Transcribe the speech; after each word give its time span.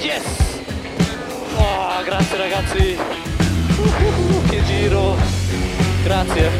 Yes! 0.00 0.24
Oh, 1.58 2.02
grazie 2.06 2.36
ragazzi! 2.38 2.96
Uh, 2.96 4.48
che 4.48 4.64
giro! 4.64 5.14
Grazie! 6.02 6.50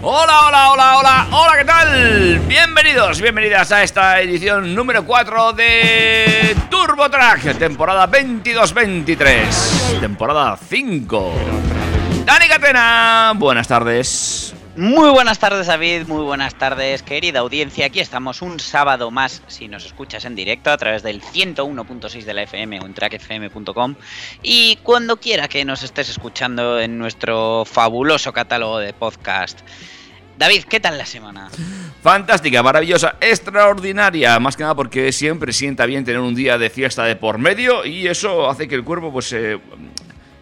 Hola, 0.00 0.46
hola, 0.48 0.70
hola, 0.72 0.98
hola, 0.98 1.26
hola, 1.30 1.56
¿qué 1.56 1.64
tal? 1.64 2.40
Bienvenidos, 2.48 3.20
bienvenidas 3.20 3.70
a 3.70 3.84
esta 3.84 4.20
edición 4.20 4.74
número 4.74 5.04
4 5.04 5.52
de 5.52 6.56
Turbo 6.68 7.08
Track, 7.08 7.56
temporada 7.56 8.10
22-23, 8.10 10.00
temporada 10.00 10.56
5. 10.56 11.32
Dani 12.24 12.48
Catena, 12.48 13.32
buenas 13.36 13.68
tardes. 13.68 14.47
Muy 14.78 15.10
buenas 15.10 15.40
tardes 15.40 15.66
David, 15.66 16.06
muy 16.06 16.22
buenas 16.22 16.54
tardes 16.54 17.02
querida 17.02 17.40
audiencia, 17.40 17.86
aquí 17.86 17.98
estamos 17.98 18.42
un 18.42 18.60
sábado 18.60 19.10
más 19.10 19.42
si 19.48 19.66
nos 19.66 19.84
escuchas 19.84 20.24
en 20.24 20.36
directo 20.36 20.70
a 20.70 20.76
través 20.76 21.02
del 21.02 21.20
101.6 21.20 22.22
de 22.22 22.32
la 22.32 22.44
FM 22.44 22.78
o 22.78 22.86
en 22.86 22.94
trackfm.com 22.94 23.96
y 24.40 24.76
cuando 24.84 25.16
quiera 25.16 25.48
que 25.48 25.64
nos 25.64 25.82
estés 25.82 26.10
escuchando 26.10 26.78
en 26.78 26.96
nuestro 26.96 27.64
fabuloso 27.64 28.32
catálogo 28.32 28.78
de 28.78 28.92
podcast. 28.92 29.62
David, 30.38 30.62
¿qué 30.68 30.78
tal 30.78 30.96
la 30.96 31.06
semana? 31.06 31.50
Fantástica, 32.00 32.62
maravillosa, 32.62 33.16
extraordinaria, 33.20 34.38
más 34.38 34.56
que 34.56 34.62
nada 34.62 34.76
porque 34.76 35.10
siempre 35.10 35.52
sienta 35.52 35.86
bien 35.86 36.04
tener 36.04 36.20
un 36.20 36.36
día 36.36 36.56
de 36.56 36.70
fiesta 36.70 37.02
de 37.02 37.16
por 37.16 37.38
medio 37.38 37.84
y 37.84 38.06
eso 38.06 38.48
hace 38.48 38.68
que 38.68 38.76
el 38.76 38.84
cuerpo 38.84 39.12
pues 39.12 39.26
se, 39.26 39.58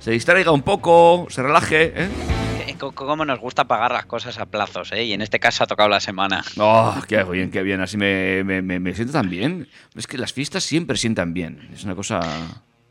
distraiga 0.05 0.51
un 0.51 0.61
poco, 0.61 1.27
se 1.31 1.43
relaje, 1.43 1.95
¿eh? 1.97 2.36
¿Cómo 2.79 3.25
nos 3.25 3.39
gusta 3.41 3.65
pagar 3.65 3.93
las 3.93 4.07
cosas 4.07 4.39
a 4.39 4.47
plazos? 4.47 4.93
eh? 4.93 5.05
Y 5.05 5.13
en 5.13 5.23
este 5.23 5.41
caso 5.41 5.65
ha 5.65 5.67
tocado 5.67 5.89
la 5.89 6.01
semana. 6.01 6.43
Oh, 6.59 6.95
qué 7.09 7.23
bien, 7.25 7.51
qué 7.51 7.63
bien. 7.63 7.81
Así 7.81 7.97
me, 7.97 8.45
me, 8.45 8.61
me- 8.63 8.95
siento 8.95 9.13
tan 9.13 9.29
bien. 9.31 9.69
Es 9.95 10.07
que 10.07 10.19
las 10.19 10.33
fiestas 10.33 10.65
siempre 10.65 10.97
sientan 10.97 11.33
bien. 11.35 11.69
Es 11.73 11.85
una 11.85 11.95
cosa. 11.95 12.21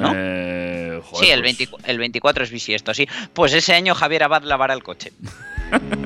¿No? 0.00 0.12
Eh, 0.14 1.00
joder, 1.04 1.24
sí, 1.26 1.30
el, 1.30 1.42
pues- 1.42 1.58
20 1.58 1.76
el 1.90 1.98
24 1.98 2.44
es 2.44 2.50
bisiesto, 2.50 2.94
sí. 2.94 3.06
Pues 3.32 3.52
ese 3.52 3.74
año 3.74 3.94
Javier 3.94 4.24
Abad 4.24 4.42
lavará 4.42 4.74
el 4.74 4.82
coche. 4.82 5.12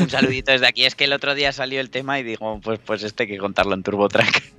Un 0.00 0.08
saludito 0.08 0.50
desde 0.52 0.66
aquí. 0.66 0.84
Es 0.84 0.94
que 0.94 1.04
el 1.04 1.12
otro 1.12 1.34
día 1.34 1.52
salió 1.52 1.80
el 1.80 1.90
tema 1.90 2.18
y 2.18 2.22
digo, 2.22 2.60
pues, 2.60 2.80
pues 2.84 3.02
este 3.02 3.24
hay 3.24 3.28
que 3.28 3.38
contarlo 3.38 3.74
en 3.74 3.82
TurboTrack. 3.82 4.42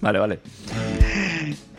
Vale, 0.00 0.18
vale. 0.18 0.38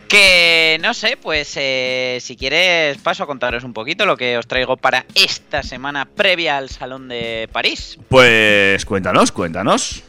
Que 0.07 0.77
no 0.81 0.93
sé, 0.93 1.17
pues 1.21 1.53
eh, 1.57 2.19
si 2.21 2.37
quieres 2.37 2.97
paso 2.99 3.23
a 3.23 3.27
contaros 3.27 3.63
un 3.63 3.73
poquito 3.73 4.05
lo 4.05 4.15
que 4.15 4.37
os 4.37 4.47
traigo 4.47 4.77
para 4.77 5.05
esta 5.15 5.63
semana 5.63 6.05
previa 6.05 6.57
al 6.57 6.69
Salón 6.69 7.09
de 7.09 7.49
París. 7.51 7.99
Pues 8.07 8.85
cuéntanos, 8.85 9.31
cuéntanos. 9.31 10.03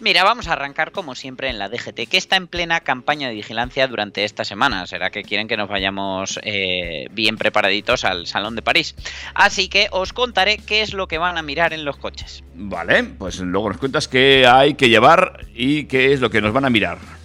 Mira, 0.00 0.24
vamos 0.24 0.48
a 0.48 0.54
arrancar 0.54 0.92
como 0.92 1.14
siempre 1.14 1.50
en 1.50 1.58
la 1.58 1.68
DGT, 1.68 2.08
que 2.08 2.16
está 2.16 2.36
en 2.36 2.46
plena 2.46 2.80
campaña 2.80 3.28
de 3.28 3.34
vigilancia 3.34 3.86
durante 3.86 4.24
esta 4.24 4.44
semana. 4.44 4.86
Será 4.86 5.10
que 5.10 5.22
quieren 5.22 5.46
que 5.46 5.58
nos 5.58 5.68
vayamos 5.68 6.40
eh, 6.42 7.06
bien 7.10 7.36
preparaditos 7.36 8.04
al 8.04 8.26
Salón 8.26 8.56
de 8.56 8.62
París. 8.62 8.94
Así 9.34 9.68
que 9.68 9.88
os 9.90 10.14
contaré 10.14 10.56
qué 10.56 10.80
es 10.80 10.94
lo 10.94 11.06
que 11.06 11.18
van 11.18 11.36
a 11.36 11.42
mirar 11.42 11.74
en 11.74 11.84
los 11.84 11.98
coches. 11.98 12.42
Vale, 12.54 13.04
pues 13.04 13.40
luego 13.40 13.68
nos 13.68 13.78
cuentas 13.78 14.08
qué 14.08 14.46
hay 14.46 14.72
que 14.72 14.88
llevar 14.88 15.46
y 15.54 15.84
qué 15.84 16.14
es 16.14 16.20
lo 16.20 16.30
que 16.30 16.40
nos 16.40 16.54
van 16.54 16.64
a 16.64 16.70
mirar. 16.70 17.19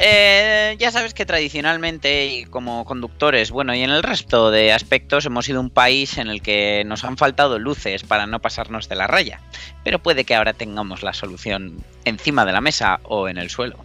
Eh, 0.00 0.76
ya 0.78 0.92
sabes 0.92 1.12
que 1.12 1.26
tradicionalmente 1.26 2.26
y 2.26 2.44
como 2.44 2.84
conductores, 2.84 3.50
bueno, 3.50 3.74
y 3.74 3.82
en 3.82 3.90
el 3.90 4.02
resto 4.04 4.50
de 4.52 4.72
aspectos 4.72 5.26
hemos 5.26 5.44
sido 5.46 5.60
un 5.60 5.70
país 5.70 6.18
en 6.18 6.28
el 6.28 6.40
que 6.40 6.84
nos 6.86 7.02
han 7.02 7.16
faltado 7.16 7.58
luces 7.58 8.04
para 8.04 8.26
no 8.26 8.38
pasarnos 8.40 8.88
de 8.88 8.94
la 8.94 9.08
raya. 9.08 9.40
Pero 9.82 9.98
puede 9.98 10.22
que 10.24 10.36
ahora 10.36 10.52
tengamos 10.52 11.02
la 11.02 11.12
solución 11.12 11.82
encima 12.04 12.44
de 12.44 12.52
la 12.52 12.60
mesa 12.60 13.00
o 13.02 13.28
en 13.28 13.38
el 13.38 13.50
suelo. 13.50 13.84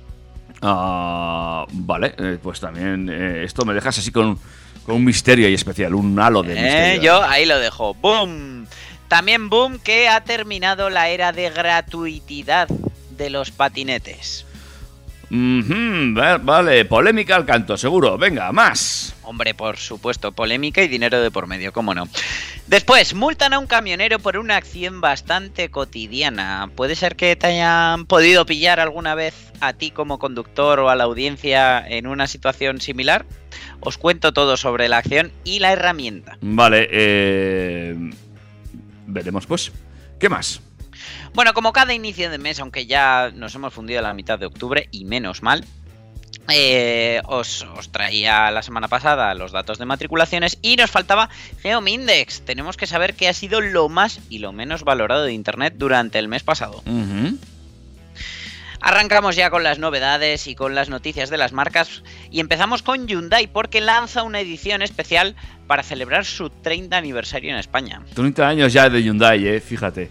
Ah, 0.62 1.65
vale, 1.71 2.13
eh, 2.19 2.38
pues 2.42 2.59
también 2.59 3.09
eh, 3.12 3.44
esto 3.44 3.66
me 3.66 3.74
dejas 3.74 3.98
así 3.98 4.12
con, 4.12 4.38
Con 4.86 4.95
un 4.95 5.04
misterio 5.06 5.48
ahí 5.48 5.54
especial, 5.56 5.95
un 5.95 6.19
halo 6.19 6.44
de 6.44 6.54
Eh, 6.54 6.62
misterio. 6.62 7.01
yo 7.01 7.24
ahí 7.24 7.45
lo 7.45 7.57
dejo. 7.59 7.94
¡Boom! 7.95 8.68
También 9.07 9.50
boom 9.50 9.80
que 9.80 10.07
ha 10.09 10.21
terminado 10.24 10.89
la 10.89 11.09
era 11.09 11.31
de 11.31 11.50
gratuitidad 11.50 12.68
de 13.18 13.30
los 13.30 13.51
patinetes. 13.51 14.45
Vale, 15.35 16.85
polémica 16.85 17.35
al 17.35 17.45
canto, 17.45 17.75
seguro. 17.75 18.19
Venga, 18.19 18.51
más. 18.51 19.15
Hombre, 19.24 19.56
por 19.56 19.77
supuesto, 19.77 20.31
polémica 20.31 20.83
y 20.83 20.88
dinero 20.88 21.21
de 21.21 21.31
por 21.31 21.47
medio, 21.47 21.74
cómo 21.74 21.95
no. 21.95 22.07
Después, 22.68 23.15
multan 23.15 23.53
a 23.53 23.59
un 23.59 23.65
camionero 23.65 24.19
por 24.19 24.38
una 24.38 24.57
acción 24.57 25.01
bastante 25.01 25.69
cotidiana. 25.69 26.69
¿Puede 26.75 26.95
ser 26.95 27.15
que 27.15 27.35
te 27.35 27.47
hayan 27.47 28.06
podido 28.06 28.45
pillar 28.45 28.80
alguna 28.80 29.15
vez 29.15 29.51
a 29.59 29.74
ti 29.74 29.89
como 29.89 30.19
conductor 30.19 30.80
o 30.80 30.89
a 30.89 30.95
la 30.95 31.06
audiencia 31.06 31.83
en 31.88 32.06
una 32.06 32.27
situación 32.27 32.80
similar? 32.80 33.25
Os 33.80 33.97
cuento 33.97 34.33
todo 34.33 34.56
sobre 34.56 34.88
la 34.88 35.00
acción 35.00 35.31
y 35.44 35.59
la 35.59 35.71
herramienta. 35.71 36.38
Vale, 36.41 36.88
eh... 36.91 37.95
veremos 39.07 39.47
pues. 39.47 39.71
¿Qué 40.19 40.30
más? 40.30 40.62
Bueno, 41.34 41.54
como 41.54 41.74
cada 41.74 41.94
inicio 41.94 42.30
de 42.30 42.38
mes, 42.38 42.60
aunque 42.60 42.86
ya 42.86 43.31
nos 43.34 43.56
hemos 43.56 43.74
fundido 43.74 44.00
a 44.00 44.04
la 44.04 44.13
mitad 44.13 44.40
de 44.40 44.45
octubre, 44.45 44.88
y 44.92 45.06
menos 45.06 45.42
mal, 45.42 45.66
eh, 46.50 47.22
os, 47.25 47.66
os 47.78 47.90
traía 47.90 48.51
la 48.51 48.62
semana 48.62 48.90
pasada 48.90 49.34
los 49.34 49.51
datos 49.51 49.78
de 49.78 49.86
matriculaciones 49.86 50.57
y 50.62 50.75
nos 50.75 50.92
faltaba 50.92 51.30
Geomindex. 51.62 52.42
Tenemos 52.42 52.75
que 52.75 52.88
saber 52.88 53.16
qué 53.16 53.30
ha 53.30 53.34
sido 53.34 53.62
lo 53.62 53.88
más 53.88 54.19
y 54.30 54.40
lo 54.40 54.51
menos 54.51 54.84
valorado 54.84 55.24
de 55.24 55.34
Internet 55.34 55.75
durante 55.78 56.19
el 56.19 56.28
mes 56.28 56.44
pasado. 56.44 56.84
Arrancamos 58.81 59.38
ya 59.38 59.50
con 59.50 59.63
las 59.63 59.80
novedades 59.80 60.45
y 60.48 60.56
con 60.56 60.75
las 60.75 60.90
noticias 60.90 61.30
de 61.30 61.38
las 61.38 61.54
marcas 61.54 62.04
y 62.30 62.42
empezamos 62.42 62.84
con 62.84 63.07
Hyundai 63.07 63.48
porque 63.48 63.80
lanza 63.80 64.24
una 64.24 64.42
edición 64.42 64.81
especial 64.81 65.38
para 65.68 65.84
celebrar 65.84 66.25
su 66.25 66.50
30 66.50 66.98
aniversario 66.98 67.51
en 67.51 67.57
España. 67.57 68.01
30 68.13 68.45
años 68.45 68.74
ya 68.74 68.90
de 68.90 69.01
Hyundai, 69.01 69.48
eh, 69.48 69.62
fíjate. 69.62 70.10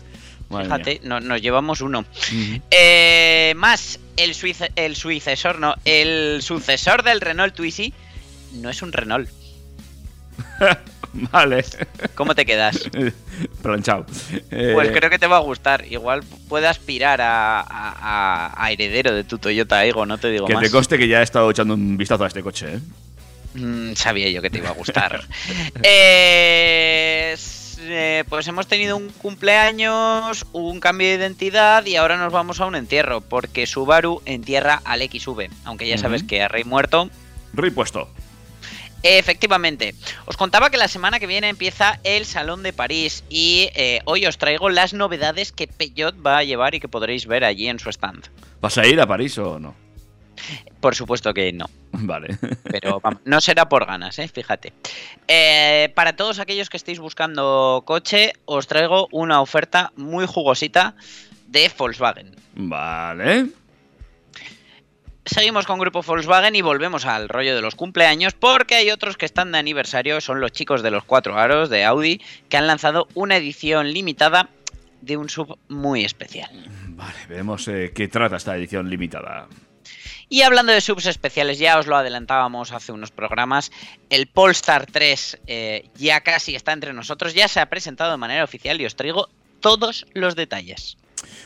Madre 0.53 0.65
Fíjate, 0.67 1.01
no- 1.05 1.21
nos 1.21 1.41
llevamos 1.43 1.81
uno. 1.81 2.05
Eh, 2.71 3.53
más, 3.57 3.99
el, 4.17 4.37
el 4.77 4.97
sucesor, 4.97 5.59
no, 5.59 5.75
el 5.85 6.41
sucesor 6.43 7.03
del 7.03 7.21
Renault 7.21 7.55
Twizy 7.55 7.93
no 8.55 8.71
es 8.71 8.83
un 8.83 8.93
Renault. 8.93 9.29
Vale. 11.15 11.63
¿Cómo 12.15 12.35
te 12.35 12.47
quedas? 12.47 12.89
Planchado. 13.63 14.07
Eh, 14.51 14.71
Pues 14.73 14.91
creo 14.93 15.11
que 15.11 15.19
te 15.19 15.27
va 15.27 15.37
a 15.37 15.41
gustar. 15.41 15.85
Igual 15.91 16.23
puede 16.49 16.67
aspirar 16.69 17.21
a, 17.21 17.61
a- 17.61 17.65
a- 17.67 18.65
a 18.65 18.71
heredero 18.73 19.13
de 19.15 19.25
tu 19.25 19.39
Toyota 19.39 19.85
Ego, 19.85 20.07
no 20.07 20.17
te 20.19 20.31
digo 20.31 20.47
que 20.47 20.55
más. 20.55 20.63
te 20.63 20.71
conste 20.71 20.97
que 20.97 21.09
ya 21.09 21.21
he 21.21 21.23
estado 21.25 21.51
echando 21.51 21.75
un 21.75 21.97
vistazo 21.99 22.25
a 22.25 22.29
este 22.29 22.43
coche, 22.43 22.67
¿eh? 22.77 22.79
Mm, 23.55 23.95
sabía 23.95 24.31
yo 24.31 24.41
que 24.41 24.49
te 24.49 24.59
iba 24.59 24.71
a 24.71 24.73
gustar. 24.73 25.21
Eh, 25.83 27.37
eh, 27.85 28.25
pues 28.29 28.47
hemos 28.49 28.67
tenido 28.67 28.97
un 28.97 29.11
cumpleaños, 29.11 30.47
un 30.53 30.81
cambio 30.81 31.09
de 31.09 31.15
identidad 31.15 31.85
y 31.87 31.97
ahora 31.97 32.17
nos 32.17 32.33
vamos 32.33 32.61
a 32.61 32.67
un 32.67 32.75
entierro, 32.75 33.21
porque 33.21 33.67
Subaru 33.67 34.23
entierra 34.25 34.81
al 34.85 35.01
XV. 35.01 35.51
Aunque 35.65 35.89
ya 35.89 35.99
sabes 35.99 36.23
que 36.23 36.43
a 36.43 36.49
Rey 36.49 36.65
muerto 36.65 37.11
Repuesto. 37.53 38.09
Efectivamente, 39.03 39.95
os 40.27 40.37
contaba 40.37 40.71
que 40.71 40.77
la 40.77 40.87
semana 40.87 41.19
que 41.19 41.27
viene 41.27 41.49
empieza 41.49 41.99
el 42.05 42.25
Salón 42.25 42.63
de 42.63 42.73
París 42.73 43.25
y 43.29 43.69
eh, 43.75 44.01
hoy 44.05 44.27
os 44.27 44.39
traigo 44.39 44.71
las 44.71 44.95
novedades 44.95 45.51
que 45.51 45.67
Peugeot 45.67 46.25
va 46.25 46.39
a 46.39 46.45
llevar 46.45 46.77
y 46.77 46.81
que 46.81 46.87
podréis 46.87 47.27
ver 47.27 47.45
allí 47.45 47.69
en 47.69 47.81
su 47.81 47.91
stand. 47.91 48.29
¿Vas 48.61 48.79
a 48.79 48.87
ir 48.87 49.01
a 49.01 49.07
París 49.07 49.37
o 49.39 49.59
no? 49.59 49.75
Por 50.81 50.95
supuesto 50.95 51.33
que 51.33 51.53
no, 51.53 51.67
Vale. 51.93 52.39
pero 52.65 53.01
vamos, 53.01 53.21
no 53.25 53.41
será 53.41 53.69
por 53.69 53.87
ganas, 53.87 54.19
¿eh? 54.19 54.29
fíjate. 54.29 54.73
Eh, 55.29 55.93
para 55.95 56.15
todos 56.17 56.39
aquellos 56.39 56.71
que 56.71 56.77
estéis 56.77 56.99
buscando 56.99 57.83
coche, 57.87 58.33
os 58.45 58.67
traigo 58.67 59.09
una 59.13 59.41
oferta 59.41 59.93
muy 59.97 60.27
jugosita 60.27 60.95
de 61.49 61.71
Volkswagen. 61.77 62.35
Vale. 62.55 63.47
Seguimos 65.25 65.67
con 65.67 65.79
Grupo 65.79 66.03
Volkswagen 66.03 66.57
y 66.57 66.63
volvemos 66.63 67.07
al 67.07 67.29
rollo 67.29 67.55
de 67.55 67.63
los 67.63 67.77
cumpleaños 67.77 68.35
porque 68.35 68.75
hay 68.75 68.91
otros 68.91 69.17
que 69.17 69.25
están 69.25 69.53
de 69.53 69.59
aniversario, 69.59 70.21
son 70.21 70.41
los 70.41 70.51
chicos 70.51 70.83
de 70.83 70.91
los 70.91 71.05
cuatro 71.05 71.39
aros 71.39 71.71
de 71.71 71.85
Audi 71.85 72.21
que 72.49 72.57
han 72.57 72.67
lanzado 72.67 73.07
una 73.15 73.37
edición 73.37 73.93
limitada 73.93 74.49
de 75.01 75.17
un 75.17 75.29
sub 75.29 75.59
muy 75.69 76.05
especial. 76.05 76.51
Vale, 76.89 77.19
veremos 77.29 77.69
eh, 77.69 77.93
qué 77.95 78.09
trata 78.09 78.37
esta 78.37 78.57
edición 78.57 78.91
limitada. 78.91 79.47
Y 80.33 80.41
hablando 80.45 80.73
de 80.73 80.81
subs 80.81 81.05
especiales, 81.05 81.59
ya 81.59 81.79
os 81.79 81.87
lo 81.87 81.95
adelantábamos 81.95 82.73
hace 82.73 82.91
unos 82.91 83.11
programas, 83.11 83.71
el 84.09 84.29
Polestar 84.29 84.87
3 84.91 85.41
eh, 85.47 85.91
ya 85.97 86.23
casi 86.23 86.55
está 86.55 86.73
entre 86.73 86.95
nosotros, 86.95 87.35
ya 87.35 87.49
se 87.49 87.61
ha 87.61 87.67
presentado 87.67 88.11
de 88.13 88.17
manera 88.17 88.43
oficial 88.43 88.81
y 88.81 88.87
os 88.87 88.97
traigo 88.97 89.29
todos 89.61 90.07
los 90.15 90.35
detalles. 90.35 90.97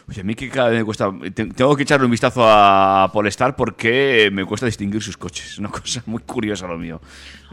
Oye, 0.09 0.21
a 0.21 0.25
mí 0.25 0.37
que 0.37 0.49
cada 0.49 0.69
vez 0.69 0.79
me 0.79 0.85
cuesta. 0.85 1.11
te- 1.35 1.47
Tengo 1.47 1.75
que 1.77 1.83
echarle 1.83 2.05
un 2.05 2.13
vistazo 2.13 2.43
a 2.47 3.11
Polestar 3.13 3.57
porque 3.57 4.31
me 4.33 4.45
cuesta 4.45 4.67
distinguir 4.67 5.03
sus 5.03 5.17
coches. 5.17 5.47
Es 5.55 5.59
una 5.59 5.69
cosa 5.73 6.05
muy 6.07 6.23
curiosa 6.23 6.69
lo 6.69 6.79
mío. 6.79 7.01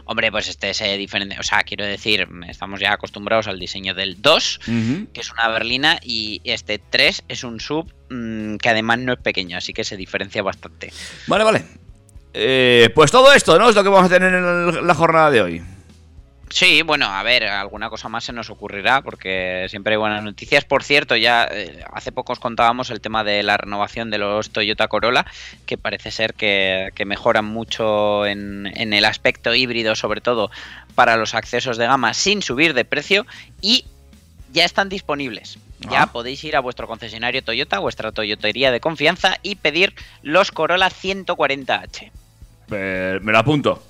Hombre, 0.06 0.30
pues 0.30 0.48
este 0.48 0.70
es 0.70 0.80
eh, 0.82 0.96
diferente, 0.98 1.36
o 1.38 1.42
sea, 1.42 1.62
quiero 1.64 1.84
decir, 1.84 2.28
estamos 2.48 2.78
ya 2.80 2.92
acostumbrados 2.92 3.48
al 3.48 3.58
diseño 3.58 3.94
del 3.94 4.20
2, 4.20 4.60
Ujú. 4.68 5.06
que 5.12 5.20
es 5.20 5.32
una 5.32 5.48
berlina, 5.48 5.98
y 6.02 6.40
este 6.44 6.78
3 6.78 7.24
es 7.28 7.42
un 7.42 7.58
sub 7.60 7.90
mm, 8.10 8.56
que 8.56 8.68
además 8.68 8.98
no 8.98 9.14
es 9.14 9.18
pequeño, 9.20 9.56
así 9.56 9.72
que 9.72 9.82
se 9.84 9.96
diferencia 9.96 10.42
bastante. 10.42 10.92
Vale, 11.26 11.44
vale. 11.44 11.64
Eh, 12.34 12.90
pues 12.94 13.10
todo 13.10 13.32
esto, 13.32 13.58
¿no? 13.58 13.68
Es 13.70 13.76
lo 13.76 13.82
que 13.82 13.88
vamos 13.88 14.10
a 14.10 14.14
tener 14.14 14.34
en 14.34 14.86
la 14.86 14.94
jornada 14.94 15.30
de 15.30 15.40
hoy. 15.40 15.62
Sí, 16.50 16.82
bueno, 16.82 17.06
a 17.06 17.22
ver, 17.22 17.44
alguna 17.46 17.90
cosa 17.90 18.08
más 18.08 18.24
se 18.24 18.32
nos 18.32 18.48
ocurrirá 18.50 19.02
porque 19.02 19.66
siempre 19.68 19.94
hay 19.94 19.98
buenas 19.98 20.22
noticias. 20.22 20.64
Por 20.64 20.84
cierto, 20.84 21.16
ya 21.16 21.48
eh, 21.50 21.82
hace 21.92 22.12
poco 22.12 22.32
os 22.32 22.38
contábamos 22.38 22.90
el 22.90 23.00
tema 23.00 23.24
de 23.24 23.42
la 23.42 23.56
renovación 23.56 24.10
de 24.10 24.18
los 24.18 24.50
Toyota 24.50 24.86
Corolla, 24.88 25.26
que 25.66 25.78
parece 25.78 26.10
ser 26.10 26.34
que, 26.34 26.90
que 26.94 27.04
mejoran 27.06 27.44
mucho 27.44 28.26
en, 28.26 28.70
en 28.76 28.92
el 28.92 29.04
aspecto 29.04 29.54
híbrido, 29.54 29.96
sobre 29.96 30.20
todo 30.20 30.50
para 30.94 31.16
los 31.16 31.34
accesos 31.34 31.76
de 31.76 31.86
gama 31.86 32.14
sin 32.14 32.40
subir 32.42 32.74
de 32.74 32.84
precio 32.84 33.26
y 33.60 33.84
ya 34.52 34.64
están 34.64 34.88
disponibles. 34.88 35.58
Ya 35.90 36.02
Ah. 36.04 36.12
podéis 36.12 36.42
ir 36.44 36.54
a 36.56 36.60
vuestro 36.60 36.86
concesionario 36.86 37.42
Toyota, 37.42 37.78
vuestra 37.80 38.12
Toyotería 38.12 38.70
de 38.70 38.80
confianza 38.80 39.38
y 39.42 39.56
pedir 39.56 39.92
los 40.22 40.52
Corolla 40.52 40.88
140H. 40.88 42.10
Eh, 42.70 43.18
me 43.20 43.32
lo 43.32 43.38
apunto. 43.38 43.82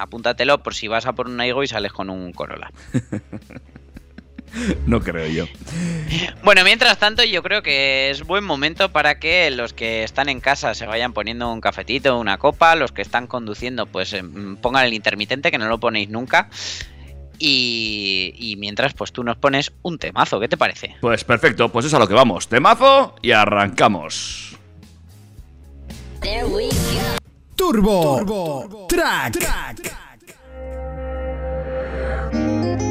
Apúntatelo 0.00 0.62
por 0.62 0.74
si 0.74 0.88
vas 0.88 1.06
a 1.06 1.12
por 1.12 1.28
un 1.28 1.40
Aigo 1.40 1.62
y 1.62 1.68
sales 1.68 1.92
con 1.92 2.10
un 2.10 2.32
Corolla. 2.32 2.70
No 4.86 5.00
creo 5.00 5.26
yo. 5.26 5.44
Bueno, 6.42 6.64
mientras 6.64 6.98
tanto, 6.98 7.22
yo 7.22 7.42
creo 7.42 7.62
que 7.62 8.10
es 8.10 8.24
buen 8.24 8.44
momento 8.44 8.90
para 8.90 9.18
que 9.18 9.50
los 9.50 9.72
que 9.72 10.02
están 10.02 10.28
en 10.28 10.40
casa 10.40 10.74
se 10.74 10.86
vayan 10.86 11.12
poniendo 11.12 11.52
un 11.52 11.60
cafetito, 11.60 12.18
una 12.18 12.38
copa, 12.38 12.74
los 12.74 12.92
que 12.92 13.02
están 13.02 13.26
conduciendo, 13.26 13.86
pues 13.86 14.12
em, 14.12 14.56
pongan 14.56 14.86
el 14.86 14.94
intermitente, 14.94 15.50
que 15.50 15.58
no 15.58 15.68
lo 15.68 15.78
ponéis 15.78 16.08
nunca. 16.08 16.50
Y, 17.38 18.34
y 18.36 18.56
mientras, 18.56 18.92
pues 18.92 19.12
tú 19.12 19.24
nos 19.24 19.36
pones 19.36 19.72
un 19.82 19.98
temazo, 19.98 20.40
¿qué 20.40 20.48
te 20.48 20.56
parece? 20.56 20.96
Pues 21.00 21.24
perfecto, 21.24 21.70
pues 21.70 21.86
es 21.86 21.94
a 21.94 21.98
lo 21.98 22.06
que 22.06 22.14
vamos. 22.14 22.48
Temazo 22.48 23.14
y 23.22 23.30
arrancamos. 23.30 24.58
Turbo, 27.60 28.86
Track. 28.88 29.38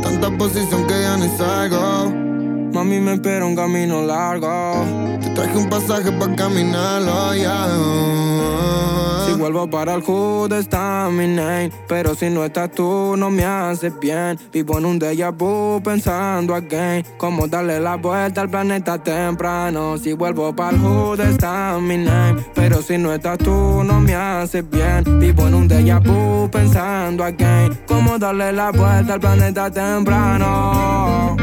Tanta 0.04 0.38
posición 0.38 0.86
que 0.86 1.02
ya 1.02 1.18
ni 1.18 1.28
salgo. 1.30 2.39
Mami 2.74 3.00
me 3.00 3.14
espera 3.14 3.46
un 3.46 3.56
camino 3.56 4.02
largo. 4.02 4.74
Te 5.22 5.30
traje 5.32 5.58
un 5.58 5.70
pasaje 5.70 6.12
para 6.12 6.36
caminarlo, 6.36 7.36
ya. 7.36 7.68
Si 9.26 9.36
vuelvo 9.36 9.70
para 9.70 9.96
el 9.96 10.02
hood 10.02 10.54
está 10.54 11.10
mi 11.12 11.28
name. 11.28 11.72
Pero 11.88 12.16
si 12.16 12.30
no 12.30 12.44
estás 12.44 12.72
tú, 12.72 13.16
no 13.18 13.30
me 13.30 13.44
haces 13.44 13.94
bien. 14.00 14.40
Vivo 14.52 14.78
en 14.78 14.86
un 14.86 15.00
déjà 15.00 15.32
vu 15.32 15.82
pensando 15.84 16.56
again. 16.56 17.04
Cómo 17.18 17.48
darle 17.48 17.80
la 17.80 17.96
vuelta 17.96 18.42
al 18.42 18.50
planeta 18.50 18.98
temprano. 18.98 19.98
Si 19.98 20.14
vuelvo 20.14 20.56
para 20.56 20.72
el 20.72 20.82
hood 20.82 21.20
está 21.20 21.78
mi 21.80 21.98
name. 21.98 22.44
Pero 22.56 22.82
si 22.82 22.98
no 22.98 23.14
estás 23.14 23.38
tú, 23.40 23.84
no 23.84 24.00
me 24.00 24.16
haces 24.16 24.68
bien. 24.70 25.04
Vivo 25.20 25.48
en 25.48 25.54
un 25.54 25.68
déjà 25.68 26.00
vu 26.00 26.50
pensando 26.50 27.24
again. 27.24 27.78
Cómo 27.88 28.18
darle 28.18 28.52
la 28.52 28.72
vuelta 28.72 29.14
al 29.14 29.20
planeta 29.20 29.70
temprano. 29.70 31.39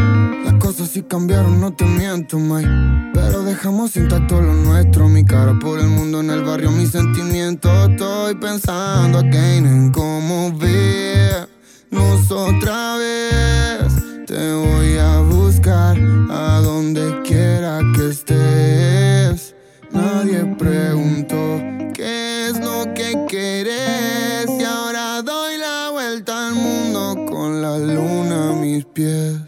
Cosas 0.76 0.92
sí 0.92 1.02
cambiaron, 1.04 1.58
no 1.58 1.72
te 1.72 1.86
miento, 1.86 2.38
May. 2.38 2.66
Pero 3.14 3.42
dejamos 3.44 3.96
intacto 3.96 4.42
lo 4.42 4.52
nuestro. 4.52 5.08
Mi 5.08 5.24
cara 5.24 5.58
por 5.58 5.78
el 5.78 5.86
mundo 5.86 6.20
en 6.20 6.28
el 6.28 6.42
barrio, 6.42 6.70
mis 6.70 6.90
sentimientos. 6.90 7.88
Estoy 7.88 8.34
pensando 8.34 9.20
again 9.20 9.64
en 9.64 9.90
cómo 9.90 10.52
vernos 10.58 12.30
otra 12.30 12.98
vez. 12.98 14.26
Te 14.26 14.52
voy 14.52 14.98
a 14.98 15.20
buscar 15.20 15.96
a 16.30 16.60
donde 16.60 17.22
quiera 17.22 17.80
que 17.94 18.10
estés. 18.10 19.54
Nadie 19.92 20.44
preguntó 20.58 21.58
qué 21.94 22.48
es 22.50 22.60
lo 22.60 22.92
que 22.92 23.24
quieres. 23.30 24.50
Y 24.60 24.62
ahora 24.62 25.22
doy 25.22 25.56
la 25.56 25.88
vuelta 25.90 26.48
al 26.48 26.54
mundo 26.54 27.24
con 27.30 27.62
la 27.62 27.78
luna 27.78 28.50
a 28.50 28.52
mis 28.52 28.84
pies. 28.84 29.45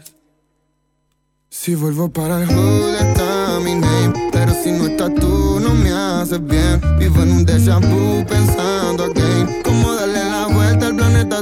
Si 1.69 1.75
vuelvo 1.75 2.09
para 2.09 2.41
el 2.41 2.47
hood 2.47 2.95
está 2.95 3.59
mi 3.63 3.75
name 3.75 4.29
Pero 4.31 4.51
si 4.63 4.71
no 4.71 4.87
estás 4.87 5.13
tú 5.13 5.59
no 5.59 5.75
me 5.75 5.91
haces 5.91 6.43
bien. 6.43 6.81
Vivo 6.97 7.21
en 7.21 7.31
un 7.31 7.45
déjà 7.45 7.77
vu 7.77 8.25
pensando 8.25 9.03
again 9.03 9.61
Cómo 9.63 9.93
darle 9.93 10.17
la 10.31 10.38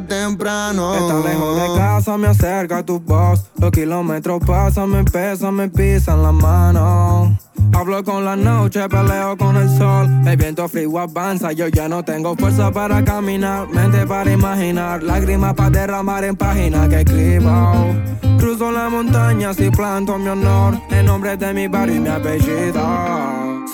temprano. 0.02 0.96
Estar 0.96 1.24
lejos 1.24 1.62
de 1.62 1.80
casa 1.80 2.18
me 2.18 2.28
acerca 2.28 2.84
tu 2.84 3.00
voz. 3.00 3.46
Los 3.60 3.72
kilómetros 3.72 4.42
pasan, 4.46 4.90
me 4.90 5.04
pesan, 5.04 5.56
me 5.56 5.70
pisan 5.70 6.24
la 6.24 6.32
mano 6.32 7.38
Hablo 7.74 8.04
con 8.04 8.26
la 8.26 8.36
noche, 8.36 8.88
peleo 8.90 9.38
con 9.38 9.56
el 9.56 9.70
sol. 9.70 10.10
El 10.26 10.38
viento 10.38 10.68
frío 10.68 11.00
avanza, 11.00 11.52
yo 11.52 11.68
ya 11.68 11.88
no 11.88 12.04
tengo 12.04 12.36
fuerza 12.36 12.72
para 12.72 13.04
caminar. 13.04 13.68
Mente 13.70 14.06
para 14.06 14.32
imaginar, 14.32 15.04
lágrimas 15.04 15.54
para 15.54 15.70
derramar 15.70 16.24
en 16.24 16.36
páginas 16.36 16.88
que 16.90 17.02
escribo. 17.02 17.96
Cruzo 18.40 18.72
la 18.72 18.90
montaña 18.90 19.52
y 19.58 19.70
planto 19.70 20.18
mi 20.18 20.30
honor. 20.30 20.80
En 20.90 21.06
nombre 21.06 21.38
de 21.38 21.54
mi 21.54 21.68
barrio 21.68 21.96
y 21.96 22.00
mi 22.00 22.10
apellido. 22.10 22.82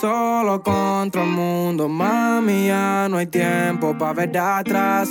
Solo 0.02 0.62
contra 0.62 1.24
el 1.24 1.30
mundo, 1.30 1.88
mami, 1.88 2.68
ya 2.68 3.08
no 3.10 3.18
hay 3.18 3.28
tiempo 3.28 3.96
para 3.98 4.14
ver 4.14 4.32
de 4.32 4.40
atrás 4.40 5.10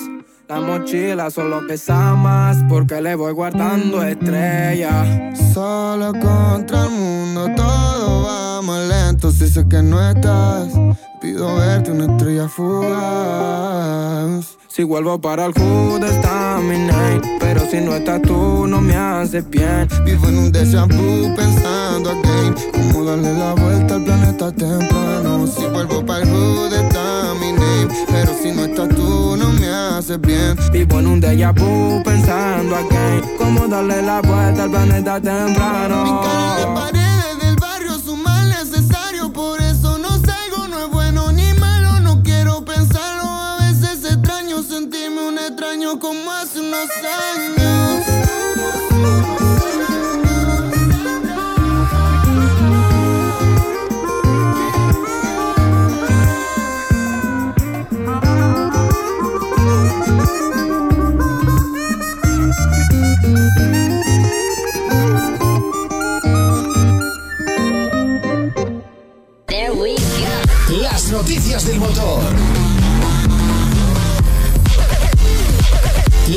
la 0.52 0.60
mochila 0.60 1.30
solo 1.30 1.66
pesa 1.66 2.14
más 2.14 2.58
porque 2.68 3.00
le 3.00 3.14
voy 3.14 3.32
guardando 3.32 4.02
estrellas. 4.02 5.38
Solo 5.54 6.12
contra 6.12 6.84
el 6.84 6.90
mundo 6.90 7.50
todo 7.56 8.24
va 8.24 8.60
más 8.60 8.86
lento 8.88 9.30
si 9.30 9.48
sé 9.48 9.66
que 9.66 9.82
no 9.82 9.98
estás. 10.10 10.68
Pido 11.20 11.56
verte 11.56 11.92
una 11.92 12.04
estrella 12.04 12.48
fugaz. 12.48 13.62
Si 14.68 14.82
vuelvo 14.84 15.18
para 15.20 15.46
el 15.46 15.52
hood 15.52 16.02
está 16.02 16.58
mi 16.62 16.78
name 16.78 17.20
Pero 17.38 17.60
si 17.70 17.78
no 17.82 17.94
estás 17.94 18.22
tú 18.22 18.66
no 18.66 18.80
me 18.80 18.96
hace 18.96 19.42
bien 19.42 19.86
Vivo 20.06 20.28
en 20.28 20.38
un 20.38 20.50
déjà 20.50 20.86
vu 20.86 21.34
pensando 21.36 22.08
again 22.08 22.54
Cómo 22.72 23.04
darle 23.04 23.34
la 23.34 23.52
vuelta 23.52 23.96
al 23.96 24.04
planeta 24.04 24.50
temprano 24.50 25.21
Vivo 30.72 31.00
en 31.00 31.06
un 31.06 31.20
déjà 31.20 31.52
vu 31.52 32.02
pensando 32.02 32.74
again 32.74 33.36
Cómo 33.36 33.68
darle 33.68 34.00
la 34.00 34.22
vuelta 34.22 34.64
al 34.64 34.70
planeta 34.70 35.20
temprano. 35.20 36.04
Pintar 36.04 36.58
las 36.58 36.66
paredes 36.66 37.38
del 37.40 37.56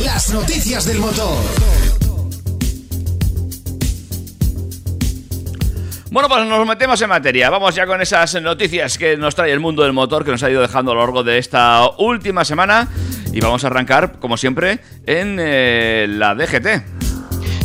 Las 0.04 0.34
noticias 0.34 0.86
del 0.86 1.00
motor. 1.00 1.38
Bueno, 6.12 6.30
pues 6.30 6.46
nos 6.46 6.66
metemos 6.66 7.02
en 7.02 7.10
materia. 7.10 7.50
Vamos 7.50 7.76
ya 7.76 7.86
con 7.86 8.02
esas 8.02 8.42
noticias 8.42 8.98
que 8.98 9.18
nos 9.18 9.36
trae 9.36 9.52
el 9.52 9.60
mundo 9.60 9.84
del 9.84 9.92
motor 9.92 10.24
que 10.24 10.32
nos 10.32 10.42
ha 10.44 10.50
ido 10.50 10.62
dejando 10.62 10.92
a 10.92 10.96
lo 10.96 11.02
largo 11.02 11.24
de 11.24 11.38
esta 11.38 11.90
última 11.98 12.46
semana. 12.46 12.88
Y 13.34 13.42
vamos 13.42 13.66
a 13.66 13.68
arrancar, 13.68 14.20
como 14.20 14.38
siempre, 14.38 14.80
en 15.06 15.38
eh, 15.40 16.06
la 16.10 16.34
DGT. 16.36 16.95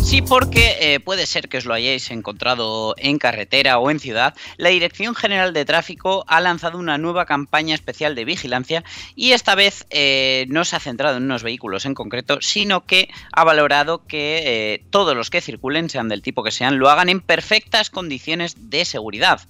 Sí, 0.02 0.23
porque 0.23 0.76
eh, 0.80 0.99
puede 0.99 1.25
ser 1.26 1.49
que 1.49 1.59
os 1.59 1.66
lo 1.66 1.75
hayáis 1.75 2.11
encontrado 2.11 2.95
en 2.99 3.19
carretera 3.19 3.78
o 3.78 3.90
en 3.90 4.00
ciudad. 4.00 4.35
La 4.57 4.71
Dirección 4.71 5.14
General 5.14 5.52
de 5.52 5.64
Tráfico 5.64 6.25
ha 6.26 6.40
lanzado 6.40 6.78
una 6.78 6.99
nueva 6.99 7.26
campaña 7.26 7.76
especial 7.76 8.16
de 8.16 8.25
vigilancia 8.25 8.83
y 9.14 9.33
esta 9.33 9.54
vez 9.54 9.87
eh, 9.90 10.47
no 10.49 10.64
se 10.64 10.75
ha 10.75 10.80
centrado 10.80 11.19
en 11.19 11.25
unos 11.25 11.45
vehículos 11.45 11.87
en 11.87 11.95
concreto, 11.95 12.38
sino 12.40 12.87
que 12.87 13.09
ha 13.33 13.45
valorado 13.45 14.04
que 14.07 14.42
eh, 14.45 14.85
todos 14.90 15.14
los 15.14 15.30
que 15.30 15.40
circulen, 15.40 15.88
sean 15.90 16.09
del 16.09 16.23
tipo 16.23 16.42
que 16.42 16.50
sean, 16.50 16.78
lo 16.78 16.90
hagan 16.90 17.09
en 17.09 17.21
perfectas 17.21 17.90
condiciones 17.90 18.71
de 18.71 18.85
seguridad. 18.85 19.42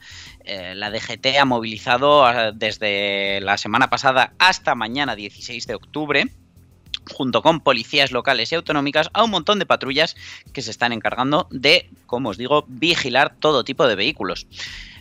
La 0.75 0.91
DGT 0.91 1.39
ha 1.39 1.45
movilizado 1.45 2.27
ah, 2.27 2.51
desde 2.53 3.41
la 3.41 3.57
semana 3.57 3.89
pasada 3.89 4.33
hasta 4.39 4.75
mañana 4.75 5.15
16 5.15 5.67
de 5.67 5.75
octubre 5.77 6.29
junto 7.13 7.43
con 7.43 7.61
policías 7.61 8.13
locales 8.13 8.53
y 8.53 8.55
autonómicas, 8.55 9.11
a 9.13 9.25
un 9.25 9.31
montón 9.31 9.59
de 9.59 9.67
patrullas 9.67 10.17
que 10.53 10.63
se 10.63 10.71
están 10.71 10.93
encargando 10.93 11.49
de, 11.51 11.91
como 12.07 12.31
os 12.31 12.39
digo, 12.39 12.65
vigilar 12.69 13.35
todo 13.39 13.65
tipo 13.65 13.87
de 13.87 13.97
vehículos. 13.97 14.47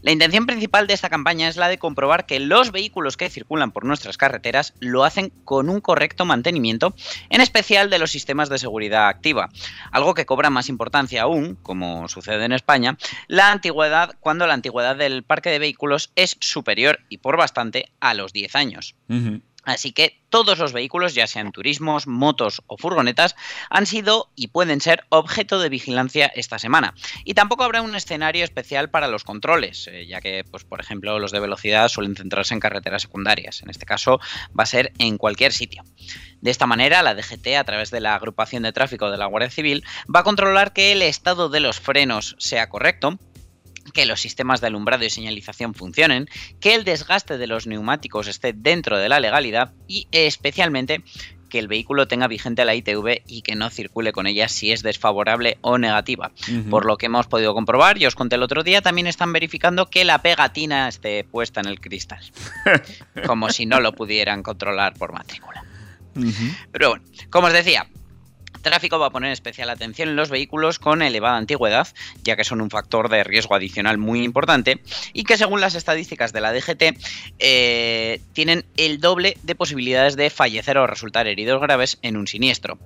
La 0.01 0.12
intención 0.12 0.46
principal 0.46 0.88
de 0.88 0.94
esta 0.94 1.10
campaña 1.10 1.48
es 1.48 1.58
la 1.58 1.68
de 1.68 1.78
comprobar 1.78 2.25
que 2.25 2.39
los 2.39 2.72
vehículos 2.72 3.18
que 3.18 3.30
circulan 3.30 3.72
por 3.72 3.86
nuestras 3.86 4.18
carreteras 4.18 4.74
lo 4.80 5.04
hacen 5.04 5.32
con 5.44 5.70
un 5.70 5.82
correcto 5.82 6.25
mantenimiento, 6.25 6.96
en 7.30 7.42
especial 7.42 7.89
de 7.89 8.00
los 8.00 8.12
sistemas 8.12 8.50
de 8.50 8.60
seguridad 8.60 9.08
activa. 9.08 9.50
Algo 9.92 10.13
que 10.13 10.25
cobra 10.25 10.50
más 10.50 10.70
importancia 10.70 11.24
aún, 11.24 11.56
como 11.62 12.08
sucede 12.08 12.46
en 12.46 12.54
España, 12.54 12.98
la 13.28 13.51
antigüedad 13.51 14.16
cuando 14.20 14.48
la 14.48 14.54
antigüedad 14.54 14.96
del 14.96 15.24
parque 15.24 15.50
de 15.50 15.60
vehículos 15.60 16.12
es 16.16 16.38
superior 16.39 17.00
y 17.10 17.18
por 17.18 17.38
bastante 17.38 17.92
a 18.00 18.13
los 18.13 18.32
10 18.34 18.56
años. 18.56 18.96
Así 19.63 19.92
que 19.92 20.22
todos 20.30 20.58
los 20.58 20.74
vehículos, 20.74 21.16
ya 21.16 21.28
sean 21.28 21.51
turismos, 21.51 22.08
motos 22.08 22.62
o 22.68 22.78
furgonetas, 22.78 23.36
han 23.70 23.86
sido 23.86 24.32
y 24.36 24.48
pueden 24.48 24.80
ser 24.80 25.06
objeto 25.10 25.60
de 25.60 25.70
vigilancia 25.70 26.28
esta 26.28 26.60
semana. 26.60 26.94
Y 27.25 27.34
tampoco 27.34 27.63
habrá 27.63 27.82
un 27.82 27.96
escenario 27.96 28.44
especial 28.44 28.89
para 28.89 29.08
los 29.08 29.24
controles, 29.24 29.88
eh, 29.88 30.06
ya 30.08 30.22
que, 30.22 30.44
pues, 30.50 30.63
por 30.63 30.80
ejemplo, 30.80 31.20
los 31.20 31.32
de 31.32 31.39
velocidad 31.39 31.89
suelen 31.89 32.16
centrarse 32.16 32.54
en 32.54 32.60
carreteras 32.60 33.01
secundarias. 33.01 33.62
En 33.62 33.70
este 33.70 33.86
caso 33.86 34.20
va 34.58 34.63
a 34.63 34.68
ser 34.68 34.94
en 34.98 35.18
cualquier 35.18 35.51
sitio. 35.51 35.84
De 36.42 36.51
esta 36.51 36.68
manera, 36.68 37.04
la 37.04 37.16
DGT, 37.16 37.58
a 37.58 37.63
través 37.63 37.92
de 37.92 38.00
la 38.00 38.16
agrupación 38.16 38.63
de 38.63 38.72
tráfico 38.72 39.12
de 39.12 39.18
la 39.18 39.25
Guardia 39.25 39.50
Civil, 39.50 39.84
va 40.13 40.22
a 40.22 40.24
controlar 40.24 40.74
que 40.74 40.94
el 40.94 41.01
estado 41.01 41.50
de 41.50 41.60
los 41.60 41.80
frenos 41.80 42.36
sea 42.39 42.70
correcto, 42.70 43.20
que 43.93 44.05
los 44.05 44.22
sistemas 44.22 44.62
de 44.62 44.67
alumbrado 44.67 45.05
y 45.05 45.10
señalización 45.10 45.74
funcionen, 45.74 46.27
que 46.60 46.75
el 46.75 46.84
desgaste 46.84 47.38
de 47.38 47.48
los 47.48 47.67
neumáticos 47.67 48.27
esté 48.27 48.53
dentro 48.53 48.98
de 48.98 49.10
la 49.10 49.19
legalidad 49.19 49.74
y 49.88 50.08
especialmente 50.12 51.03
que 51.50 51.60
el 51.60 51.67
vehículo 51.67 52.08
tenga 52.08 52.27
vigente 52.27 52.63
la 52.63 52.75
ITV 52.75 53.24
y 53.27 53.41
que 53.41 53.55
no 53.55 53.69
circule 53.69 54.13
con 54.13 54.27
ella 54.27 54.48
si 54.48 54.72
es 54.72 54.84
desfavorable 54.84 55.58
o 55.62 55.77
negativa. 55.77 56.31
Por 56.69 56.86
lo 56.86 56.98
que 56.98 57.08
hemos 57.08 57.27
podido 57.27 57.53
comprobar, 57.53 57.98
y 57.98 58.05
os 58.05 58.15
conté 58.15 58.36
el 58.36 58.43
otro 58.43 58.63
día, 58.63 58.81
también 58.81 59.08
están 59.08 59.34
verificando 59.34 59.88
que 59.88 60.05
la 60.05 60.22
pegatina 60.22 60.88
esté 60.88 61.24
puesta 61.24 61.60
en 61.60 61.67
el 61.67 61.81
cristal. 61.81 62.24
Como 63.25 63.50
si 63.50 63.65
no 63.65 63.79
lo 63.81 63.93
pudieran 63.93 64.43
controlar 64.43 64.93
por 64.93 65.12
matrícula. 65.12 65.65
Pero 66.72 66.89
bueno, 66.89 67.05
como 67.29 67.48
os 67.48 67.53
decía, 67.53 67.88
Tráfico 68.62 69.00
va 69.00 69.08
a 69.08 69.12
poner 69.12 69.32
especial 69.32 69.70
atención 69.70 70.10
en 70.10 70.16
los 70.16 70.30
vehículos 70.30 70.80
con 70.80 71.01
elevada 71.01 71.38
antigüedad, 71.38 71.88
ya 72.24 72.36
que 72.36 72.44
son 72.44 72.62
un 72.62 72.70
factor 72.70 73.10
de 73.10 73.24
riesgo 73.24 73.56
adicional 73.56 73.98
muy 73.98 74.24
importante 74.24 74.82
y 75.13 75.24
que 75.24 75.38
según 75.38 75.62
las 75.62 75.75
estadísticas 75.75 76.34
de 76.34 76.42
la 76.42 76.54
DGT 76.54 76.98
eh, 77.39 78.22
tienen 78.34 78.66
el 78.78 79.00
doble 79.00 79.38
de 79.44 79.56
posibilidades 79.56 80.16
de 80.16 80.30
fallecer 80.30 80.78
o 80.78 80.88
resultar 80.88 81.28
heridos 81.28 81.62
graves 81.62 81.98
en 82.01 82.18
un 82.18 82.28
siniestro. 82.28 82.78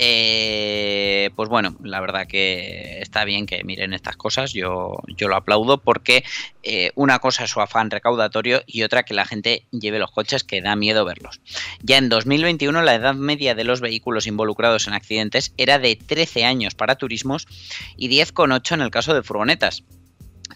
Eh, 0.00 1.30
pues 1.34 1.48
bueno, 1.48 1.74
la 1.82 2.00
verdad 2.00 2.28
que 2.28 3.00
está 3.00 3.24
bien 3.24 3.46
que 3.46 3.64
miren 3.64 3.92
estas 3.92 4.16
cosas, 4.16 4.52
yo, 4.52 4.92
yo 5.08 5.26
lo 5.26 5.34
aplaudo 5.34 5.82
porque 5.82 6.22
eh, 6.62 6.92
una 6.94 7.18
cosa 7.18 7.42
es 7.42 7.50
su 7.50 7.60
afán 7.60 7.90
recaudatorio 7.90 8.62
y 8.64 8.84
otra 8.84 9.02
que 9.02 9.12
la 9.12 9.24
gente 9.24 9.66
lleve 9.72 9.98
los 9.98 10.12
coches 10.12 10.44
que 10.44 10.62
da 10.62 10.76
miedo 10.76 11.04
verlos. 11.04 11.40
Ya 11.82 11.98
en 11.98 12.10
2021 12.10 12.80
la 12.82 12.94
edad 12.94 13.14
media 13.14 13.56
de 13.56 13.64
los 13.64 13.80
vehículos 13.80 14.28
involucrados 14.28 14.86
en 14.86 14.94
accidentes 14.94 15.52
era 15.56 15.80
de 15.80 15.96
13 15.96 16.44
años 16.44 16.76
para 16.76 16.94
turismos 16.94 17.48
y 17.96 18.08
10,8 18.08 18.74
en 18.74 18.82
el 18.82 18.92
caso 18.92 19.14
de 19.14 19.24
furgonetas. 19.24 19.82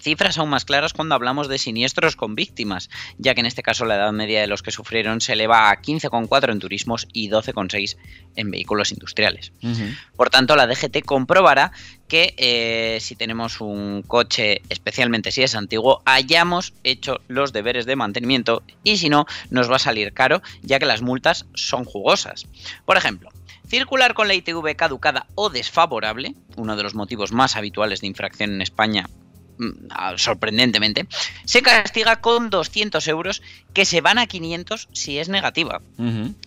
Cifras 0.00 0.38
aún 0.38 0.50
más 0.50 0.64
claras 0.64 0.92
cuando 0.92 1.14
hablamos 1.14 1.48
de 1.48 1.58
siniestros 1.58 2.16
con 2.16 2.34
víctimas, 2.34 2.90
ya 3.18 3.34
que 3.34 3.40
en 3.40 3.46
este 3.46 3.62
caso 3.62 3.84
la 3.84 3.96
edad 3.96 4.12
media 4.12 4.40
de 4.40 4.46
los 4.46 4.62
que 4.62 4.70
sufrieron 4.70 5.20
se 5.20 5.34
eleva 5.34 5.70
a 5.70 5.80
15,4 5.80 6.50
en 6.50 6.58
turismos 6.58 7.06
y 7.12 7.28
12,6 7.28 7.96
en 8.36 8.50
vehículos 8.50 8.90
industriales. 8.90 9.52
Por 10.16 10.30
tanto, 10.30 10.56
la 10.56 10.66
DGT 10.66 11.04
comprobará 11.04 11.72
que 12.08 12.34
eh, 12.36 12.98
si 13.00 13.16
tenemos 13.16 13.60
un 13.60 14.02
coche, 14.06 14.62
especialmente 14.68 15.30
si 15.30 15.42
es 15.42 15.54
antiguo, 15.54 16.02
hayamos 16.04 16.74
hecho 16.84 17.20
los 17.28 17.52
deberes 17.52 17.86
de 17.86 17.96
mantenimiento 17.96 18.62
y 18.82 18.96
si 18.96 19.08
no, 19.08 19.26
nos 19.50 19.70
va 19.70 19.76
a 19.76 19.80
salir 19.80 20.12
caro, 20.12 20.42
ya 20.62 20.78
que 20.78 20.86
las 20.86 21.02
multas 21.02 21.46
son 21.54 21.84
jugosas. 21.84 22.46
Por 22.84 22.96
ejemplo, 22.96 23.30
Circular 23.72 24.12
con 24.12 24.28
la 24.28 24.34
ITV 24.34 24.76
caducada 24.76 25.24
o 25.34 25.48
desfavorable, 25.48 26.34
uno 26.56 26.76
de 26.76 26.82
los 26.82 26.94
motivos 26.94 27.32
más 27.32 27.56
habituales 27.56 28.02
de 28.02 28.06
infracción 28.06 28.52
en 28.52 28.60
España, 28.60 29.08
sorprendentemente, 30.16 31.06
se 31.44 31.62
castiga 31.62 32.20
con 32.20 32.50
200 32.50 33.06
euros 33.08 33.42
que 33.72 33.84
se 33.84 34.00
van 34.00 34.18
a 34.18 34.26
500 34.26 34.88
si 34.92 35.18
es 35.18 35.28
negativa. 35.28 35.80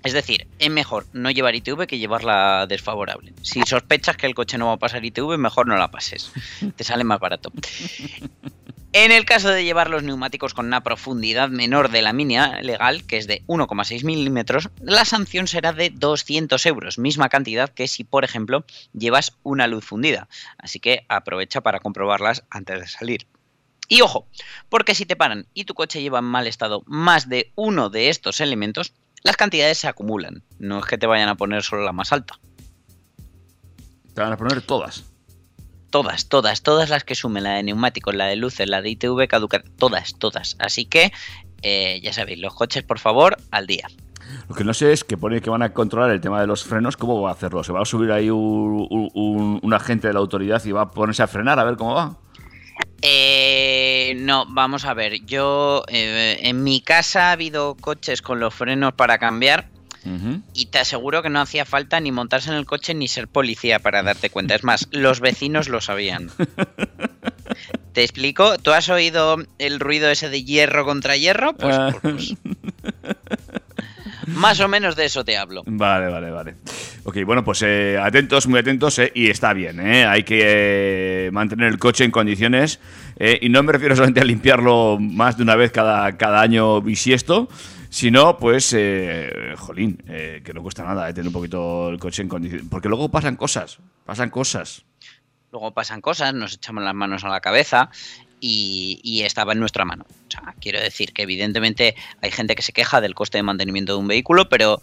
Es 0.03 0.13
decir, 0.13 0.47
es 0.59 0.69
mejor 0.69 1.05
no 1.13 1.31
llevar 1.31 1.55
ITV 1.55 1.87
que 1.87 1.97
llevarla 1.97 2.65
desfavorable. 2.67 3.33
Si 3.41 3.61
sospechas 3.63 4.17
que 4.17 4.27
el 4.27 4.35
coche 4.35 4.57
no 4.57 4.67
va 4.67 4.73
a 4.73 4.77
pasar 4.77 5.03
ITV, 5.05 5.37
mejor 5.37 5.67
no 5.67 5.77
la 5.77 5.91
pases. 5.91 6.31
Te 6.75 6.83
sale 6.83 7.03
más 7.03 7.19
barato. 7.19 7.51
En 8.97 9.11
el 9.11 9.25
caso 9.25 9.49
de 9.49 9.65
llevar 9.65 9.89
los 9.89 10.03
neumáticos 10.03 10.53
con 10.53 10.67
una 10.67 10.81
profundidad 10.81 11.49
menor 11.49 11.91
de 11.91 12.01
la 12.01 12.13
mínima 12.13 12.61
legal, 12.61 13.05
que 13.05 13.17
es 13.17 13.27
de 13.27 13.43
1,6 13.45 14.05
milímetros, 14.05 14.69
la 14.79 15.03
sanción 15.03 15.49
será 15.49 15.73
de 15.73 15.89
200 15.89 16.65
euros, 16.65 16.97
misma 16.97 17.27
cantidad 17.27 17.67
que 17.69 17.89
si, 17.89 18.05
por 18.05 18.23
ejemplo, 18.23 18.63
llevas 18.93 19.33
una 19.43 19.67
luz 19.67 19.83
fundida. 19.83 20.29
Así 20.57 20.79
que 20.79 21.05
aprovecha 21.09 21.59
para 21.59 21.81
comprobarlas 21.81 22.45
antes 22.49 22.79
de 22.79 22.87
salir. 22.87 23.27
Y 23.89 23.99
ojo, 23.99 24.29
porque 24.69 24.95
si 24.95 25.05
te 25.05 25.17
paran 25.17 25.45
y 25.53 25.65
tu 25.65 25.73
coche 25.73 26.01
lleva 26.01 26.19
en 26.19 26.25
mal 26.25 26.47
estado 26.47 26.81
más 26.85 27.27
de 27.27 27.51
uno 27.55 27.89
de 27.89 28.07
estos 28.07 28.39
elementos, 28.39 28.93
las 29.23 29.35
cantidades 29.35 29.77
se 29.77 29.89
acumulan. 29.89 30.41
No 30.57 30.79
es 30.79 30.85
que 30.85 30.97
te 30.97 31.05
vayan 31.05 31.27
a 31.27 31.35
poner 31.35 31.63
solo 31.63 31.83
la 31.83 31.91
más 31.91 32.13
alta. 32.13 32.39
Te 34.13 34.21
van 34.21 34.31
a 34.31 34.37
poner 34.37 34.61
todas. 34.61 35.03
Todas, 35.95 36.27
todas, 36.27 36.61
todas 36.61 36.89
las 36.89 37.05
que 37.05 37.15
sumen, 37.15 37.45
la 37.45 37.51
de 37.53 37.63
neumáticos, 37.63 38.13
la 38.13 38.25
de 38.25 38.35
luces, 38.35 38.67
la 38.67 38.81
de 38.81 38.89
ITV 38.89 39.29
caduca, 39.29 39.63
todas, 39.79 40.13
todas. 40.19 40.57
Así 40.59 40.83
que, 40.83 41.13
eh, 41.61 42.01
ya 42.03 42.11
sabéis, 42.11 42.39
los 42.39 42.53
coches, 42.53 42.83
por 42.83 42.99
favor, 42.99 43.37
al 43.51 43.65
día. 43.65 43.87
Lo 44.49 44.55
que 44.55 44.65
no 44.65 44.73
sé 44.73 44.91
es 44.91 45.05
que 45.05 45.15
pone 45.15 45.39
que 45.39 45.49
van 45.49 45.61
a 45.61 45.71
controlar 45.71 46.09
el 46.11 46.19
tema 46.19 46.41
de 46.41 46.47
los 46.47 46.65
frenos. 46.65 46.97
¿Cómo 46.97 47.21
va 47.21 47.29
a 47.29 47.33
hacerlo? 47.33 47.63
¿Se 47.63 47.71
va 47.71 47.81
a 47.81 47.85
subir 47.85 48.11
ahí 48.11 48.29
un, 48.29 48.85
un- 48.89 49.09
un- 49.13 49.59
un 49.63 49.73
agente 49.73 50.09
de 50.09 50.13
la 50.15 50.19
autoridad 50.19 50.61
y 50.65 50.73
va 50.73 50.81
a 50.81 50.91
ponerse 50.91 51.23
a 51.23 51.27
frenar 51.27 51.59
a 51.59 51.63
ver 51.63 51.77
cómo 51.77 51.93
va? 51.95 52.17
Eh, 53.01 54.15
no, 54.19 54.45
vamos 54.49 54.83
a 54.83 54.93
ver, 54.93 55.23
yo 55.25 55.83
eh, 55.87 56.39
en 56.41 56.61
mi 56.61 56.81
casa 56.81 57.29
ha 57.29 57.31
habido 57.31 57.75
coches 57.75 58.21
con 58.21 58.41
los 58.41 58.53
frenos 58.53 58.93
para 58.95 59.17
cambiar 59.17 59.69
Y 60.53 60.67
te 60.67 60.79
aseguro 60.79 61.23
que 61.23 61.29
no 61.29 61.41
hacía 61.41 61.65
falta 61.65 61.99
ni 61.99 62.11
montarse 62.11 62.49
en 62.51 62.57
el 62.57 62.65
coche 62.65 62.93
ni 62.93 63.07
ser 63.07 63.27
policía 63.27 63.79
para 63.79 64.03
darte 64.03 64.29
cuenta. 64.29 64.53
Es 64.55 64.63
más, 64.63 64.87
los 64.91 65.19
vecinos 65.19 65.67
lo 65.69 65.81
sabían. 65.81 66.29
¿Te 67.93 68.03
explico? 68.03 68.57
¿Tú 68.57 68.71
has 68.71 68.89
oído 68.89 69.37
el 69.57 69.79
ruido 69.79 70.09
ese 70.09 70.29
de 70.29 70.43
hierro 70.43 70.85
contra 70.85 71.15
hierro? 71.17 71.53
Pues, 71.55 71.75
Ah. 71.77 71.89
pues- 72.01 72.35
pues- 72.43 73.45
más 74.27 74.59
o 74.59 74.67
menos 74.67 74.95
de 74.95 75.05
eso 75.05 75.23
te 75.23 75.37
hablo. 75.37 75.63
Vale, 75.65 76.07
vale, 76.09 76.31
vale. 76.31 76.55
Ok, 77.03 77.17
bueno, 77.25 77.43
pues 77.43 77.61
eh, 77.61 77.97
atentos, 78.01 78.47
muy 78.47 78.59
atentos, 78.59 78.97
eh, 78.99 79.11
y 79.13 79.29
está 79.29 79.53
bien, 79.53 79.79
eh, 79.79 80.05
hay 80.05 80.23
que 80.23 80.41
eh, 81.27 81.29
mantener 81.31 81.67
el 81.67 81.77
coche 81.77 82.03
en 82.03 82.11
condiciones, 82.11 82.79
y 83.41 83.47
no 83.49 83.61
me 83.63 83.71
refiero 83.71 83.95
solamente 83.95 84.21
a 84.21 84.25
limpiarlo 84.25 84.97
más 84.99 85.37
de 85.37 85.43
una 85.43 85.55
vez 85.55 85.71
cada, 85.71 86.17
cada 86.17 86.41
año 86.41 86.81
bisiesto, 86.81 87.47
sino, 87.95 88.37
pues, 88.37 88.73
eh, 88.77 89.53
jolín, 89.55 90.03
eh, 90.09 90.41
que 90.43 90.53
no 90.53 90.61
cuesta 90.61 90.83
nada 90.83 91.09
eh, 91.09 91.13
tener 91.13 91.27
un 91.27 91.33
poquito 91.33 91.87
el 91.87 91.97
coche 91.97 92.23
en 92.23 92.27
condiciones, 92.27 92.67
porque 92.69 92.89
luego 92.89 93.07
pasan 93.07 93.37
cosas, 93.37 93.79
pasan 94.05 94.29
cosas. 94.29 94.83
Luego 95.49 95.71
pasan 95.71 96.01
cosas, 96.01 96.33
nos 96.33 96.55
echamos 96.55 96.83
las 96.83 96.93
manos 96.93 97.23
a 97.23 97.29
la 97.29 97.39
cabeza 97.39 97.89
y, 98.41 98.99
y 99.01 99.21
estaba 99.21 99.53
en 99.53 99.61
nuestra 99.61 99.85
mano. 99.85 100.05
O 100.09 100.29
sea, 100.29 100.55
quiero 100.59 100.81
decir 100.81 101.13
que 101.13 101.21
evidentemente 101.21 101.95
hay 102.21 102.31
gente 102.31 102.55
que 102.55 102.63
se 102.63 102.73
queja 102.73 102.99
del 102.99 103.15
coste 103.15 103.37
de 103.37 103.43
mantenimiento 103.43 103.93
de 103.93 103.99
un 103.99 104.09
vehículo, 104.09 104.49
pero 104.49 104.81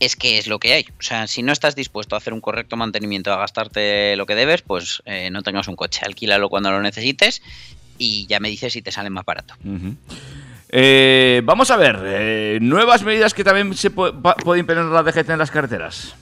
es 0.00 0.16
que 0.16 0.38
es 0.38 0.48
lo 0.48 0.58
que 0.58 0.72
hay. 0.72 0.86
O 0.98 1.02
sea, 1.02 1.28
si 1.28 1.44
no 1.44 1.52
estás 1.52 1.76
dispuesto 1.76 2.16
a 2.16 2.18
hacer 2.18 2.32
un 2.32 2.40
correcto 2.40 2.76
mantenimiento, 2.76 3.32
a 3.32 3.36
gastarte 3.36 4.16
lo 4.16 4.26
que 4.26 4.34
debes, 4.34 4.62
pues 4.62 5.00
eh, 5.04 5.30
no 5.30 5.44
tengas 5.44 5.68
un 5.68 5.76
coche, 5.76 6.00
alquílalo 6.04 6.48
cuando 6.48 6.72
lo 6.72 6.82
necesites 6.82 7.40
y 7.98 8.26
ya 8.26 8.40
me 8.40 8.48
dices 8.48 8.72
si 8.72 8.82
te 8.82 8.90
sale 8.90 9.10
más 9.10 9.24
barato. 9.24 9.54
Ujú. 9.64 9.94
Eh, 10.70 11.40
vamos 11.44 11.70
a 11.70 11.76
ver, 11.76 11.98
eh, 12.04 12.58
nuevas 12.60 13.02
medidas 13.02 13.32
que 13.34 13.42
también 13.44 13.74
se 13.74 13.90
pu- 13.90 14.20
pa- 14.20 14.36
pueden 14.36 14.60
imponer 14.60 14.84
la 14.84 15.02
DGT 15.02 15.30
en 15.30 15.38
las 15.38 15.50
carreteras. 15.50 16.14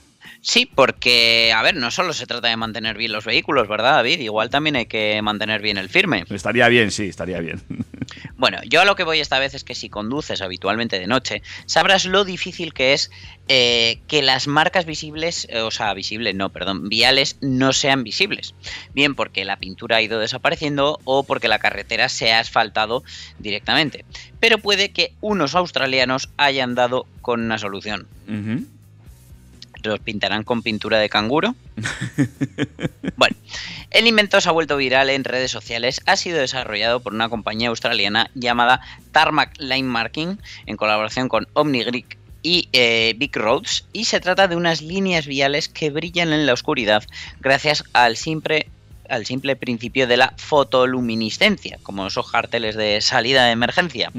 Sí, 0.46 0.70
porque, 0.72 1.52
a 1.52 1.60
ver, 1.62 1.74
no 1.74 1.90
solo 1.90 2.12
se 2.12 2.24
trata 2.24 2.46
de 2.46 2.56
mantener 2.56 2.96
bien 2.96 3.10
los 3.10 3.24
vehículos, 3.24 3.66
¿verdad, 3.66 3.94
David? 3.94 4.20
Igual 4.20 4.48
también 4.48 4.76
hay 4.76 4.86
que 4.86 5.20
mantener 5.20 5.60
bien 5.60 5.76
el 5.76 5.88
firme. 5.88 6.22
Estaría 6.30 6.68
bien, 6.68 6.92
sí, 6.92 7.08
estaría 7.08 7.40
bien. 7.40 7.60
Bueno, 8.36 8.58
yo 8.68 8.82
a 8.82 8.84
lo 8.84 8.94
que 8.94 9.02
voy 9.02 9.18
esta 9.18 9.38
vez 9.38 9.54
es 9.54 9.64
que 9.64 9.74
si 9.74 9.88
conduces 9.88 10.42
habitualmente 10.42 10.98
de 11.00 11.08
noche, 11.08 11.42
sabrás 11.64 12.04
lo 12.04 12.24
difícil 12.24 12.72
que 12.72 12.92
es 12.92 13.10
eh, 13.48 13.98
que 14.06 14.22
las 14.22 14.46
marcas 14.46 14.84
visibles, 14.84 15.48
eh, 15.50 15.60
o 15.60 15.70
sea, 15.70 15.92
visibles, 15.94 16.34
no, 16.34 16.50
perdón, 16.50 16.88
viales 16.88 17.38
no 17.40 17.72
sean 17.72 18.04
visibles. 18.04 18.54
Bien 18.94 19.16
porque 19.16 19.44
la 19.44 19.56
pintura 19.56 19.96
ha 19.96 20.02
ido 20.02 20.20
desapareciendo 20.20 21.00
o 21.04 21.24
porque 21.24 21.48
la 21.48 21.58
carretera 21.58 22.08
se 22.08 22.32
ha 22.32 22.38
asfaltado 22.38 23.02
directamente. 23.38 24.04
Pero 24.38 24.58
puede 24.58 24.90
que 24.92 25.14
unos 25.20 25.56
australianos 25.56 26.28
hayan 26.36 26.74
dado 26.76 27.06
con 27.22 27.40
una 27.40 27.58
solución. 27.58 28.06
¿Los 29.86 30.00
pintarán 30.00 30.44
con 30.44 30.62
pintura 30.62 30.98
de 30.98 31.08
canguro? 31.08 31.54
Bueno, 33.18 33.34
el 33.92 34.06
invento 34.06 34.38
se 34.42 34.48
ha 34.50 34.52
vuelto 34.52 34.76
viral 34.76 35.08
en 35.08 35.24
redes 35.24 35.50
sociales. 35.50 36.02
Ha 36.04 36.16
sido 36.16 36.38
desarrollado 36.38 37.00
por 37.00 37.14
una 37.14 37.30
compañía 37.30 37.70
australiana 37.70 38.30
llamada 38.34 38.82
Tarmac 39.10 39.58
Line 39.58 39.88
Marking 39.88 40.36
en 40.66 40.76
colaboración 40.76 41.30
con 41.30 41.46
OmniGrid 41.54 42.04
y 42.42 42.68
eh, 42.74 43.14
Big 43.16 43.34
Roads 43.34 43.86
y 43.94 44.04
se 44.04 44.20
trata 44.20 44.48
de 44.48 44.56
unas 44.56 44.82
líneas 44.82 45.26
viales 45.26 45.68
que 45.70 45.88
brillan 45.90 46.32
en 46.34 46.44
la 46.44 46.52
oscuridad 46.52 47.02
gracias 47.40 47.84
al 47.94 48.16
simple 48.16 48.68
al 49.08 49.24
simple 49.24 49.56
principio 49.56 50.06
de 50.06 50.16
la 50.16 50.34
fotoluminiscencia, 50.36 51.78
como 51.82 52.06
esos 52.06 52.30
carteles 52.30 52.76
de 52.76 53.00
salida 53.00 53.46
de 53.46 53.52
emergencia. 53.52 54.10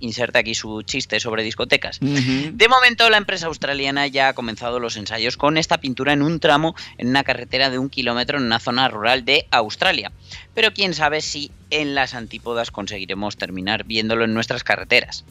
Inserta 0.00 0.40
aquí 0.40 0.54
su 0.54 0.82
chiste 0.82 1.20
sobre 1.20 1.42
discotecas. 1.42 1.98
De 2.00 2.68
momento, 2.68 3.08
la 3.10 3.16
empresa 3.16 3.46
australiana 3.46 4.06
ya 4.06 4.28
ha 4.28 4.34
comenzado 4.34 4.78
los 4.80 4.96
ensayos 4.96 5.36
con 5.36 5.56
esta 5.56 5.78
pintura 5.78 6.12
en 6.12 6.22
un 6.22 6.40
tramo 6.40 6.74
en 6.96 7.08
una 7.08 7.24
carretera 7.24 7.70
de 7.70 7.78
un 7.78 7.88
kilómetro 7.88 8.38
en 8.38 8.44
una 8.44 8.58
zona 8.58 8.88
rural 8.88 9.24
de 9.24 9.46
Australia. 9.50 10.12
Pero 10.54 10.72
quién 10.72 10.94
sabe 10.94 11.20
si 11.20 11.50
en 11.70 11.94
las 11.94 12.14
antípodas 12.14 12.70
conseguiremos 12.70 13.36
terminar 13.36 13.84
viéndolo 13.84 14.24
en 14.24 14.34
nuestras 14.34 14.64
carreteras. 14.64 15.24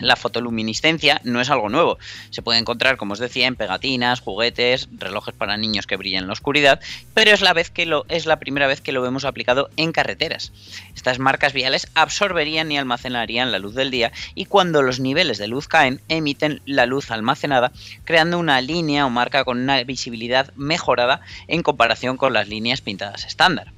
La 0.00 0.16
fotoluminiscencia 0.16 1.20
no 1.22 1.40
es 1.40 1.50
algo 1.50 1.68
nuevo. 1.68 1.98
Se 2.30 2.40
puede 2.40 2.58
encontrar, 2.58 2.96
como 2.96 3.12
os 3.12 3.18
decía, 3.18 3.46
en 3.46 3.56
pegatinas, 3.56 4.20
juguetes, 4.20 4.88
relojes 4.96 5.34
para 5.34 5.58
niños 5.58 5.86
que 5.86 5.98
brillan 5.98 6.22
en 6.22 6.28
la 6.28 6.32
oscuridad, 6.32 6.80
pero 7.12 7.30
es 7.30 7.42
la, 7.42 7.52
vez 7.52 7.70
que 7.70 7.84
lo, 7.84 8.06
es 8.08 8.24
la 8.24 8.38
primera 8.38 8.66
vez 8.66 8.80
que 8.80 8.92
lo 8.92 9.02
vemos 9.02 9.26
aplicado 9.26 9.68
en 9.76 9.92
carreteras. 9.92 10.50
Estas 10.94 11.18
marcas 11.18 11.52
viales 11.52 11.88
absorberían 11.94 12.72
y 12.72 12.78
almacenarían 12.78 13.52
la 13.52 13.58
luz 13.58 13.74
del 13.74 13.90
día 13.90 14.12
y 14.34 14.46
cuando 14.46 14.80
los 14.80 14.98
niveles 14.98 15.36
de 15.36 15.48
luz 15.48 15.68
caen, 15.68 16.00
emiten 16.08 16.62
la 16.64 16.86
luz 16.86 17.10
almacenada, 17.10 17.70
creando 18.04 18.38
una 18.38 18.60
línea 18.62 19.04
o 19.04 19.10
marca 19.10 19.44
con 19.44 19.60
una 19.60 19.84
visibilidad 19.84 20.52
mejorada 20.56 21.20
en 21.48 21.62
comparación 21.62 22.16
con 22.16 22.32
las 22.32 22.48
líneas 22.48 22.80
pintadas 22.80 23.26
estándar. 23.26 23.72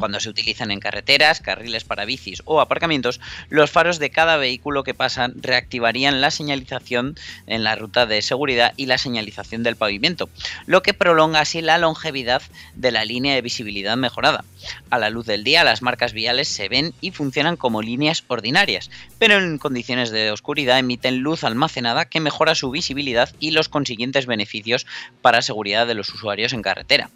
Cuando 0.00 0.18
se 0.18 0.28
utilizan 0.28 0.72
en 0.72 0.80
carreteras, 0.80 1.40
carriles 1.40 1.84
para 1.84 2.04
bicis 2.04 2.42
o 2.44 2.60
aparcamientos, 2.60 3.20
los 3.50 3.70
faros 3.70 4.00
de 4.00 4.10
cada 4.10 4.36
vehículo 4.36 4.82
que 4.82 4.94
pasan 4.94 5.34
reactivarían 5.36 6.20
la 6.20 6.32
señalización 6.32 7.14
en 7.46 7.62
la 7.62 7.76
ruta 7.76 8.04
de 8.06 8.20
seguridad 8.20 8.74
y 8.76 8.86
la 8.86 8.98
señalización 8.98 9.62
del 9.62 9.76
pavimento, 9.76 10.28
lo 10.66 10.82
que 10.82 10.92
prolonga 10.92 11.40
así 11.40 11.60
la 11.60 11.78
longevidad 11.78 12.42
de 12.74 12.90
la 12.90 13.04
línea 13.04 13.34
de 13.36 13.42
visibilidad 13.42 13.96
mejorada. 13.96 14.44
A 14.90 14.98
la 14.98 15.08
luz 15.08 15.26
del 15.26 15.44
día, 15.44 15.62
las 15.62 15.82
marcas 15.82 16.12
viales 16.12 16.48
se 16.48 16.68
ven 16.68 16.92
y 17.00 17.12
funcionan 17.12 17.56
como 17.56 17.80
líneas 17.80 18.24
ordinarias, 18.26 18.90
pero 19.20 19.38
en 19.38 19.58
condiciones 19.58 20.10
de 20.10 20.32
oscuridad 20.32 20.80
emiten 20.80 21.18
luz 21.18 21.44
almacenada 21.44 22.06
que 22.06 22.18
mejora 22.18 22.56
su 22.56 22.70
visibilidad 22.70 23.32
y 23.38 23.52
los 23.52 23.68
consiguientes 23.68 24.26
beneficios 24.26 24.86
para 25.22 25.42
seguridad 25.42 25.86
de 25.86 25.94
los 25.94 26.08
usuarios 26.08 26.52
en 26.52 26.62
carretera. 26.62 27.10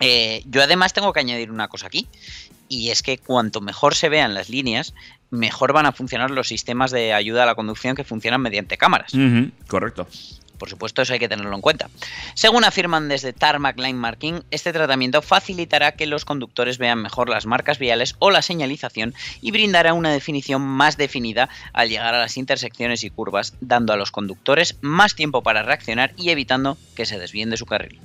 Eh, 0.00 0.42
yo 0.46 0.62
además 0.62 0.92
tengo 0.92 1.12
que 1.12 1.20
añadir 1.20 1.50
una 1.50 1.68
cosa 1.68 1.86
aquí, 1.86 2.08
y 2.68 2.90
es 2.90 3.02
que 3.02 3.18
cuanto 3.18 3.60
mejor 3.60 3.94
se 3.94 4.08
vean 4.08 4.34
las 4.34 4.48
líneas, 4.48 4.94
mejor 5.30 5.72
van 5.72 5.86
a 5.86 5.92
funcionar 5.92 6.30
los 6.30 6.48
sistemas 6.48 6.90
de 6.90 7.12
ayuda 7.12 7.42
a 7.42 7.46
la 7.46 7.54
conducción 7.54 7.94
que 7.94 8.04
funcionan 8.04 8.40
mediante 8.40 8.78
cámaras. 8.78 9.12
Correcto. 9.66 10.08
Por 10.60 10.68
supuesto, 10.68 11.00
eso 11.00 11.14
hay 11.14 11.18
que 11.18 11.28
tenerlo 11.28 11.54
en 11.54 11.62
cuenta. 11.62 11.88
Según 12.34 12.64
afirman 12.64 13.08
desde 13.08 13.32
Tarmac 13.32 13.78
Line 13.78 13.94
Marking, 13.94 14.42
este 14.50 14.74
tratamiento 14.74 15.22
facilitará 15.22 15.92
que 15.92 16.06
los 16.06 16.26
conductores 16.26 16.76
vean 16.76 17.00
mejor 17.00 17.30
las 17.30 17.46
marcas 17.46 17.78
viales 17.78 18.14
o 18.18 18.30
la 18.30 18.42
señalización 18.42 19.14
y 19.40 19.52
brindará 19.52 19.94
una 19.94 20.12
definición 20.12 20.60
más 20.60 20.98
definida 20.98 21.48
al 21.72 21.88
llegar 21.88 22.14
a 22.14 22.20
las 22.20 22.36
intersecciones 22.36 23.04
y 23.04 23.10
curvas, 23.10 23.54
dando 23.62 23.94
a 23.94 23.96
los 23.96 24.10
conductores 24.10 24.76
más 24.82 25.14
tiempo 25.14 25.42
para 25.42 25.62
reaccionar 25.62 26.12
y 26.18 26.28
evitando 26.28 26.76
que 26.94 27.06
se 27.06 27.18
desvíen 27.18 27.48
de 27.48 27.56
su 27.56 27.64
carril. 27.64 27.98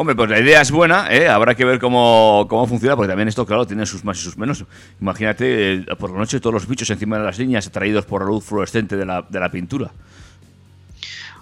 Hombre, 0.00 0.14
pues 0.14 0.30
la 0.30 0.38
idea 0.38 0.60
es 0.60 0.70
buena, 0.70 1.08
¿eh? 1.10 1.26
habrá 1.26 1.56
que 1.56 1.64
ver 1.64 1.80
cómo, 1.80 2.46
cómo 2.48 2.68
funciona, 2.68 2.94
porque 2.94 3.08
también 3.08 3.26
esto, 3.26 3.44
claro, 3.44 3.66
tiene 3.66 3.84
sus 3.84 4.04
más 4.04 4.16
y 4.20 4.22
sus 4.22 4.38
menos. 4.38 4.64
Imagínate 5.00 5.74
eh, 5.74 5.86
por 5.98 6.12
la 6.12 6.18
noche 6.18 6.38
todos 6.38 6.54
los 6.54 6.68
bichos 6.68 6.88
encima 6.90 7.18
de 7.18 7.24
las 7.24 7.36
líneas 7.36 7.66
atraídos 7.66 8.04
por 8.04 8.22
la 8.22 8.28
luz 8.28 8.44
fluorescente 8.44 8.96
de 8.96 9.04
la, 9.04 9.22
de 9.22 9.40
la 9.40 9.50
pintura. 9.50 9.90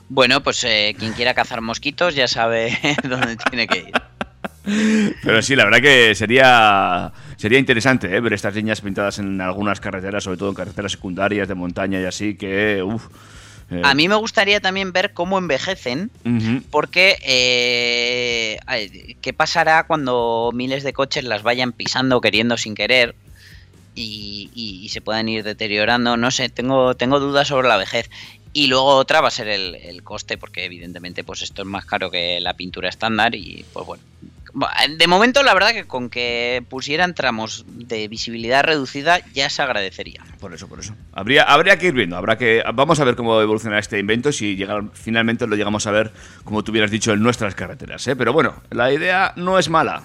Bueno, 0.08 0.42
pues 0.42 0.64
eh, 0.64 0.96
quien 0.98 1.12
quiera 1.12 1.34
cazar 1.34 1.60
mosquitos 1.60 2.14
ya 2.14 2.26
sabe 2.26 2.78
dónde 3.06 3.36
tiene 3.36 3.66
que 3.66 3.78
ir. 3.90 5.12
Pero 5.22 5.42
sí, 5.42 5.54
la 5.54 5.64
verdad 5.64 5.82
que 5.82 6.14
sería 6.14 7.12
sería 7.36 7.58
interesante 7.58 8.06
¿eh? 8.06 8.20
ver 8.20 8.32
estas 8.32 8.54
líneas 8.54 8.80
pintadas 8.80 9.18
en 9.18 9.38
algunas 9.38 9.80
carreteras, 9.80 10.24
sobre 10.24 10.38
todo 10.38 10.48
en 10.48 10.54
carreteras 10.54 10.92
secundarias 10.92 11.46
de 11.46 11.54
montaña 11.54 12.00
y 12.00 12.06
así, 12.06 12.36
que 12.36 12.82
uf, 12.82 13.04
eh, 13.70 13.80
A 13.84 13.94
mí 13.94 14.08
me 14.08 14.14
gustaría 14.16 14.60
también 14.60 14.92
ver 14.92 15.12
cómo 15.12 15.38
envejecen, 15.38 16.10
porque 16.70 17.16
eh, 17.24 18.58
¿qué 19.20 19.32
pasará 19.32 19.84
cuando 19.84 20.50
miles 20.54 20.82
de 20.84 20.92
coches 20.92 21.24
las 21.24 21.42
vayan 21.42 21.72
pisando 21.72 22.20
queriendo 22.20 22.56
sin 22.56 22.74
querer? 22.74 23.16
Y, 23.94 24.50
y- 24.52 24.84
y 24.84 24.88
se 24.90 25.00
puedan 25.00 25.28
ir 25.28 25.42
deteriorando, 25.42 26.16
no 26.18 26.30
sé, 26.30 26.48
tengo, 26.50 26.94
tengo 26.96 27.18
dudas 27.18 27.48
sobre 27.48 27.68
la 27.68 27.78
vejez. 27.78 28.08
Y 28.52 28.66
luego 28.68 28.96
otra 28.96 29.20
va 29.20 29.28
a 29.28 29.30
ser 29.30 29.48
el, 29.48 29.74
el 29.76 30.02
coste, 30.02 30.36
porque 30.38 30.64
evidentemente 30.64 31.24
pues 31.24 31.42
esto 31.42 31.62
es 31.62 31.68
más 31.68 31.84
caro 31.86 32.10
que 32.10 32.40
la 32.40 32.54
pintura 32.54 32.88
estándar 32.88 33.34
y 33.34 33.66
pues 33.72 33.86
bueno. 33.86 34.02
De 34.96 35.06
momento 35.06 35.42
la 35.42 35.52
verdad 35.52 35.72
que 35.72 35.86
con 35.86 36.08
que 36.08 36.64
pusieran 36.68 37.14
tramos 37.14 37.66
de 37.68 38.08
visibilidad 38.08 38.64
reducida 38.64 39.20
ya 39.34 39.50
se 39.50 39.60
agradecería. 39.60 40.24
Por 40.40 40.54
eso, 40.54 40.66
por 40.66 40.80
eso. 40.80 40.94
Habría, 41.12 41.42
habría 41.42 41.78
que 41.78 41.88
ir 41.88 41.92
viendo, 41.92 42.16
habrá 42.16 42.38
que. 42.38 42.62
Vamos 42.74 42.98
a 43.00 43.04
ver 43.04 43.16
cómo 43.16 43.40
evoluciona 43.40 43.78
este 43.78 43.98
invento, 43.98 44.32
si 44.32 44.56
llega, 44.56 44.82
finalmente 44.94 45.46
lo 45.46 45.56
llegamos 45.56 45.86
a 45.86 45.90
ver, 45.90 46.12
como 46.44 46.64
tú 46.64 46.72
hubieras 46.72 46.90
dicho, 46.90 47.12
en 47.12 47.22
nuestras 47.22 47.54
carreteras, 47.54 48.06
¿eh? 48.08 48.16
Pero 48.16 48.32
bueno, 48.32 48.62
la 48.70 48.92
idea 48.92 49.34
no 49.36 49.58
es 49.58 49.68
mala. 49.68 50.04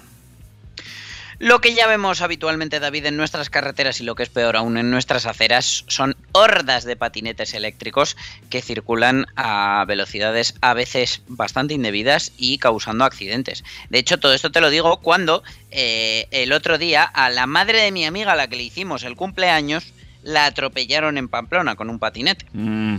Lo 1.42 1.60
que 1.60 1.74
ya 1.74 1.88
vemos 1.88 2.20
habitualmente, 2.20 2.78
David, 2.78 3.06
en 3.06 3.16
nuestras 3.16 3.50
carreteras 3.50 4.00
y 4.00 4.04
lo 4.04 4.14
que 4.14 4.22
es 4.22 4.28
peor 4.28 4.56
aún 4.56 4.76
en 4.76 4.92
nuestras 4.92 5.26
aceras 5.26 5.82
son 5.88 6.14
hordas 6.30 6.84
de 6.84 6.94
patinetes 6.94 7.52
eléctricos 7.52 8.16
que 8.48 8.62
circulan 8.62 9.26
a 9.34 9.84
velocidades 9.88 10.54
a 10.60 10.72
veces 10.72 11.22
bastante 11.26 11.74
indebidas 11.74 12.30
y 12.38 12.58
causando 12.58 13.04
accidentes. 13.04 13.64
De 13.90 13.98
hecho, 13.98 14.20
todo 14.20 14.34
esto 14.34 14.52
te 14.52 14.60
lo 14.60 14.70
digo 14.70 14.98
cuando 14.98 15.42
eh, 15.72 16.28
el 16.30 16.52
otro 16.52 16.78
día 16.78 17.02
a 17.02 17.28
la 17.28 17.48
madre 17.48 17.82
de 17.82 17.90
mi 17.90 18.04
amiga 18.04 18.34
a 18.34 18.36
la 18.36 18.46
que 18.46 18.54
le 18.54 18.62
hicimos 18.62 19.02
el 19.02 19.16
cumpleaños 19.16 19.92
la 20.22 20.46
atropellaron 20.46 21.18
en 21.18 21.26
Pamplona 21.26 21.74
con 21.74 21.90
un 21.90 21.98
patinete. 21.98 22.46
Mm, 22.52 22.98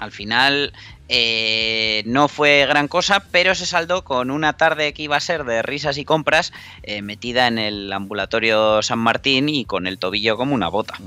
Al 0.00 0.10
final 0.10 0.72
eh, 1.08 2.02
no 2.06 2.28
fue 2.28 2.66
gran 2.66 2.88
cosa, 2.88 3.20
pero 3.30 3.54
se 3.54 3.66
saldó 3.66 4.04
con 4.04 4.30
una 4.30 4.54
tarde 4.54 4.92
que 4.92 5.02
iba 5.02 5.16
a 5.16 5.20
ser 5.20 5.44
de 5.44 5.62
risas 5.62 5.98
y 5.98 6.04
compras 6.04 6.52
eh, 6.82 7.02
metida 7.02 7.46
en 7.46 7.58
el 7.58 7.92
ambulatorio 7.92 8.82
San 8.82 8.98
Martín 8.98 9.48
y 9.48 9.64
con 9.64 9.86
el 9.86 9.98
tobillo 9.98 10.36
como 10.36 10.54
una 10.54 10.68
bota. 10.68 10.98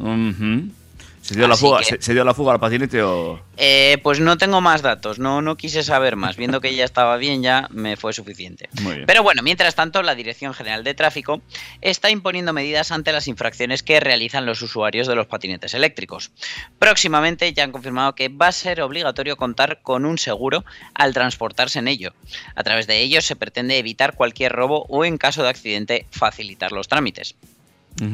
¿Se 1.30 1.36
dio, 1.36 1.48
la 1.48 1.56
fuga, 1.56 1.78
que- 1.80 1.86
se, 1.86 2.02
se 2.02 2.14
dio 2.14 2.24
la 2.24 2.34
fuga 2.34 2.54
al 2.54 2.60
patinete 2.60 3.04
o.? 3.04 3.40
Eh, 3.56 4.00
pues 4.02 4.20
no 4.20 4.38
tengo 4.38 4.62
más 4.62 4.82
datos, 4.82 5.20
no, 5.20 5.44
no 5.44 5.58
quise 5.58 5.84
saber 5.84 6.16
más. 6.16 6.38
Viendo 6.38 6.60
que 6.60 6.74
ya 6.74 6.84
estaba 6.84 7.18
bien, 7.18 7.44
ya 7.44 7.68
me 7.70 7.98
fue 7.98 8.14
suficiente. 8.14 8.68
Muy 8.82 8.96
bien. 8.96 9.06
Pero 9.06 9.22
bueno, 9.22 9.44
mientras 9.44 9.76
tanto, 9.76 10.02
la 10.02 10.16
Dirección 10.16 10.56
General 10.56 10.84
de 10.84 10.96
Tráfico 10.96 11.42
está 11.82 12.10
imponiendo 12.10 12.52
medidas 12.52 12.92
ante 12.92 13.12
las 13.12 13.28
infracciones 13.28 13.84
que 13.84 14.00
realizan 14.00 14.48
los 14.48 14.62
usuarios 14.64 15.06
de 15.08 15.14
los 15.16 15.28
patinetes 15.28 15.74
eléctricos. 15.76 16.32
Próximamente 16.80 17.54
ya 17.54 17.64
han 17.64 17.72
confirmado 17.72 18.16
que 18.16 18.30
va 18.30 18.48
a 18.48 18.52
ser 18.52 18.82
obligatorio 18.82 19.38
contar 19.38 19.82
con 19.84 20.06
un 20.06 20.18
seguro 20.18 20.66
al 20.96 21.14
transportarse 21.14 21.78
en 21.80 21.88
ello. 21.90 22.14
A 22.56 22.64
través 22.64 22.88
de 22.88 23.02
ello 23.02 23.22
se 23.22 23.36
pretende 23.36 23.78
evitar 23.78 24.16
cualquier 24.16 24.52
robo 24.54 24.86
o, 24.90 25.06
en 25.06 25.18
caso 25.18 25.44
de 25.44 25.50
accidente, 25.50 26.08
facilitar 26.10 26.72
los 26.72 26.88
trámites. 26.88 27.36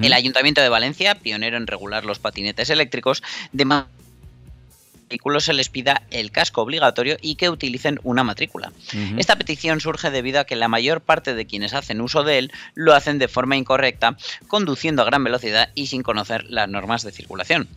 El 0.01 0.13
Ayuntamiento 0.13 0.61
de 0.61 0.69
Valencia, 0.69 1.15
pionero 1.15 1.57
en 1.57 1.67
regular 1.67 2.05
los 2.05 2.19
patinetes 2.19 2.69
eléctricos, 2.69 3.21
demanda 3.51 3.87
que 3.87 3.93
a 3.93 4.99
los 4.99 5.09
vehículos 5.09 5.43
se 5.45 5.53
les 5.53 5.69
pida 5.69 6.01
el 6.09 6.31
casco 6.31 6.61
obligatorio 6.61 7.17
y 7.21 7.35
que 7.35 7.49
utilicen 7.49 7.99
una 8.03 8.23
matrícula. 8.23 8.71
Esta 9.17 9.35
petición 9.35 9.81
surge 9.81 10.09
debido 10.09 10.39
a 10.39 10.45
que 10.45 10.55
la 10.55 10.67
mayor 10.67 11.01
parte 11.01 11.35
de 11.35 11.45
quienes 11.45 11.73
hacen 11.73 12.01
uso 12.01 12.23
de 12.23 12.39
él 12.39 12.51
lo 12.73 12.95
hacen 12.95 13.19
de 13.19 13.27
forma 13.27 13.57
incorrecta, 13.57 14.17
conduciendo 14.47 15.03
a 15.03 15.05
gran 15.05 15.23
velocidad 15.23 15.69
y 15.75 15.87
sin 15.87 16.01
conocer 16.01 16.45
las 16.49 16.67
normas 16.67 17.03
de 17.03 17.11
circulación. 17.11 17.67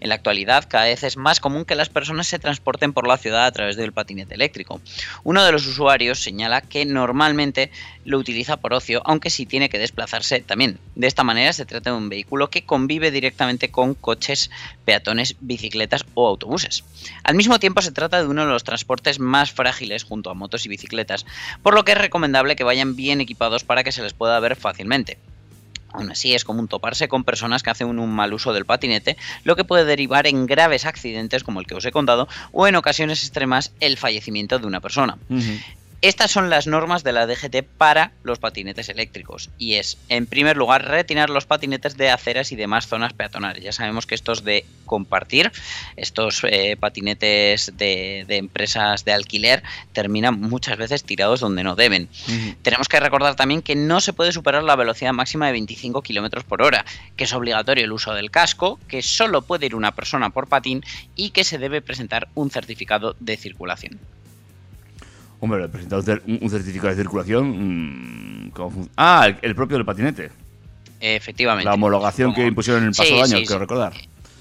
En 0.00 0.10
la 0.10 0.14
actualidad, 0.14 0.66
cada 0.68 0.84
vez 0.84 1.02
es 1.02 1.16
más 1.16 1.40
común 1.40 1.64
que 1.64 1.74
las 1.74 1.88
personas 1.88 2.26
se 2.28 2.38
transporten 2.38 2.92
por 2.92 3.06
la 3.06 3.16
ciudad 3.16 3.46
a 3.46 3.52
través 3.52 3.76
del 3.76 3.92
patinete 3.92 4.34
eléctrico. 4.34 4.80
Uno 5.24 5.44
de 5.44 5.52
los 5.52 5.66
usuarios 5.66 6.22
señala 6.22 6.60
que 6.60 6.84
normalmente 6.84 7.70
lo 8.04 8.18
utiliza 8.18 8.58
por 8.58 8.74
ocio, 8.74 9.02
aunque 9.04 9.30
sí 9.30 9.44
tiene 9.44 9.68
que 9.68 9.78
desplazarse 9.78 10.40
también. 10.40 10.78
De 10.94 11.06
esta 11.06 11.24
manera 11.24 11.52
se 11.52 11.66
trata 11.66 11.90
de 11.90 11.96
un 11.96 12.08
vehículo 12.08 12.48
que 12.48 12.64
convive 12.64 13.10
directamente 13.10 13.70
con 13.70 13.94
coches, 13.94 14.50
peatones, 14.84 15.36
bicicletas 15.40 16.04
o 16.14 16.28
autobuses. 16.28 16.84
Al 17.24 17.34
mismo 17.34 17.58
tiempo 17.58 17.82
se 17.82 17.92
trata 17.92 18.22
de 18.22 18.28
uno 18.28 18.46
de 18.46 18.52
los 18.52 18.64
transportes 18.64 19.18
más 19.18 19.52
frágiles 19.52 20.04
junto 20.04 20.30
a 20.30 20.34
motos 20.34 20.64
y 20.64 20.68
bicicletas, 20.68 21.26
por 21.62 21.74
lo 21.74 21.84
que 21.84 21.92
es 21.92 21.98
recomendable 21.98 22.56
que 22.56 22.64
vayan 22.64 22.96
bien 22.96 23.20
equipados 23.20 23.64
para 23.64 23.84
que 23.84 23.92
se 23.92 24.02
les 24.02 24.12
pueda 24.12 24.40
ver 24.40 24.56
fácilmente. 24.56 25.18
Aún 25.92 26.10
así, 26.10 26.34
es 26.34 26.44
común 26.44 26.68
toparse 26.68 27.08
con 27.08 27.24
personas 27.24 27.62
que 27.62 27.70
hacen 27.70 27.88
un 27.88 28.10
mal 28.10 28.32
uso 28.32 28.52
del 28.52 28.66
patinete, 28.66 29.16
lo 29.44 29.56
que 29.56 29.64
puede 29.64 29.84
derivar 29.84 30.26
en 30.26 30.46
graves 30.46 30.84
accidentes 30.84 31.44
como 31.44 31.60
el 31.60 31.66
que 31.66 31.74
os 31.74 31.84
he 31.84 31.92
contado, 31.92 32.28
o 32.52 32.66
en 32.66 32.76
ocasiones 32.76 33.22
extremas 33.22 33.72
el 33.80 33.96
fallecimiento 33.96 34.58
de 34.58 34.66
una 34.66 34.80
persona. 34.80 35.18
Estas 36.00 36.30
son 36.30 36.48
las 36.48 36.68
normas 36.68 37.02
de 37.02 37.12
la 37.12 37.26
DGT 37.26 37.64
para 37.76 38.12
los 38.22 38.38
patinetes 38.38 38.88
eléctricos 38.88 39.50
y 39.58 39.74
es, 39.74 39.98
en 40.08 40.26
primer 40.26 40.56
lugar, 40.56 40.86
retirar 40.86 41.28
los 41.28 41.44
patinetes 41.44 41.96
de 41.96 42.08
aceras 42.08 42.52
y 42.52 42.56
demás 42.56 42.86
zonas 42.86 43.14
peatonales. 43.14 43.64
Ya 43.64 43.72
sabemos 43.72 44.06
que 44.06 44.14
estos 44.14 44.44
de 44.44 44.64
compartir, 44.86 45.50
estos 45.96 46.42
eh, 46.44 46.76
patinetes 46.78 47.72
de, 47.76 48.24
de 48.28 48.36
empresas 48.36 49.04
de 49.04 49.12
alquiler, 49.12 49.64
terminan 49.92 50.40
muchas 50.40 50.76
veces 50.76 51.02
tirados 51.02 51.40
donde 51.40 51.64
no 51.64 51.74
deben. 51.74 52.08
Tenemos 52.62 52.86
que 52.86 53.00
recordar 53.00 53.34
también 53.34 53.60
que 53.60 53.74
no 53.74 54.00
se 54.00 54.12
puede 54.12 54.30
superar 54.30 54.62
la 54.62 54.76
velocidad 54.76 55.12
máxima 55.12 55.46
de 55.46 55.52
25 55.52 56.02
km 56.02 56.44
por 56.44 56.62
hora, 56.62 56.84
que 57.16 57.24
es 57.24 57.32
obligatorio 57.32 57.84
el 57.84 57.92
uso 57.92 58.14
del 58.14 58.30
casco, 58.30 58.78
que 58.86 59.02
solo 59.02 59.42
puede 59.42 59.66
ir 59.66 59.74
una 59.74 59.96
persona 59.96 60.30
por 60.30 60.46
patín 60.46 60.84
y 61.16 61.30
que 61.30 61.42
se 61.42 61.58
debe 61.58 61.82
presentar 61.82 62.28
un 62.36 62.52
certificado 62.52 63.16
de 63.18 63.36
circulación. 63.36 63.98
Hombre, 65.40 65.60
le 65.60 65.68
presentado 65.68 66.00
un 66.02 66.06
cer- 66.06 66.22
un 66.26 66.38
un 66.42 66.50
certificado 66.50 66.88
de 66.90 66.96
circulación. 66.96 68.46
mm, 68.46 68.50
¿cómo 68.50 68.88
ah, 68.96 69.26
el, 69.28 69.36
el 69.42 69.54
propio 69.54 69.76
del 69.76 69.86
patinete. 69.86 70.30
Efectivamente. 71.00 71.64
La 71.64 71.74
homologación 71.74 72.34
que 72.34 72.46
impusieron 72.46 72.82
en 72.82 72.88
el 72.88 72.94
Sí, 72.94 73.02
pasado 73.02 73.18
año, 73.22 73.26
sí, 73.38 73.44
quiero 73.46 73.54
sí. 73.54 73.58
recordar. 73.60 73.92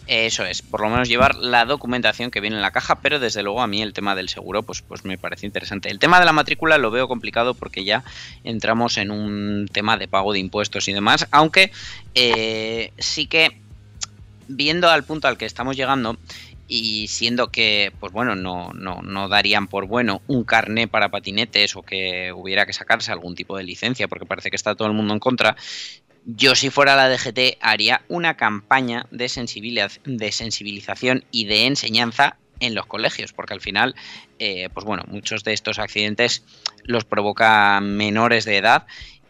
Eso 0.07 0.45
es, 0.45 0.61
por 0.61 0.79
lo 0.81 0.89
menos 0.89 1.09
llevar 1.09 1.35
la 1.35 1.65
documentación 1.65 2.31
que 2.31 2.39
viene 2.39 2.55
en 2.55 2.61
la 2.61 2.71
caja, 2.71 2.95
pero 3.01 3.19
desde 3.19 3.43
luego 3.43 3.61
a 3.61 3.67
mí 3.67 3.81
el 3.81 3.91
tema 3.91 4.15
del 4.15 4.29
seguro 4.29 4.63
pues, 4.63 4.81
pues 4.81 5.03
me 5.03 5.17
parece 5.17 5.45
interesante. 5.45 5.89
El 5.91 5.99
tema 5.99 6.17
de 6.19 6.25
la 6.25 6.31
matrícula 6.31 6.77
lo 6.77 6.91
veo 6.91 7.09
complicado 7.09 7.53
porque 7.53 7.83
ya 7.83 8.03
entramos 8.45 8.97
en 8.97 9.11
un 9.11 9.67
tema 9.71 9.97
de 9.97 10.07
pago 10.07 10.31
de 10.31 10.39
impuestos 10.39 10.87
y 10.87 10.93
demás, 10.93 11.27
aunque 11.31 11.71
eh, 12.15 12.91
sí 12.97 13.27
que 13.27 13.59
viendo 14.47 14.89
al 14.89 15.03
punto 15.03 15.27
al 15.27 15.37
que 15.37 15.45
estamos 15.45 15.75
llegando 15.75 16.17
y 16.67 17.07
siendo 17.07 17.51
que, 17.51 17.93
pues 17.99 18.11
bueno, 18.11 18.35
no, 18.35 18.71
no, 18.73 19.01
no 19.01 19.29
darían 19.29 19.67
por 19.67 19.87
bueno 19.87 20.21
un 20.27 20.43
carné 20.43 20.87
para 20.87 21.09
patinetes 21.09 21.75
o 21.75 21.81
que 21.81 22.31
hubiera 22.33 22.65
que 22.65 22.73
sacarse 22.73 23.11
algún 23.11 23.35
tipo 23.35 23.57
de 23.57 23.63
licencia 23.63 24.07
porque 24.07 24.25
parece 24.25 24.49
que 24.49 24.55
está 24.55 24.75
todo 24.75 24.87
el 24.87 24.93
mundo 24.93 25.13
en 25.13 25.19
contra, 25.19 25.55
yo 26.25 26.55
si 26.55 26.69
fuera 26.69 26.97
la 26.97 27.09
DGT 27.09 27.57
haría 27.61 28.01
una 28.09 28.35
campaña 28.35 29.07
de, 29.11 29.31
de 30.03 30.31
sensibilización 30.31 31.23
y 31.31 31.45
de 31.45 31.65
enseñanza 31.67 32.35
en 32.59 32.75
los 32.75 32.85
colegios, 32.85 33.33
porque 33.33 33.53
al 33.53 33.61
final, 33.61 33.95
eh, 34.39 34.69
pues 34.73 34.85
bueno, 34.85 35.03
muchos 35.07 35.43
de 35.43 35.53
estos 35.53 35.79
accidentes 35.79 36.43
los 36.83 37.05
provoca 37.05 37.79
menores 37.81 38.45
de 38.45 38.57
edad 38.57 38.87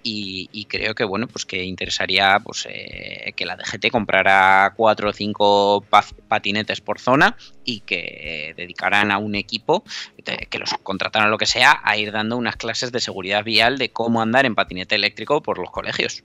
y, 0.08 0.50
y 0.52 0.66
creo 0.66 0.96
que 0.96 1.04
bueno, 1.04 1.28
pues 1.28 1.46
que 1.46 1.64
interesaría 1.64 2.40
pues 2.44 2.66
eh, 2.70 3.34
que 3.36 3.46
la 3.46 3.56
DGT 3.58 3.90
comprara 3.92 4.74
cuatro 4.76 5.10
o 5.10 5.14
cinco 5.14 5.86
pa- 5.90 6.06
patinetes 6.28 6.80
por 6.82 7.00
zona 7.00 7.36
y 7.66 7.82
que 7.82 8.00
eh, 8.50 8.54
dedicaran 8.56 9.12
a 9.12 9.18
un 9.18 9.36
equipo 9.36 9.84
de- 10.24 10.48
que 10.50 10.60
los 10.60 10.70
contrataran 10.84 11.30
lo 11.30 11.38
que 11.38 11.46
sea 11.46 11.82
a 11.84 11.98
ir 11.98 12.12
dando 12.12 12.38
unas 12.38 12.56
clases 12.56 12.92
de 12.92 13.00
seguridad 13.02 13.44
vial 13.44 13.78
de 13.78 13.90
cómo 13.90 14.22
andar 14.22 14.46
en 14.46 14.56
patinete 14.56 14.96
eléctrico 14.96 15.42
por 15.42 15.58
los 15.60 15.70
colegios. 15.72 16.24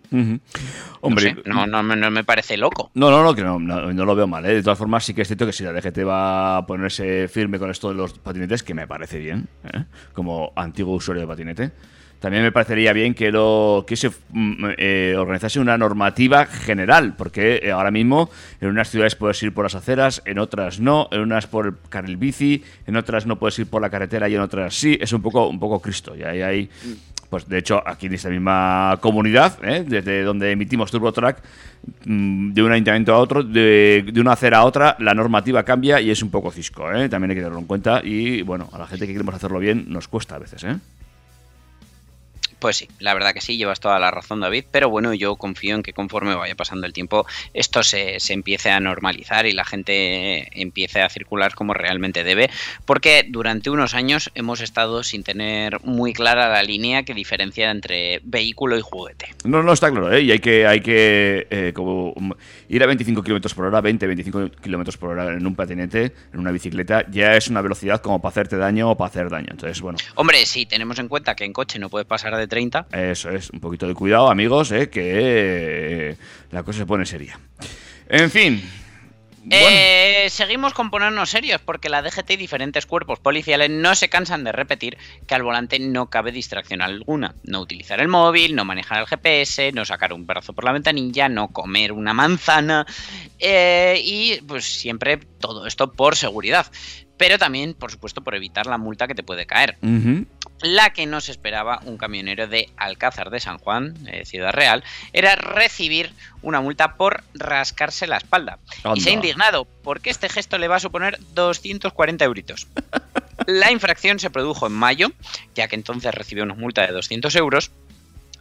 Hombre, 1.01 1.35
no, 1.35 1.43
sé, 1.43 1.49
no, 1.49 1.67
no 1.67 1.83
me- 1.83 1.97
no 1.97 2.11
me 2.11 2.25
parece 2.25 2.57
loco. 2.57 2.91
No, 2.95 3.11
no, 3.11 3.23
no, 3.23 3.35
que 3.35 3.43
no, 3.43 3.59
no, 3.59 3.93
no 3.93 4.05
lo 4.05 4.15
veo 4.15 4.27
mal. 4.27 4.45
¿eh? 4.47 4.55
De 4.55 4.63
todas 4.63 4.79
formas, 4.79 5.05
sí 5.05 5.15
que 5.15 5.23
es 5.23 5.29
cierto 5.29 5.47
que 5.47 5.53
si 5.53 5.65
la 5.65 5.73
DGT 5.73 5.99
va 6.07 6.59
a 6.59 6.67
ponerse 6.67 7.27
firme 7.29 7.59
con 7.59 7.71
esto 7.71 7.89
de 7.89 7.95
los 7.97 8.13
patinetes, 8.19 8.63
que 8.63 8.75
me 8.75 8.87
parece 8.87 9.19
bien, 9.19 9.49
¿eh? 9.65 9.85
como 10.13 10.53
antiguo 10.57 10.95
usuario 10.95 11.23
de 11.23 11.27
patinete, 11.27 11.73
también 12.23 12.45
me 12.45 12.53
parecería 12.53 12.93
bien 12.93 13.15
que 13.15 13.33
lo 13.33 13.85
que 13.85 13.97
se 13.97 14.09
mm, 14.09 14.67
eh, 14.79 15.17
organizase 15.19 15.59
una 15.59 15.77
normativa 15.77 16.47
general, 16.47 17.15
porque 17.19 17.59
eh, 17.65 17.73
ahora 17.73 17.91
mismo 17.91 18.31
en 18.61 18.69
unas 18.69 18.91
ciudades 18.91 19.17
puedes 19.17 19.43
ir 19.43 19.53
por 19.53 19.65
las 19.65 19.75
aceras, 19.75 20.23
en 20.25 20.39
otras 20.39 20.79
no, 20.79 21.09
en 21.11 21.21
unas 21.21 21.49
por 21.49 21.67
el 21.67 21.75
carril 21.89 22.17
bici, 22.17 22.63
en 22.87 22.95
otras 22.95 23.27
no 23.27 23.41
puedes 23.41 23.59
ir 23.59 23.67
por 23.67 23.83
la 23.83 23.91
carretera 23.91 24.29
y 24.29 24.37
en 24.37 24.41
otras 24.41 24.73
sí. 24.73 24.97
Es 25.01 25.13
un 25.13 25.21
poco, 25.21 25.49
un 25.49 25.59
poco 25.59 25.81
Cristo. 25.81 26.15
Y 26.15 26.23
ahí 26.23 26.43
hay 26.43 26.71
Pues 27.29 27.49
de 27.49 27.59
hecho, 27.59 27.83
aquí 27.85 28.07
en 28.07 28.15
esta 28.15 28.29
misma 28.29 28.99
comunidad, 29.01 29.59
¿eh? 29.65 29.85
desde 29.85 30.23
donde 30.23 30.53
emitimos 30.53 30.93
TurboTrack, 30.93 31.43
mm, 32.05 32.53
de 32.53 32.63
un 32.63 32.71
ayuntamiento 32.71 33.15
a 33.15 33.19
otro, 33.19 33.43
de, 33.43 34.05
de 34.13 34.21
una 34.21 34.35
acera 34.35 34.59
a 34.59 34.65
otra, 34.65 34.95
la 35.01 35.13
normativa 35.13 35.65
cambia 35.65 36.01
y 36.01 36.13
es 36.13 36.23
un 36.23 36.31
poco 36.31 36.53
cisco, 36.53 36.93
¿eh? 36.93 37.09
También 37.09 37.31
hay 37.31 37.37
que 37.37 37.41
tenerlo 37.41 37.59
en 37.59 37.67
cuenta 37.67 38.01
y, 38.05 38.43
bueno, 38.43 38.69
a 38.73 38.79
la 38.79 38.87
gente 38.87 39.09
que 39.09 39.13
queremos 39.13 39.35
hacerlo 39.35 39.59
bien 39.59 39.87
nos 39.89 40.07
cuesta 40.07 40.37
a 40.37 40.39
veces, 40.39 40.63
¿eh? 40.63 40.77
Pues 42.63 42.77
sí, 42.77 42.87
la 43.01 43.13
verdad 43.13 43.35
que 43.35 43.41
sí, 43.41 43.57
llevas 43.57 43.81
toda 43.81 43.99
la 43.99 44.13
razón, 44.13 44.39
David, 44.39 44.67
pero 44.71 44.89
bueno, 44.89 45.13
yo 45.15 45.35
confío 45.35 45.75
en 45.75 45.83
que 45.83 45.93
conforme 45.93 46.37
vaya 46.37 46.55
pasando 46.55 46.87
el 46.87 46.93
tiempo, 46.93 47.27
esto 47.55 47.83
se, 47.83 48.21
se 48.21 48.35
empiece 48.35 48.71
a 48.71 48.79
normalizar 48.79 49.47
y 49.47 49.53
la 49.53 49.65
gente 49.65 50.47
empiece 50.61 51.03
a 51.03 51.09
circular 51.09 51.57
como 51.57 51.75
realmente 51.75 52.23
debe, 52.23 52.51
porque 52.85 53.27
durante 53.29 53.69
unos 53.69 53.95
años 53.95 54.31
hemos 54.37 54.61
estado 54.61 55.03
sin 55.03 55.25
tener 55.25 55.83
muy 55.83 56.13
clara 56.13 56.51
la 56.51 56.63
línea 56.63 57.03
que 57.03 57.15
diferencia 57.15 57.69
entre 57.69 58.21
vehículo 58.23 58.79
y 58.79 58.81
juguete. 58.81 59.35
No, 59.43 59.65
no, 59.65 59.73
está 59.73 59.91
claro, 59.91 60.13
¿eh? 60.13 60.23
Y 60.23 60.31
hay 60.31 60.39
que, 60.39 60.65
hay 60.65 60.83
que 60.83 61.49
eh, 61.51 61.73
como, 61.75 62.15
mm, 62.15 62.31
ir 62.69 62.81
a 62.85 62.87
25 62.87 63.25
kilómetros 63.25 63.55
por 63.55 63.65
hora, 63.65 63.81
20, 63.81 64.07
25 64.07 64.51
kilómetros 64.63 64.97
por 64.97 65.11
hora 65.11 65.35
en 65.35 65.45
un 65.45 65.57
patinete, 65.57 66.13
en 66.33 66.39
una 66.39 66.53
bicicleta, 66.53 67.11
ya 67.11 67.35
es 67.35 67.49
una 67.49 67.61
velocidad 67.61 68.01
como 68.01 68.23
para 68.23 68.31
hacerte 68.31 68.57
daño 68.57 68.89
o 68.89 68.97
para 68.97 69.09
hacer 69.09 69.31
daño. 69.31 69.49
Entonces, 69.51 69.81
bueno, 69.81 69.99
Hombre, 70.15 70.47
si 70.47 70.65
tenemos 70.65 71.01
en 71.01 71.09
cuenta 71.09 71.35
que 71.35 71.45
en 71.45 71.53
coche 71.53 71.81
no 71.81 71.89
puedes 71.89 72.07
pasar 72.07 72.37
de 72.37 72.52
30, 72.53 72.89
Eso 72.93 73.31
es, 73.31 73.49
un 73.49 73.61
poquito 73.61 73.89
de 73.89 73.95
cuidado, 73.95 74.31
amigos, 74.31 74.73
eh, 74.73 74.91
que 74.91 76.11
eh, 76.11 76.17
la 76.51 76.63
cosa 76.63 76.81
se 76.81 76.87
pone 76.87 77.07
seria. 77.07 77.41
En 78.11 78.31
fin. 78.31 78.63
Eh, 79.51 80.27
seguimos 80.29 80.75
con 80.75 80.91
ponernos 80.91 81.31
serios 81.31 81.63
porque 81.63 81.89
la 81.89 82.03
DGT 82.03 82.33
y 82.33 82.37
diferentes 82.37 82.85
cuerpos 82.85 83.21
policiales 83.21 83.71
no 83.71 83.95
se 83.95 84.11
cansan 84.11 84.45
de 84.45 84.53
repetir 84.53 84.99
que 85.27 85.35
al 85.35 85.43
volante 85.43 85.79
no 85.79 86.11
cabe 86.11 86.31
distracción 86.31 86.83
alguna. 86.83 87.35
No 87.43 87.61
utilizar 87.61 88.01
el 88.01 88.09
móvil, 88.09 88.55
no 88.55 88.67
manejar 88.67 89.01
el 89.01 89.07
GPS, 89.07 89.73
no 89.73 89.87
sacar 89.87 90.13
un 90.13 90.27
brazo 90.27 90.53
por 90.53 90.65
la 90.65 90.73
ventanilla, 90.73 91.31
no 91.31 91.49
comer 91.49 91.93
una 91.93 92.13
manzana 92.13 92.87
eh, 93.39 93.99
y 94.05 94.43
pues 94.43 94.67
siempre 94.67 95.17
todo 95.17 95.67
esto 95.67 95.91
por 95.91 96.17
seguridad. 96.17 96.67
Pero 97.17 97.39
también, 97.39 97.73
por 97.73 97.91
supuesto, 97.91 98.23
por 98.23 98.35
evitar 98.35 98.67
la 98.67 98.77
multa 98.77 99.07
que 99.07 99.15
te 99.15 99.23
puede 99.23 99.47
caer. 99.47 99.79
La 100.63 100.93
que 100.93 101.07
nos 101.07 101.29
esperaba 101.29 101.81
un 101.85 101.99
camionero 101.99 102.47
de 102.47 102.71
Alcázar 102.77 103.31
de 103.31 103.41
San 103.41 103.59
Juan, 103.59 103.97
eh, 104.07 104.25
Ciudad 104.25 104.53
Real, 104.53 104.85
era 105.13 105.35
recibir 105.35 106.13
una 106.41 106.61
multa 106.61 106.95
por 106.95 107.25
rascarse 107.35 108.07
la 108.07 108.17
espalda. 108.17 108.59
Y 108.95 109.01
se 109.01 109.11
ha 109.11 109.13
indignado 109.13 109.67
porque 109.83 110.11
este 110.11 110.29
gesto 110.29 110.59
le 110.59 110.69
va 110.69 110.77
a 110.77 110.81
suponer 110.81 111.19
240 111.35 112.25
euritos. 112.25 112.69
La 113.47 113.73
infracción 113.73 114.21
se 114.21 114.31
produjo 114.31 114.69
en 114.69 114.73
mayo, 114.73 115.11
ya 115.55 115.67
que 115.67 115.75
entonces 115.75 116.15
recibió 116.15 116.45
una 116.45 116.55
multa 116.55 116.87
de 116.87 116.93
200 116.93 117.35
euros, 117.37 117.73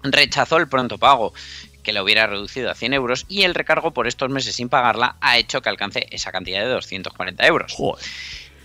rechazó 0.03 0.57
el 0.57 0.67
pronto 0.67 0.99
pago 0.99 1.33
que 1.81 1.93
lo 1.93 2.03
hubiera 2.03 2.27
reducido 2.27 2.69
a 2.69 2.75
100 2.75 2.93
euros 2.93 3.25
y 3.27 3.43
el 3.43 3.55
recargo 3.55 3.91
por 3.91 4.07
estos 4.07 4.29
meses 4.29 4.55
sin 4.55 4.69
pagarla 4.69 5.15
ha 5.21 5.37
hecho 5.37 5.61
que 5.61 5.69
alcance 5.69 6.07
esa 6.11 6.31
cantidad 6.31 6.61
de 6.61 6.69
240 6.69 7.47
euros. 7.47 7.75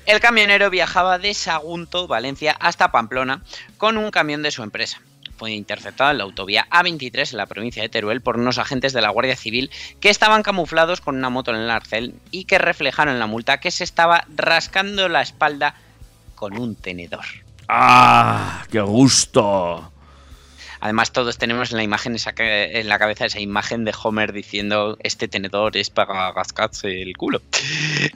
El 0.06 0.20
camionero 0.20 0.70
viajaba 0.70 1.18
de 1.18 1.34
Sagunto, 1.34 2.06
Valencia, 2.06 2.56
hasta 2.60 2.92
Pamplona 2.92 3.42
con 3.76 3.96
un 3.96 4.12
camión 4.12 4.40
de 4.40 4.52
su 4.52 4.62
empresa. 4.62 5.00
Fue 5.36 5.50
interceptado 5.50 6.12
en 6.12 6.18
la 6.18 6.24
autovía 6.24 6.68
A23 6.70 7.32
en 7.32 7.36
la 7.36 7.46
provincia 7.46 7.82
de 7.82 7.88
Teruel 7.88 8.20
por 8.20 8.38
unos 8.38 8.58
agentes 8.58 8.92
de 8.92 9.02
la 9.02 9.10
Guardia 9.10 9.34
Civil 9.34 9.68
que 10.00 10.08
estaban 10.08 10.44
camuflados 10.44 11.00
con 11.00 11.16
una 11.16 11.28
moto 11.28 11.50
en 11.50 11.60
el 11.60 11.70
arcel 11.70 12.14
y 12.30 12.44
que 12.44 12.58
reflejaron 12.58 13.18
la 13.18 13.26
multa 13.26 13.58
que 13.58 13.72
se 13.72 13.82
estaba 13.82 14.24
rascando 14.34 15.08
la 15.08 15.22
espalda 15.22 15.74
con 16.36 16.56
un 16.56 16.76
tenedor. 16.76 17.24
¡Ah! 17.68 18.64
¡Qué 18.70 18.80
gusto! 18.80 19.92
Además, 20.80 21.12
todos 21.12 21.38
tenemos 21.38 21.70
en 21.70 21.78
la 21.78 21.82
imagen 21.82 22.14
esa 22.14 22.34
en 22.36 22.88
la 22.88 22.98
cabeza 22.98 23.26
esa 23.26 23.40
imagen 23.40 23.84
de 23.84 23.94
Homer 24.02 24.32
diciendo 24.32 24.96
este 25.00 25.28
tenedor 25.28 25.76
es 25.76 25.90
para 25.90 26.32
rascarse 26.32 27.02
el 27.02 27.16
culo. 27.16 27.42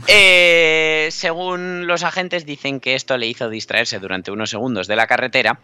Eh, 0.07 1.09
según 1.11 1.87
los 1.87 2.03
agentes, 2.03 2.47
dicen 2.47 2.81
que 2.81 2.95
esto 2.95 3.17
le 3.17 3.27
hizo 3.27 3.49
distraerse 3.49 3.99
durante 3.99 4.31
unos 4.31 4.51
segundos 4.51 4.87
de 4.87 4.97
la 4.97 5.07
carretera. 5.07 5.61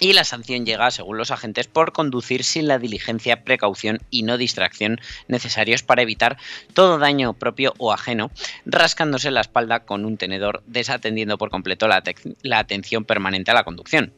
Y 0.00 0.14
la 0.14 0.24
sanción 0.24 0.66
llega, 0.66 0.90
según 0.90 1.18
los 1.18 1.30
agentes, 1.30 1.68
por 1.68 1.92
conducir 1.92 2.44
sin 2.44 2.66
la 2.66 2.78
diligencia, 2.78 3.44
precaución 3.44 4.00
y 4.10 4.24
no 4.24 4.36
distracción 4.36 5.00
necesarios 5.28 5.82
para 5.82 6.02
evitar 6.02 6.38
todo 6.74 6.98
daño 6.98 7.34
propio 7.34 7.74
o 7.78 7.92
ajeno, 7.92 8.30
rascándose 8.64 9.30
la 9.30 9.42
espalda 9.42 9.84
con 9.84 10.04
un 10.04 10.16
tenedor, 10.16 10.62
desatendiendo 10.66 11.38
por 11.38 11.50
completo 11.50 11.86
la, 11.88 12.02
la 12.42 12.58
atención 12.58 13.04
permanente 13.04 13.50
a 13.50 13.54
la 13.54 13.64
conducción. 13.64 14.12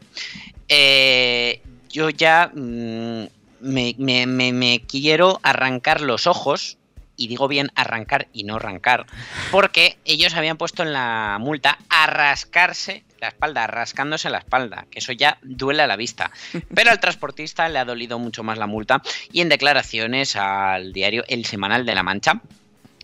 Eh, 0.69 1.61
yo 1.94 2.11
ya 2.11 2.50
mm, 2.52 3.24
me, 3.61 3.94
me- 4.26 4.83
quiero 4.87 5.38
arrancar 5.42 6.00
los 6.00 6.26
ojos, 6.26 6.76
y 7.16 7.28
digo 7.28 7.46
bien 7.46 7.70
arrancar 7.76 8.26
y 8.33 8.42
no 8.42 8.57
arrancar, 8.57 9.07
porque 9.52 9.96
ellos 10.04 10.35
habían 10.35 10.57
puesto 10.57 10.83
en 10.83 10.92
la 10.92 11.37
multa 11.40 11.78
a 11.88 12.07
rascarse 12.09 13.04
la 13.20 13.28
espalda, 13.28 13.68
rascándose 13.68 14.28
la 14.30 14.38
espalda, 14.38 14.87
que 14.90 14.98
eso 14.98 15.12
ya 15.12 15.38
duele 15.42 15.83
a 15.85 15.87
la 15.87 15.94
vista. 15.96 16.33
Pero 16.74 16.90
al 16.90 16.98
transportista 16.98 17.68
le 17.68 17.78
ha 17.78 17.85
dolido 17.85 18.18
mucho 18.18 18.42
más 18.42 18.59
la 18.59 18.66
multa 18.66 19.00
y 19.33 19.40
en 19.42 19.48
declaraciones 19.48 20.35
al 20.35 20.92
diario 20.92 21.22
El 21.28 21.44
Semanal 21.44 21.87
de 21.87 21.94
la 21.94 22.02
Mancha, 22.02 22.40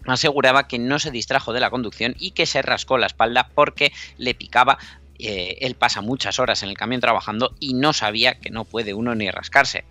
aseguraba 0.06 0.66
que 0.66 0.78
no 0.78 0.98
se 0.98 1.10
distrajo 1.12 1.52
de 1.52 1.60
la 1.60 1.70
conducción 1.70 2.16
y 2.18 2.32
que 2.32 2.46
se 2.46 2.62
rascó 2.62 2.98
la 2.98 3.06
espalda 3.06 3.48
porque 3.54 3.92
le 4.18 4.34
picaba. 4.34 4.76
Eh, 5.22 5.58
él 5.60 5.74
pasa 5.74 6.00
muchas 6.00 6.38
horas 6.38 6.62
en 6.62 6.68
el 6.68 6.76
camión 6.76 7.00
trabajando 7.00 7.54
y 7.60 7.74
no 7.74 7.92
sabía 7.92 8.38
que 8.38 8.50
no 8.50 8.64
puede 8.64 8.94
uno 8.94 9.14
ni 9.14 9.30
rascarse. 9.30 9.84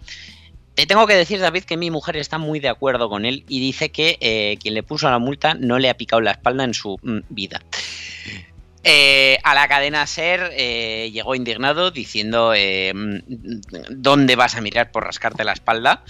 Te 0.76 0.86
tengo 0.86 1.08
que 1.08 1.16
decir, 1.16 1.40
David, 1.40 1.64
que 1.64 1.78
mi 1.78 1.92
mujer 1.92 2.18
está 2.18 2.38
muy 2.38 2.60
de 2.60 2.70
acuerdo 2.70 3.10
con 3.10 3.26
él 3.26 3.44
y 3.48 3.60
dice 3.60 3.90
que 3.90 4.18
eh, 4.22 4.58
quien 4.62 4.74
le 4.74 4.84
puso 4.84 5.10
la 5.10 5.20
multa 5.20 5.54
no 5.54 5.78
le 5.78 5.90
ha 5.90 5.98
picado 5.98 6.22
la 6.22 6.32
espalda 6.32 6.64
en 6.64 6.74
su 6.74 6.98
mm, 7.02 7.20
vida. 7.30 7.62
Eh, 8.84 9.38
a 9.44 9.54
la 9.56 9.68
cadena 9.68 10.08
Ser 10.08 10.52
llegó 11.12 11.36
indignado 11.36 11.92
diciendo 11.92 12.54
mm, 12.54 13.18
¿dónde 13.90 14.36
vas 14.38 14.56
a 14.56 14.62
mirar 14.62 14.92
por 14.92 15.04
rascarte 15.04 15.44
la 15.44 15.52
espalda? 15.52 16.04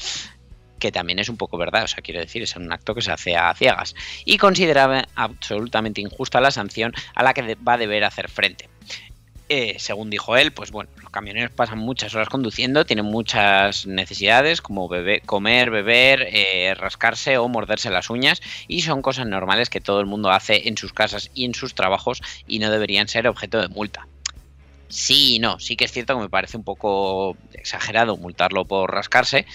que 0.80 0.92
también 0.92 1.20
es 1.20 1.30
un 1.30 1.38
poco 1.38 1.58
verdad, 1.58 1.84
o 1.84 1.88
sea, 1.88 2.02
quiero 2.02 2.20
decir, 2.20 2.42
es 2.42 2.56
un 2.56 2.72
acto 2.72 2.96
que 2.96 3.02
se 3.02 3.12
hace 3.12 3.36
a 3.36 3.54
ciegas, 3.54 3.94
y 4.26 4.38
consideraba 4.38 5.04
absolutamente 5.16 6.02
injusta 6.02 6.42
la 6.42 6.52
sanción 6.52 6.94
a 7.14 7.24
la 7.24 7.34
que 7.34 7.56
va 7.56 7.74
a 7.74 7.78
deber 7.78 8.04
hacer 8.04 8.30
frente. 8.30 8.70
Eh, 9.52 9.78
según 9.80 10.12
dijo 10.12 10.38
él, 10.38 10.52
pues 10.52 10.70
bueno, 10.70 10.92
los 11.02 11.10
camioneros 11.10 11.50
pasan 11.50 11.80
muchas 11.80 12.14
horas 12.14 12.30
conduciendo, 12.30 12.86
tienen 12.86 13.06
muchas 13.06 13.88
necesidades 13.88 14.62
como 14.62 14.88
comer, 15.26 15.72
beber, 15.72 16.28
eh, 16.32 16.76
rascarse 16.76 17.40
o 17.40 17.48
morderse 17.48 17.90
las 17.90 18.12
uñas 18.12 18.44
y 18.68 18.84
son 18.84 19.02
cosas 19.02 19.26
normales 19.26 19.72
que 19.72 19.82
todo 19.82 20.02
el 20.02 20.06
mundo 20.06 20.30
hace 20.30 20.68
en 20.68 20.78
sus 20.78 20.94
casas 20.94 21.32
y 21.34 21.46
en 21.46 21.56
sus 21.56 21.74
trabajos 21.74 22.22
y 22.46 22.60
no 22.60 22.70
deberían 22.70 23.08
ser 23.08 23.28
objeto 23.28 23.60
de 23.60 23.70
multa. 23.70 24.08
Sí 24.88 25.38
y 25.38 25.40
no, 25.40 25.60
sí 25.60 25.76
que 25.76 25.86
es 25.86 25.92
cierto 25.92 26.16
que 26.16 26.22
me 26.22 26.30
parece 26.30 26.56
un 26.56 26.64
poco 26.64 27.36
exagerado 27.54 28.18
multarlo 28.18 28.66
por 28.66 28.94
rascarse, 28.94 29.48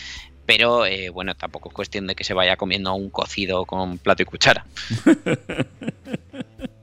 pero 0.45 0.87
eh, 0.87 1.11
bueno, 1.11 1.37
tampoco 1.37 1.69
es 1.69 1.75
cuestión 1.75 2.09
de 2.09 2.17
que 2.17 2.25
se 2.25 2.35
vaya 2.35 2.57
comiendo 2.57 2.93
un 2.95 3.11
cocido 3.11 3.65
con 3.65 3.99
plato 3.99 4.25
y 4.25 4.27
cuchara. 4.27 4.67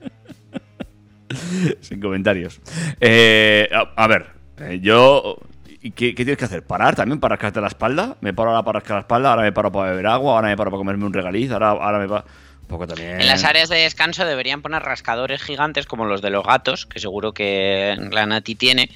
Sin 1.81 1.99
comentarios. 1.99 2.59
Eh, 2.99 3.69
a, 3.73 4.03
a 4.03 4.07
ver, 4.07 4.27
eh, 4.59 4.79
yo. 4.81 5.37
¿y 5.83 5.91
¿Qué, 5.91 6.09
qué 6.13 6.23
tienes 6.23 6.37
que 6.37 6.45
hacer? 6.45 6.63
¿Parar 6.63 6.95
también 6.95 7.19
para 7.19 7.35
rascarte 7.35 7.59
la 7.61 7.67
espalda? 7.67 8.17
Me 8.21 8.33
paro 8.33 8.51
ahora 8.51 8.63
para 8.63 8.79
rascar 8.79 8.95
la 8.97 9.01
espalda, 9.01 9.31
ahora 9.31 9.41
me 9.43 9.51
paro 9.51 9.71
para 9.71 9.91
beber 9.91 10.07
agua, 10.07 10.35
ahora 10.35 10.49
me 10.49 10.57
paro 10.57 10.69
para 10.71 10.79
comerme 10.79 11.05
un 11.05 11.13
regaliz, 11.13 11.51
ahora, 11.51 11.69
ahora 11.71 11.99
me 11.99 12.07
paro. 12.07 12.25
Un 12.61 12.67
poco 12.67 12.87
también. 12.87 13.19
En 13.19 13.27
las 13.27 13.43
áreas 13.43 13.67
de 13.67 13.77
descanso 13.77 14.23
deberían 14.25 14.61
poner 14.61 14.81
rascadores 14.83 15.41
gigantes 15.41 15.85
como 15.87 16.05
los 16.05 16.21
de 16.21 16.29
los 16.29 16.45
gatos, 16.45 16.85
que 16.85 16.99
seguro 16.99 17.33
que 17.33 17.97
la 18.11 18.25
Nati 18.25 18.55
tiene. 18.55 18.89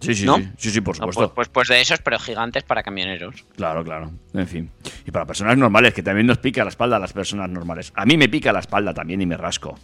Sí, 0.00 0.14
sí, 0.14 0.24
¿no? 0.26 0.36
sí, 0.36 0.48
sí, 0.58 0.70
sí, 0.70 0.80
por 0.80 0.96
No, 0.98 1.06
supuesto. 1.06 1.34
pues, 1.34 1.48
pues, 1.48 1.66
pues 1.66 1.68
de 1.68 1.80
esos, 1.80 2.00
pero 2.00 2.18
gigantes 2.20 2.62
para 2.62 2.82
camioneros. 2.84 3.44
Claro, 3.56 3.82
claro. 3.84 4.12
En 4.32 4.46
fin. 4.46 4.70
Y 5.04 5.10
para 5.10 5.26
personas 5.26 5.58
normales, 5.58 5.92
que 5.92 6.02
también 6.04 6.26
nos 6.26 6.38
pica 6.38 6.62
la 6.64 6.70
espalda 6.70 6.96
a 6.96 7.00
las 7.00 7.12
personas 7.12 7.50
normales. 7.50 7.92
A 7.96 8.04
mí 8.06 8.16
me 8.16 8.28
pica 8.28 8.52
la 8.52 8.60
espalda 8.60 8.94
también 8.94 9.20
y 9.22 9.26
me 9.26 9.36
rasco. 9.36 9.76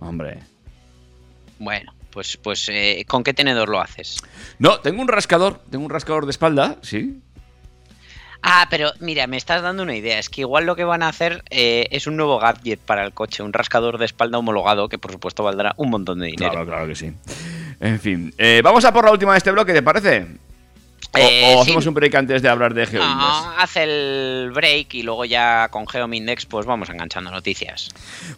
Hombre. 0.00 0.40
Bueno, 1.58 1.94
pues, 2.10 2.36
pues 2.36 2.68
eh, 2.70 3.04
¿con 3.08 3.24
qué 3.24 3.34
tenedor 3.34 3.68
lo 3.68 3.80
haces? 3.80 4.18
No, 4.58 4.80
tengo 4.80 5.02
un 5.02 5.08
rascador. 5.08 5.60
Tengo 5.70 5.84
un 5.84 5.90
rascador 5.90 6.26
de 6.26 6.30
espalda, 6.30 6.76
sí. 6.82 7.20
Ah, 8.42 8.68
pero 8.70 8.92
mira, 9.00 9.26
me 9.26 9.36
estás 9.36 9.62
dando 9.62 9.82
una 9.82 9.96
idea. 9.96 10.18
Es 10.18 10.28
que 10.28 10.42
igual 10.42 10.66
lo 10.66 10.76
que 10.76 10.84
van 10.84 11.02
a 11.02 11.08
hacer 11.08 11.42
eh, 11.50 11.88
es 11.90 12.06
un 12.06 12.16
nuevo 12.16 12.38
gadget 12.38 12.78
para 12.78 13.04
el 13.04 13.12
coche, 13.12 13.42
un 13.42 13.52
rascador 13.52 13.98
de 13.98 14.04
espalda 14.04 14.38
homologado 14.38 14.88
que 14.88 14.98
por 14.98 15.10
supuesto 15.10 15.42
valdrá 15.42 15.74
un 15.78 15.90
montón 15.90 16.20
de 16.20 16.26
dinero. 16.26 16.52
Claro, 16.52 16.66
claro 16.66 16.86
que 16.86 16.94
sí. 16.94 17.12
En 17.80 17.98
fin. 17.98 18.32
eh, 18.38 18.60
vamos 18.62 18.84
a 18.84 18.92
por 18.92 19.04
la 19.04 19.10
última 19.12 19.32
de 19.32 19.38
este 19.38 19.50
bloque, 19.50 19.72
¿te 19.72 19.82
parece? 19.82 20.26
O, 21.14 21.18
Eh, 21.18 21.54
o 21.54 21.54
sí. 21.56 21.70
hacemos 21.70 21.86
un 21.86 21.94
break 21.94 22.14
antes 22.14 22.42
de 22.42 22.48
hablar 22.48 22.74
de 22.74 22.84
GeoIndex. 22.86 23.16
No, 23.16 23.50
haz 23.58 23.76
el 23.76 24.50
break 24.52 24.92
y 24.94 25.02
luego 25.02 25.24
ya 25.24 25.68
con 25.70 25.86
Geomindex 25.88 26.44
pues 26.44 26.66
vamos 26.66 26.90
enganchando 26.90 27.30
noticias. 27.30 27.88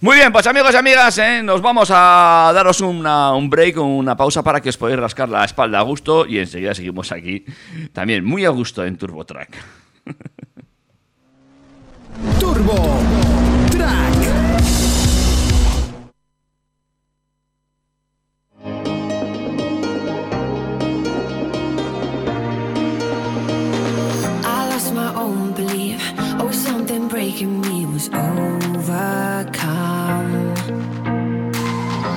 Muy 0.00 0.16
bien, 0.16 0.30
pues 0.32 0.46
amigos 0.46 0.72
y 0.74 0.76
amigas, 0.76 1.18
¿eh? 1.18 1.42
nos 1.42 1.60
vamos 1.60 1.90
a 1.92 2.52
daros 2.54 2.80
una- 2.80 3.32
un 3.34 3.50
break, 3.50 3.78
una 3.78 4.16
pausa 4.16 4.44
para 4.44 4.60
que 4.60 4.68
os 4.68 4.76
podáis 4.76 4.98
rascar 5.00 5.28
la 5.28 5.44
espalda 5.44 5.80
a 5.80 5.82
gusto 5.82 6.24
y 6.26 6.38
enseguida 6.38 6.72
seguimos 6.74 7.10
aquí 7.10 7.44
también 7.92 8.24
muy 8.24 8.44
a 8.44 8.50
gusto 8.50 8.84
en 8.84 8.96
TurboTrack. 8.96 9.50
Turbo 12.38 12.98
Track. 13.72 14.17
Breaking 27.38 27.60
me 27.60 27.86
was 27.86 28.08
overcome. 28.08 28.88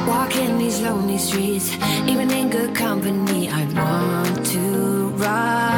Walking 0.07 0.57
these 0.57 0.81
lonely 0.81 1.19
streets, 1.19 1.75
even 2.07 2.31
in 2.31 2.49
good 2.49 2.73
company, 2.75 3.47
I 3.47 3.65
want 3.65 4.43
to 4.47 5.09
run. 5.09 5.70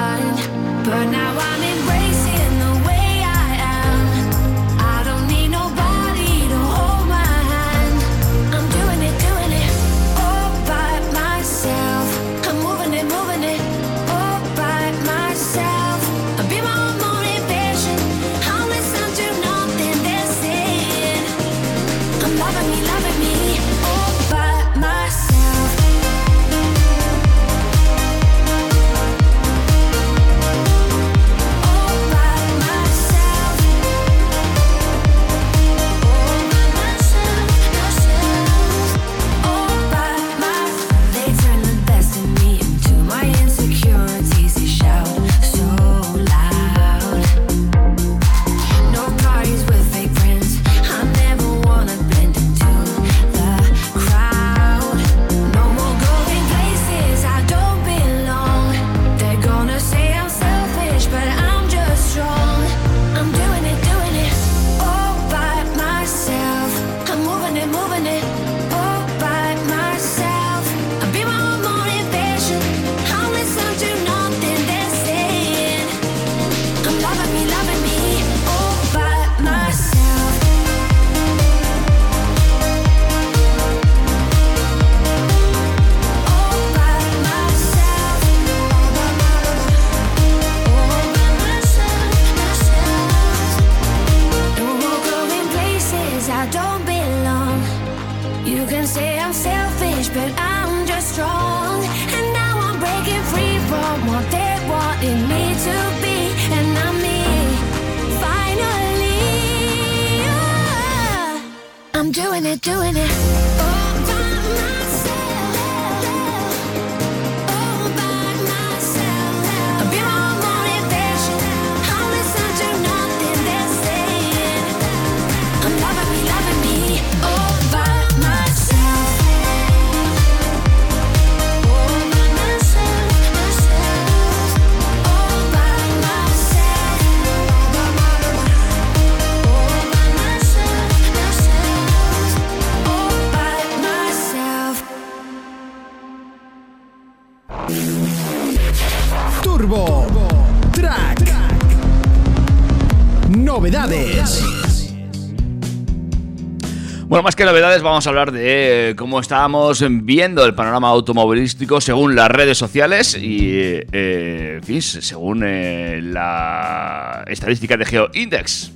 Más 157.23 157.37
que 157.37 157.45
novedades, 157.45 157.81
vamos 157.81 158.05
a 158.05 158.09
hablar 158.09 158.33
de 158.33 158.95
cómo 158.97 159.21
estábamos 159.21 159.81
viendo 160.03 160.43
el 160.43 160.55
panorama 160.55 160.89
automovilístico 160.89 161.79
según 161.79 162.15
las 162.17 162.29
redes 162.29 162.57
sociales 162.57 163.15
y, 163.15 163.79
eh, 163.93 164.59
según 164.99 165.45
eh, 165.47 166.01
la 166.03 167.23
estadística 167.27 167.77
de 167.77 167.85
GeoIndex. 167.85 168.73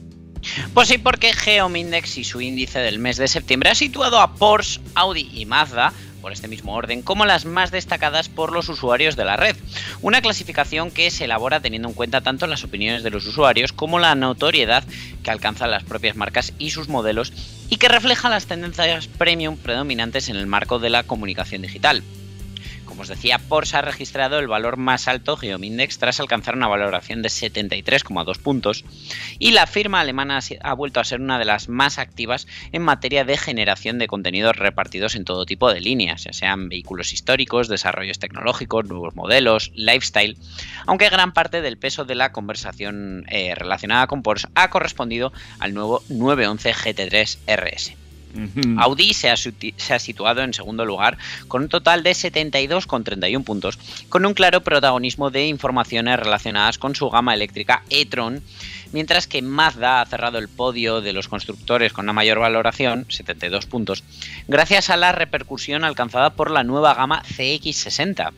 Pues 0.74 0.88
sí, 0.88 0.98
porque 0.98 1.34
Geomindex 1.34 2.20
y 2.20 2.24
su 2.24 2.40
índice 2.40 2.80
del 2.80 3.00
mes 3.00 3.18
de 3.18 3.28
septiembre 3.28 3.72
ha 3.72 3.76
situado 3.76 4.22
a 4.22 4.36
Porsche, 4.36 4.80
Audi 4.96 5.30
y 5.34 5.46
Mazda 5.46 5.92
por 6.22 6.32
este 6.32 6.48
mismo 6.48 6.74
orden 6.74 7.02
como 7.02 7.26
las 7.26 7.46
más 7.46 7.72
destacadas 7.72 8.30
por 8.30 8.54
los 8.54 8.70
usuarios 8.70 9.18
de 9.18 9.26
la 9.26 9.36
red. 9.36 9.58
Una 10.02 10.22
clasificación 10.22 10.90
que 10.92 11.12
se 11.12 11.26
elabora 11.26 11.60
teniendo 11.60 11.90
en 11.90 11.94
cuenta 11.94 12.22
tanto 12.22 12.48
las 12.48 12.64
opiniones 12.64 13.04
de 13.04 13.10
los 13.10 13.26
usuarios 13.26 13.74
como 13.74 14.00
la 14.00 14.16
notoriedad 14.16 14.86
que 15.22 15.32
alcanzan 15.32 15.70
las 15.70 15.84
propias 15.84 16.16
marcas 16.16 16.54
y 16.58 16.72
sus 16.72 16.88
modelos 16.88 17.34
y 17.70 17.78
que 17.78 17.88
refleja 17.88 18.30
las 18.30 18.46
tendencias 18.46 19.08
premium 19.08 19.58
predominantes 19.58 20.30
en 20.30 20.36
el 20.36 20.48
marco 20.48 20.80
de 20.80 20.90
la 20.90 21.04
comunicación 21.04 21.62
digital. 21.62 22.04
Como 22.88 23.02
os 23.02 23.10
decía, 23.10 23.38
Porsche 23.38 23.78
ha 23.78 23.82
registrado 23.82 24.40
el 24.40 24.48
valor 24.48 24.78
más 24.78 25.08
alto 25.08 25.38
Geomindex 25.38 26.00
tras 26.00 26.20
alcanzar 26.20 26.56
una 26.56 26.68
valoración 26.68 27.22
de 27.22 27.30
73,2 27.30 28.40
puntos 28.40 28.86
y 29.40 29.52
la 29.52 29.68
firma 29.68 30.00
alemana 30.00 30.40
ha 30.62 30.74
vuelto 30.74 31.00
a 31.00 31.04
ser 31.04 31.22
una 31.22 31.38
de 31.38 31.46
las 31.46 31.70
más 31.70 32.00
activas 32.00 32.48
en 32.72 32.82
materia 32.82 33.26
de 33.26 33.38
generación 33.38 34.00
de 34.00 34.08
contenidos 34.08 34.56
repartidos 34.56 35.16
en 35.16 35.26
todo 35.26 35.46
tipo 35.46 35.72
de 35.72 35.82
líneas, 35.82 36.24
ya 36.24 36.34
sean 36.34 36.70
vehículos 36.70 37.14
históricos, 37.14 37.68
desarrollos 37.68 38.20
tecnológicos, 38.20 38.86
nuevos 38.86 39.16
modelos, 39.16 39.72
lifestyle, 39.76 40.38
aunque 40.86 41.10
gran 41.10 41.34
parte 41.34 41.62
del 41.62 41.78
peso 41.78 42.06
de 42.06 42.16
la 42.16 42.32
conversación 42.32 43.26
eh, 43.30 43.54
relacionada 43.56 44.08
con 44.08 44.24
Porsche 44.24 44.48
ha 44.56 44.70
correspondido 44.70 45.34
al 45.60 45.74
nuevo 45.74 46.04
911 46.10 46.74
GT3 46.74 47.38
RS. 47.48 48.07
Audi 48.78 49.14
se 49.14 49.30
ha, 49.30 49.38
se 49.38 49.94
ha 49.94 50.00
situado 50.00 50.42
en 50.42 50.54
segundo 50.54 50.86
lugar 50.86 51.18
con 51.48 51.64
un 51.64 51.70
total 51.70 52.04
de 52.04 52.12
72,31 52.12 53.44
puntos, 53.44 53.80
con 54.10 54.26
un 54.26 54.34
claro 54.34 54.62
protagonismo 54.62 55.30
de 55.30 55.48
informaciones 55.48 56.20
relacionadas 56.20 56.78
con 56.78 56.96
su 56.96 57.10
gama 57.10 57.34
eléctrica 57.34 57.84
e-tron, 57.90 58.42
mientras 58.92 59.28
que 59.28 59.42
Mazda 59.42 60.02
ha 60.02 60.06
cerrado 60.06 60.38
el 60.38 60.50
podio 60.50 61.02
de 61.02 61.14
los 61.14 61.28
constructores 61.28 61.94
con 61.94 62.06
una 62.06 62.14
mayor 62.14 62.40
valoración, 62.40 63.06
72 63.10 63.66
puntos, 63.66 64.04
gracias 64.48 64.90
a 64.90 64.98
la 64.98 65.12
repercusión 65.12 65.84
alcanzada 65.84 66.32
por 66.32 66.52
la 66.52 66.64
nueva 66.64 66.94
gama 66.94 67.24
CX60. 67.24 68.34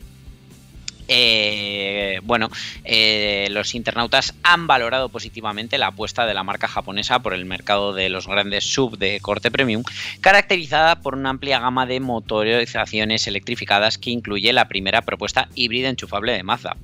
Eh, 1.12 2.20
bueno, 2.22 2.50
eh, 2.84 3.48
los 3.50 3.74
internautas 3.74 4.32
han 4.44 4.68
valorado 4.68 5.08
positivamente 5.08 5.76
la 5.76 5.88
apuesta 5.88 6.24
de 6.24 6.34
la 6.34 6.44
marca 6.44 6.68
japonesa 6.68 7.18
por 7.18 7.34
el 7.34 7.46
mercado 7.46 7.92
de 7.92 8.08
los 8.08 8.28
grandes 8.28 8.62
sub 8.62 8.96
de 8.96 9.18
corte 9.18 9.50
premium, 9.50 9.82
caracterizada 10.20 11.00
por 11.02 11.16
una 11.16 11.30
amplia 11.30 11.58
gama 11.58 11.84
de 11.84 11.98
motorizaciones 11.98 13.26
electrificadas 13.26 13.98
que 13.98 14.10
incluye 14.10 14.52
la 14.52 14.68
primera 14.68 15.02
propuesta 15.02 15.48
híbrida 15.56 15.88
enchufable 15.88 16.30
de 16.30 16.44
Mazda. 16.44 16.76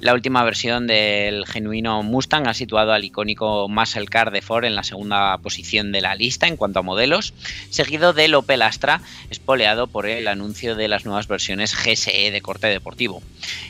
La 0.00 0.14
última 0.14 0.42
versión 0.44 0.86
del 0.86 1.44
genuino 1.46 2.02
Mustang 2.02 2.48
ha 2.48 2.54
situado 2.54 2.94
al 2.94 3.04
icónico 3.04 3.68
Muscle 3.68 4.06
Car 4.06 4.30
de 4.30 4.40
Ford 4.40 4.64
en 4.64 4.74
la 4.74 4.82
segunda 4.82 5.36
posición 5.36 5.92
de 5.92 6.00
la 6.00 6.14
lista 6.14 6.46
en 6.46 6.56
cuanto 6.56 6.78
a 6.78 6.82
modelos, 6.82 7.34
seguido 7.68 8.14
del 8.14 8.34
Opel 8.34 8.62
Astra, 8.62 9.02
espoleado 9.28 9.88
por 9.88 10.06
el 10.06 10.26
anuncio 10.26 10.74
de 10.74 10.88
las 10.88 11.04
nuevas 11.04 11.28
versiones 11.28 11.74
GSE 11.74 12.30
de 12.30 12.40
corte 12.40 12.68
deportivo. 12.68 13.22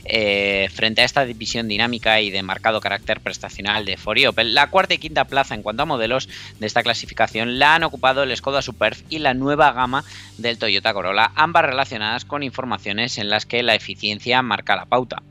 Eh, 0.04 0.68
frente 0.72 1.02
a 1.02 1.04
esta 1.04 1.24
división 1.24 1.66
dinámica 1.66 2.20
y 2.20 2.30
de 2.30 2.44
marcado 2.44 2.80
carácter 2.80 3.18
prestacional 3.18 3.84
de 3.84 3.96
Ford 3.96 4.18
y 4.18 4.26
Opel, 4.26 4.54
la 4.54 4.70
cuarta 4.70 4.94
y 4.94 4.98
quinta 4.98 5.24
plaza 5.24 5.56
en 5.56 5.64
cuanto 5.64 5.82
a 5.82 5.86
modelos 5.86 6.28
de 6.60 6.66
esta 6.68 6.84
clasificación 6.84 7.58
la 7.58 7.74
han 7.74 7.82
ocupado 7.82 8.22
el 8.22 8.36
Skoda 8.36 8.62
Superb 8.62 8.96
y 9.08 9.18
la 9.18 9.34
nueva 9.34 9.72
gama 9.72 10.04
del 10.38 10.58
Toyota 10.58 10.94
Corolla, 10.94 11.32
ambas 11.34 11.64
relacionadas 11.64 12.24
con 12.24 12.44
informaciones 12.44 13.18
en 13.18 13.30
las 13.30 13.46
que 13.46 13.64
la 13.64 13.74
eficiencia 13.74 14.42
marca 14.42 14.76
la 14.76 14.86
pauta. 14.86 15.24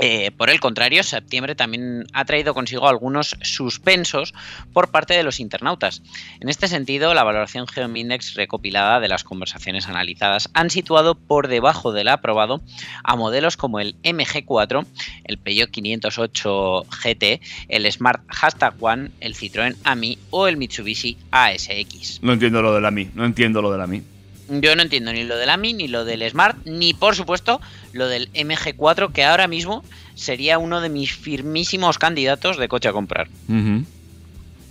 Eh, 0.00 0.30
por 0.36 0.50
el 0.50 0.60
contrario, 0.60 1.02
septiembre 1.02 1.54
también 1.54 2.06
ha 2.12 2.24
traído 2.24 2.54
consigo 2.54 2.88
algunos 2.88 3.36
suspensos 3.42 4.32
por 4.72 4.90
parte 4.90 5.14
de 5.14 5.22
los 5.22 5.40
internautas. 5.40 6.02
En 6.40 6.48
este 6.48 6.68
sentido, 6.68 7.14
la 7.14 7.24
valoración 7.24 7.66
Geomindex 7.66 8.34
recopilada 8.34 9.00
de 9.00 9.08
las 9.08 9.24
conversaciones 9.24 9.88
analizadas 9.88 10.50
han 10.54 10.70
situado 10.70 11.14
por 11.14 11.48
debajo 11.48 11.92
del 11.92 12.08
aprobado 12.08 12.60
a 13.02 13.16
modelos 13.16 13.56
como 13.56 13.80
el 13.80 13.96
MG4, 14.02 14.86
el 15.24 15.38
Peugeot 15.38 15.70
508 15.70 16.86
GT, 17.02 17.40
el 17.68 17.90
Smart 17.90 18.22
Hashtag 18.28 18.74
One, 18.80 19.10
el 19.20 19.34
Citroën 19.34 19.76
AMI 19.84 20.18
o 20.30 20.46
el 20.46 20.56
Mitsubishi 20.56 21.16
ASX. 21.30 22.22
No 22.22 22.32
entiendo 22.32 22.62
lo 22.62 22.74
de 22.74 22.80
la 22.80 22.90
Mi, 22.90 23.10
no 23.14 23.24
entiendo 23.24 23.62
lo 23.62 23.72
de 23.72 23.78
la 23.78 23.86
Mi. 23.86 24.02
Yo 24.48 24.74
no 24.74 24.82
entiendo 24.82 25.12
ni 25.12 25.24
lo 25.24 25.36
del 25.36 25.50
AMI, 25.50 25.74
ni 25.74 25.88
lo 25.88 26.04
del 26.04 26.28
Smart, 26.28 26.56
ni 26.64 26.94
por 26.94 27.14
supuesto 27.14 27.60
lo 27.92 28.08
del 28.08 28.32
MG4, 28.32 29.12
que 29.12 29.24
ahora 29.24 29.46
mismo 29.46 29.84
sería 30.14 30.58
uno 30.58 30.80
de 30.80 30.88
mis 30.88 31.12
firmísimos 31.12 31.98
candidatos 31.98 32.56
de 32.56 32.68
coche 32.68 32.88
a 32.88 32.92
comprar. 32.92 33.28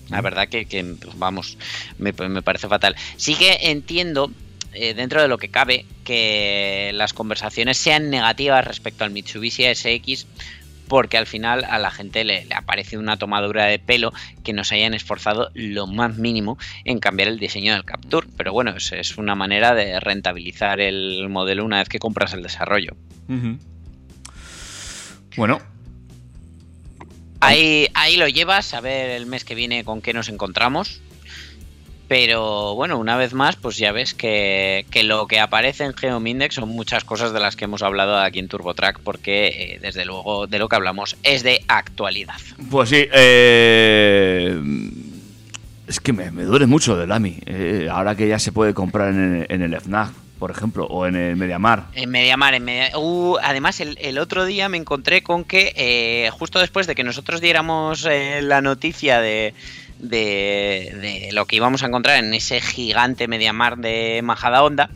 La 0.09 0.21
verdad 0.21 0.47
que, 0.47 0.65
que, 0.65 0.83
pues, 0.83 1.17
vamos, 1.17 1.57
me, 1.97 2.11
me 2.13 2.41
parece 2.41 2.67
fatal. 2.67 2.95
Sí 3.17 3.35
que 3.35 3.57
entiendo, 3.63 4.31
eh, 4.73 4.93
dentro 4.93 5.21
de 5.21 5.27
lo 5.27 5.37
que 5.37 5.49
cabe, 5.49 5.85
que 6.03 6.91
las 6.93 7.13
conversaciones 7.13 7.77
sean 7.77 8.09
negativas 8.09 8.65
respecto 8.65 9.03
al 9.03 9.11
Mitsubishi 9.11 9.63
SX, 9.75 10.25
porque 10.87 11.17
al 11.17 11.27
final 11.27 11.65
a 11.65 11.77
la 11.79 11.91
gente 11.91 12.23
le, 12.23 12.45
le 12.45 12.55
aparece 12.55 12.97
una 12.97 13.17
tomadura 13.17 13.65
de 13.65 13.79
pelo 13.79 14.13
que 14.43 14.53
nos 14.53 14.71
hayan 14.71 14.93
esforzado 14.93 15.49
lo 15.53 15.87
más 15.87 16.17
mínimo 16.17 16.57
en 16.85 16.99
cambiar 16.99 17.27
el 17.29 17.39
diseño 17.39 17.73
del 17.73 17.85
Capture. 17.85 18.27
Pero 18.37 18.53
bueno, 18.53 18.71
es, 18.75 18.91
es 18.91 19.17
una 19.17 19.35
manera 19.35 19.73
de 19.73 19.99
rentabilizar 19.99 20.79
el 20.79 21.27
modelo 21.29 21.65
una 21.65 21.79
vez 21.79 21.89
que 21.89 21.99
compras 21.99 22.33
el 22.33 22.43
desarrollo. 22.43 22.95
Bueno, 25.35 25.61
Ahí, 27.39 27.87
ahí 27.93 28.17
lo 28.17 28.27
llevas, 28.27 28.73
a 28.73 28.81
ver 28.81 29.11
el 29.11 29.25
mes 29.25 29.45
que 29.45 29.55
viene 29.55 29.83
con 29.83 30.01
qué 30.01 30.13
nos 30.13 30.29
encontramos. 30.29 31.01
Pero 32.07 32.73
bueno, 32.75 32.97
una 32.97 33.17
vez 33.17 33.33
más, 33.33 33.57
pues 33.57 33.75
ya 33.77 33.91
ves 33.91 34.13
que, 34.13 34.85
que 34.89 35.03
lo 35.03 35.27
que 35.27 35.39
aparece 35.41 35.83
en 35.83 35.93
Geomindex 35.93 36.55
son 36.55 36.69
muchas 36.69 37.03
cosas 37.03 37.33
de 37.33 37.39
las 37.41 37.55
que 37.57 37.65
hemos 37.65 37.83
hablado 37.83 38.17
aquí 38.17 38.39
en 38.39 38.47
TurboTrack, 38.47 38.99
porque 39.01 39.47
eh, 39.47 39.79
desde 39.81 40.05
luego 40.05 40.47
de 40.47 40.57
lo 40.57 40.69
que 40.69 40.75
hablamos 40.77 41.17
es 41.23 41.43
de 41.43 41.63
actualidad. 41.67 42.35
pues 42.71 42.89
sí. 42.89 43.07
eh, 43.11 44.57
es 45.87 45.99
que 45.99 46.13
me, 46.13 46.31
me 46.31 46.43
duele 46.43 46.65
mucho 46.65 46.95
del 46.97 47.11
AMI. 47.11 47.39
eh, 47.45 47.87
ahora 47.91 48.15
que 48.15 48.27
ya 48.27 48.39
se 48.39 48.51
puede 48.51 48.73
comprar 48.73 49.09
en 49.09 49.41
el, 49.41 49.45
en 49.49 49.61
el 49.73 49.79
FNAC, 49.81 50.11
por 50.39 50.51
ejemplo, 50.51 50.85
o 50.85 51.05
en 51.07 51.15
el 51.15 51.35
Mediamar. 51.35 51.85
En 51.93 52.09
Mediamar, 52.09 52.53
en 52.53 52.63
Media- 52.63 52.91
Uh, 52.97 53.37
además, 53.41 53.79
el, 53.79 53.97
el 53.99 54.17
otro 54.19 54.45
día 54.45 54.69
me 54.69 54.77
encontré 54.77 55.23
con 55.23 55.43
que 55.43 55.73
eh, 55.75 56.29
justo 56.31 56.59
después 56.59 56.87
de 56.87 56.95
que 56.95 57.03
nosotros 57.03 57.41
diéramos 57.41 58.05
eh, 58.09 58.41
la 58.43 58.61
noticia 58.61 59.19
de, 59.19 59.53
de, 59.99 60.91
de 61.27 61.29
lo 61.33 61.45
que 61.45 61.55
íbamos 61.55 61.83
a 61.83 61.87
encontrar 61.87 62.23
en 62.23 62.33
ese 62.33 62.61
gigante 62.61 63.27
Mediamar 63.27 63.77
de 63.77 64.21
Majada 64.23 64.63
Honda, 64.63 64.89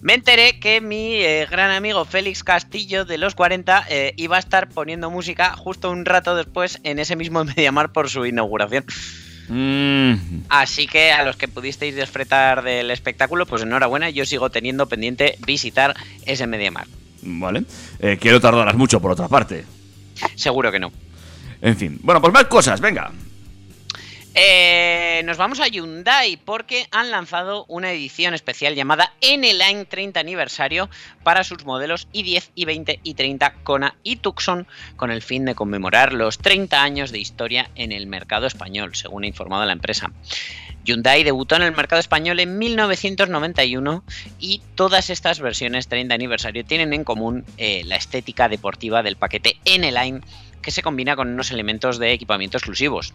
me 0.00 0.14
enteré 0.14 0.58
que 0.58 0.80
mi 0.80 1.14
eh, 1.16 1.46
gran 1.50 1.70
amigo 1.70 2.04
Félix 2.04 2.42
Castillo 2.44 3.04
de 3.04 3.18
los 3.18 3.34
40 3.34 3.86
eh, 3.88 4.14
iba 4.16 4.36
a 4.36 4.40
estar 4.40 4.68
poniendo 4.68 5.10
música 5.10 5.52
justo 5.56 5.90
un 5.90 6.04
rato 6.04 6.34
después 6.36 6.80
en 6.84 6.98
ese 6.98 7.16
mismo 7.16 7.44
Mediamar 7.56 7.92
por 7.92 8.08
su 8.10 8.24
inauguración. 8.26 8.84
Mm, 9.48 10.14
Así 10.48 10.86
que 10.88 11.12
a 11.12 11.22
los 11.24 11.36
que 11.36 11.46
pudisteis 11.48 11.94
disfrutar 11.94 12.62
del 12.62 12.90
espectáculo, 12.90 13.46
pues 13.46 13.62
enhorabuena, 13.62 14.10
yo 14.10 14.24
sigo 14.26 14.50
teniendo 14.50 14.88
pendiente 14.88 15.38
visitar 15.46 15.94
ese 16.24 16.46
Mediamar. 16.46 16.86
vale. 17.22 17.62
Eh, 18.00 18.18
quiero 18.20 18.40
tardarás 18.40 18.74
mucho, 18.74 19.00
por 19.00 19.12
otra 19.12 19.28
parte. 19.28 19.64
Seguro 20.34 20.72
que 20.72 20.80
no. 20.80 20.90
En 21.60 21.76
fin. 21.76 21.98
Bueno, 22.02 22.20
pues 22.20 22.32
más 22.32 22.44
cosas, 22.46 22.80
venga. 22.80 23.12
Eh, 24.38 25.22
nos 25.24 25.38
vamos 25.38 25.60
a 25.60 25.66
Hyundai 25.66 26.36
porque 26.36 26.88
han 26.90 27.10
lanzado 27.10 27.64
una 27.68 27.90
edición 27.90 28.34
especial 28.34 28.74
llamada 28.74 29.14
N-Line 29.22 29.86
30 29.86 30.20
aniversario 30.20 30.90
para 31.22 31.42
sus 31.42 31.64
modelos 31.64 32.06
i10, 32.12 32.50
i20, 32.54 33.00
i30, 33.02 33.54
Kona 33.62 33.94
y 34.02 34.16
Tucson 34.16 34.66
con 34.96 35.10
el 35.10 35.22
fin 35.22 35.46
de 35.46 35.54
conmemorar 35.54 36.12
los 36.12 36.36
30 36.36 36.82
años 36.82 37.12
de 37.12 37.18
historia 37.18 37.70
en 37.76 37.92
el 37.92 38.06
mercado 38.06 38.46
español, 38.46 38.94
según 38.94 39.24
ha 39.24 39.26
informado 39.26 39.64
la 39.64 39.72
empresa. 39.72 40.12
Hyundai 40.84 41.24
debutó 41.24 41.56
en 41.56 41.62
el 41.62 41.74
mercado 41.74 42.00
español 42.00 42.38
en 42.38 42.58
1991 42.58 44.04
y 44.38 44.60
todas 44.74 45.08
estas 45.08 45.40
versiones 45.40 45.88
30 45.88 46.14
aniversario 46.14 46.62
tienen 46.62 46.92
en 46.92 47.04
común 47.04 47.46
eh, 47.56 47.84
la 47.86 47.96
estética 47.96 48.50
deportiva 48.50 49.02
del 49.02 49.16
paquete 49.16 49.56
N-Line 49.64 50.20
que 50.60 50.72
se 50.72 50.82
combina 50.82 51.16
con 51.16 51.28
unos 51.28 51.52
elementos 51.52 51.98
de 51.98 52.12
equipamiento 52.12 52.58
exclusivos. 52.58 53.14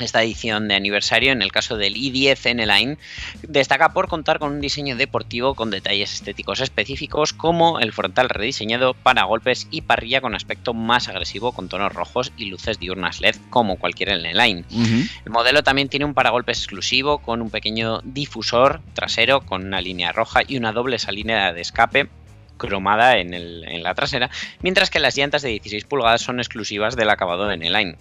Esta 0.00 0.22
edición 0.22 0.66
de 0.66 0.74
aniversario, 0.74 1.30
en 1.30 1.42
el 1.42 1.52
caso 1.52 1.76
del 1.76 1.94
i10 1.94 2.46
N-Line, 2.52 2.96
destaca 3.42 3.92
por 3.92 4.08
contar 4.08 4.38
con 4.38 4.50
un 4.52 4.60
diseño 4.60 4.96
deportivo 4.96 5.54
con 5.54 5.70
detalles 5.70 6.14
estéticos 6.14 6.60
específicos 6.60 7.34
como 7.34 7.80
el 7.80 7.92
frontal 7.92 8.30
rediseñado, 8.30 8.94
paragolpes 8.94 9.68
y 9.70 9.82
parrilla 9.82 10.22
con 10.22 10.34
aspecto 10.34 10.72
más 10.72 11.08
agresivo 11.08 11.52
con 11.52 11.68
tonos 11.68 11.92
rojos 11.92 12.32
y 12.38 12.46
luces 12.46 12.78
diurnas 12.78 13.20
LED 13.20 13.36
como 13.50 13.76
cualquier 13.76 14.08
N-Line. 14.08 14.64
El 15.26 15.30
modelo 15.30 15.62
también 15.62 15.90
tiene 15.90 16.06
un 16.06 16.14
paragolpes 16.14 16.58
exclusivo 16.58 17.18
con 17.18 17.42
un 17.42 17.50
pequeño 17.50 18.00
difusor 18.02 18.80
trasero 18.94 19.42
con 19.42 19.66
una 19.66 19.82
línea 19.82 20.12
roja 20.12 20.40
y 20.48 20.56
una 20.56 20.72
doble 20.72 20.98
salida 20.98 21.52
de 21.52 21.60
escape 21.60 22.08
cromada 22.56 23.18
en, 23.18 23.34
el- 23.34 23.64
en 23.68 23.82
la 23.82 23.94
trasera, 23.94 24.30
mientras 24.62 24.88
que 24.90 24.98
las 24.98 25.16
llantas 25.16 25.42
de 25.42 25.50
16 25.50 25.84
pulgadas 25.84 26.22
son 26.22 26.40
exclusivas 26.40 26.96
del 26.96 27.10
acabado 27.10 27.46
de 27.46 27.54
N-Line. 27.54 27.96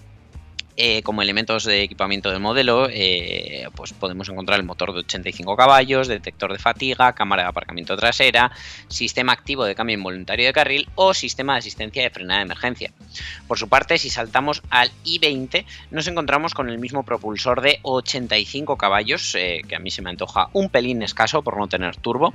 Eh, 0.82 1.04
como 1.04 1.22
elementos 1.22 1.66
de 1.66 1.84
equipamiento 1.84 2.32
del 2.32 2.40
modelo, 2.40 2.88
eh, 2.90 3.68
pues 3.76 3.92
podemos 3.92 4.30
encontrar 4.30 4.62
el 4.62 4.66
motor 4.66 4.94
de 4.94 5.00
85 5.00 5.58
caballos, 5.58 6.08
detector 6.08 6.54
de 6.54 6.58
fatiga, 6.58 7.12
cámara 7.12 7.44
de 7.44 7.50
aparcamiento 7.50 7.98
trasera, 7.98 8.50
sistema 8.88 9.34
activo 9.34 9.66
de 9.66 9.76
cambio 9.76 9.98
involuntario 9.98 10.46
de 10.46 10.54
carril 10.54 10.88
o 10.96 11.14
sistema 11.14 11.52
de 11.52 11.60
asistencia 11.60 12.02
de 12.02 12.10
frenada 12.12 12.40
de 12.40 12.46
emergencia. 12.46 12.94
Por 13.46 13.58
su 13.58 13.68
parte, 13.68 13.98
si 13.98 14.10
saltamos 14.10 14.64
al 14.70 14.90
i20, 15.04 15.66
nos 15.92 16.08
encontramos 16.08 16.54
con 16.54 16.70
el 16.70 16.80
mismo 16.80 17.04
propulsor 17.04 17.60
de 17.60 17.80
85 17.82 18.78
caballos, 18.78 19.36
eh, 19.36 19.64
que 19.68 19.76
a 19.76 19.80
mí 19.80 19.92
se 19.92 20.02
me 20.02 20.12
antoja 20.12 20.48
un 20.54 20.70
pelín 20.70 21.04
escaso 21.04 21.42
por 21.42 21.58
no 21.58 21.68
tener 21.68 21.98
turbo, 21.98 22.34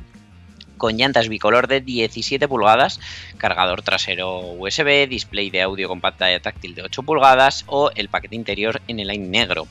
con 0.76 0.96
llantas 0.96 1.28
bicolor 1.28 1.68
de 1.68 1.80
17 1.80 2.48
pulgadas, 2.48 3.00
cargador 3.38 3.82
trasero 3.82 4.40
USB, 4.40 5.08
display 5.08 5.50
de 5.50 5.62
audio 5.62 5.88
con 5.88 6.00
pantalla 6.00 6.40
táctil 6.40 6.74
de 6.74 6.82
8 6.82 7.02
pulgadas 7.02 7.64
o 7.66 7.90
el 7.94 8.08
paquete 8.08 8.36
interior 8.36 8.80
en 8.88 9.00
el 9.00 9.08
line 9.08 9.28
negro. 9.28 9.66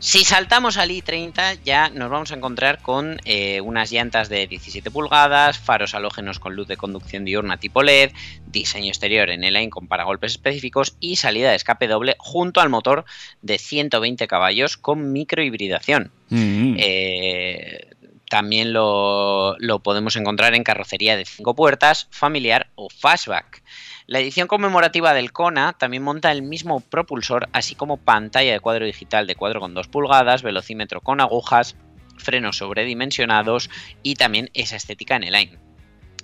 Si 0.00 0.24
saltamos 0.24 0.76
al 0.76 0.90
i30 0.90 1.58
ya 1.64 1.90
nos 1.90 2.08
vamos 2.08 2.30
a 2.30 2.36
encontrar 2.36 2.80
con 2.80 3.20
eh, 3.24 3.60
unas 3.60 3.90
llantas 3.90 4.28
de 4.28 4.46
17 4.46 4.92
pulgadas, 4.92 5.58
faros 5.58 5.92
halógenos 5.92 6.38
con 6.38 6.54
luz 6.54 6.68
de 6.68 6.76
conducción 6.76 7.24
diurna 7.24 7.56
tipo 7.56 7.82
LED, 7.82 8.12
diseño 8.46 8.88
exterior 8.88 9.28
en 9.28 9.42
el 9.42 9.54
line 9.54 9.70
con 9.70 9.88
paragolpes 9.88 10.32
específicos 10.32 10.96
y 11.00 11.16
salida 11.16 11.50
de 11.50 11.56
escape 11.56 11.88
doble 11.88 12.14
junto 12.18 12.60
al 12.60 12.68
motor 12.68 13.06
de 13.42 13.58
120 13.58 14.28
caballos 14.28 14.76
con 14.76 15.12
microhibridación. 15.12 16.12
Mm. 16.28 16.76
Eh, 16.78 17.87
también 18.28 18.72
lo, 18.72 19.56
podemos 19.82 20.16
encontrar 20.16 20.54
en 20.54 20.64
carrocería 20.64 21.16
de 21.16 21.24
5 21.24 21.54
puertas, 21.54 22.08
familiar 22.10 22.68
o 22.74 22.88
fastback. 22.90 23.62
La 24.06 24.20
edición 24.20 24.48
conmemorativa 24.48 25.12
del 25.12 25.32
Kona 25.32 25.74
también 25.74 26.02
monta 26.02 26.32
el 26.32 26.42
mismo 26.42 26.80
propulsor, 26.80 27.48
así 27.52 27.74
como 27.74 27.98
pantalla 27.98 28.52
de 28.52 28.60
cuadro 28.60 28.86
digital 28.86 29.26
de 29.26 29.36
4,2 29.36 29.88
pulgadas, 29.88 30.42
velocímetro 30.42 31.00
con 31.00 31.20
agujas, 31.20 31.76
frenos 32.16 32.56
sobredimensionados 32.58 33.70
y 34.02 34.14
también 34.14 34.50
esa 34.54 34.76
estética 34.76 35.16
en 35.16 35.24
el 35.24 35.32
line. 35.32 35.67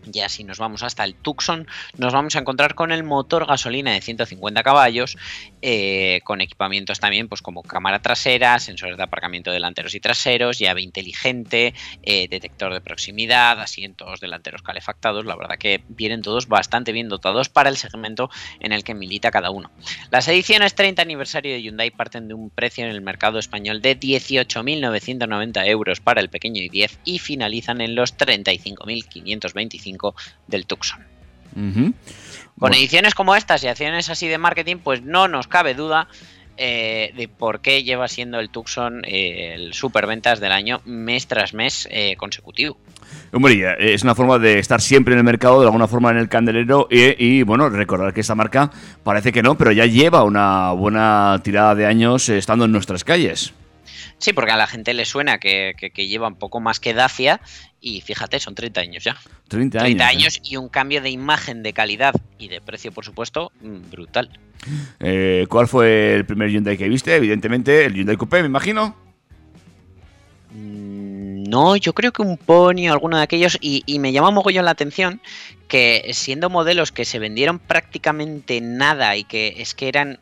Ya 0.06 0.28
si 0.28 0.44
nos 0.44 0.58
vamos 0.58 0.82
hasta 0.82 1.04
el 1.04 1.14
Tucson, 1.14 1.66
nos 1.96 2.12
vamos 2.12 2.36
a 2.36 2.40
encontrar 2.40 2.74
con 2.74 2.92
el 2.92 3.04
motor 3.04 3.46
gasolina 3.46 3.92
de 3.92 4.00
150 4.00 4.62
caballos, 4.62 5.16
eh, 5.62 6.20
con 6.24 6.40
equipamientos 6.40 7.00
también, 7.00 7.28
pues 7.28 7.42
como 7.42 7.62
cámara 7.62 8.00
trasera, 8.00 8.58
sensores 8.58 8.96
de 8.96 9.02
aparcamiento 9.02 9.50
delanteros 9.50 9.94
y 9.94 10.00
traseros, 10.00 10.58
llave 10.58 10.82
inteligente, 10.82 11.74
eh, 12.02 12.28
detector 12.28 12.72
de 12.72 12.80
proximidad, 12.80 13.60
asientos 13.60 14.20
delanteros 14.20 14.62
calefactados. 14.62 15.24
La 15.24 15.36
verdad 15.36 15.58
que 15.58 15.82
vienen 15.88 16.22
todos 16.22 16.48
bastante 16.48 16.92
bien 16.92 17.08
dotados 17.08 17.48
para 17.48 17.68
el 17.68 17.76
segmento 17.76 18.30
en 18.60 18.72
el 18.72 18.84
que 18.84 18.94
milita 18.94 19.30
cada 19.30 19.50
uno. 19.50 19.70
Las 20.10 20.28
ediciones 20.28 20.74
30 20.74 21.02
aniversario 21.02 21.52
de 21.52 21.62
Hyundai 21.62 21.90
parten 21.90 22.28
de 22.28 22.34
un 22.34 22.50
precio 22.50 22.84
en 22.84 22.90
el 22.90 23.00
mercado 23.00 23.38
español 23.38 23.80
de 23.80 23.98
18.990 23.98 25.66
euros 25.66 26.00
para 26.00 26.20
el 26.20 26.28
pequeño 26.28 26.62
i10 26.62 26.98
y 27.04 27.18
finalizan 27.18 27.80
en 27.80 27.94
los 27.94 28.16
35.525 28.16 29.93
del 30.46 30.66
Tucson. 30.66 31.00
Con 31.54 31.94
Bueno, 32.56 32.76
ediciones 32.76 33.14
como 33.14 33.36
estas 33.36 33.62
y 33.64 33.68
acciones 33.68 34.10
así 34.10 34.28
de 34.28 34.38
marketing, 34.38 34.76
pues 34.82 35.02
no 35.02 35.28
nos 35.28 35.46
cabe 35.46 35.74
duda 35.74 36.08
eh, 36.56 37.12
de 37.16 37.28
por 37.28 37.60
qué 37.60 37.82
lleva 37.82 38.06
siendo 38.08 38.38
el 38.38 38.48
Tucson 38.48 39.02
eh, 39.04 39.54
el 39.54 39.74
superventas 39.74 40.40
del 40.40 40.52
año 40.52 40.80
mes 40.84 41.26
tras 41.26 41.52
mes 41.52 41.88
eh, 41.90 42.16
consecutivo. 42.16 42.76
Hombre, 43.32 43.54
eh, 43.54 43.94
es 43.94 44.02
una 44.04 44.14
forma 44.14 44.38
de 44.38 44.58
estar 44.58 44.80
siempre 44.80 45.14
en 45.14 45.18
el 45.18 45.24
mercado, 45.24 45.60
de 45.60 45.66
alguna 45.66 45.88
forma 45.88 46.10
en 46.10 46.18
el 46.18 46.28
candelero, 46.28 46.86
y, 46.90 47.24
y, 47.24 47.42
bueno, 47.42 47.68
recordar 47.68 48.14
que 48.14 48.20
esta 48.20 48.34
marca 48.34 48.70
parece 49.02 49.32
que 49.32 49.42
no, 49.42 49.56
pero 49.56 49.72
ya 49.72 49.86
lleva 49.86 50.22
una 50.22 50.72
buena 50.72 51.40
tirada 51.42 51.74
de 51.74 51.86
años 51.86 52.28
estando 52.28 52.64
en 52.64 52.72
nuestras 52.72 53.02
calles. 53.02 53.52
Sí, 54.18 54.32
porque 54.32 54.50
a 54.52 54.56
la 54.56 54.66
gente 54.66 54.94
le 54.94 55.04
suena 55.04 55.38
que, 55.38 55.74
que- 55.78 55.90
que 55.90 56.06
lleva 56.08 56.28
un 56.28 56.36
poco 56.36 56.60
más 56.60 56.80
que 56.80 56.94
Dacia 56.94 57.40
y 57.80 58.00
fíjate, 58.00 58.40
son 58.40 58.54
30 58.54 58.80
años 58.80 59.04
ya. 59.04 59.16
30 59.48 59.78
años. 59.78 59.84
30 59.98 60.04
¿eh? 60.04 60.06
años 60.16 60.40
y 60.42 60.56
un 60.56 60.68
cambio 60.68 61.00
de 61.02 61.10
imagen, 61.10 61.62
de 61.62 61.72
calidad 61.72 62.14
y 62.38 62.48
de 62.48 62.60
precio, 62.60 62.92
por 62.92 63.04
supuesto, 63.04 63.52
mm, 63.60 63.90
brutal. 63.90 64.30
Eh, 65.00 65.46
¿Cuál 65.50 65.68
fue 65.68 66.14
el 66.14 66.24
primer 66.24 66.48
Hyundai 66.50 66.76
que 66.78 66.88
viste? 66.88 67.14
Evidentemente, 67.14 67.84
el 67.84 67.94
Hyundai 67.94 68.16
Coupé, 68.16 68.40
me 68.40 68.46
imagino. 68.48 68.96
Mm, 70.52 71.44
No, 71.48 71.76
yo 71.76 71.92
creo 71.92 72.12
que 72.12 72.22
un 72.22 72.36
Pony 72.38 72.88
o 72.88 72.92
alguno 72.92 73.16
de 73.18 73.22
aquellos, 73.22 73.58
y, 73.60 73.82
y 73.86 73.98
me 73.98 74.12
llama 74.12 74.30
mogollón 74.30 74.64
la 74.64 74.70
atención 74.72 75.20
que 75.68 76.10
siendo 76.14 76.48
modelos 76.50 76.90
que 76.92 77.04
se 77.04 77.18
vendieron 77.18 77.58
prácticamente 77.58 78.60
nada 78.60 79.16
y 79.16 79.24
que 79.24 79.54
es 79.58 79.74
que 79.74 79.88
eran 79.88 80.18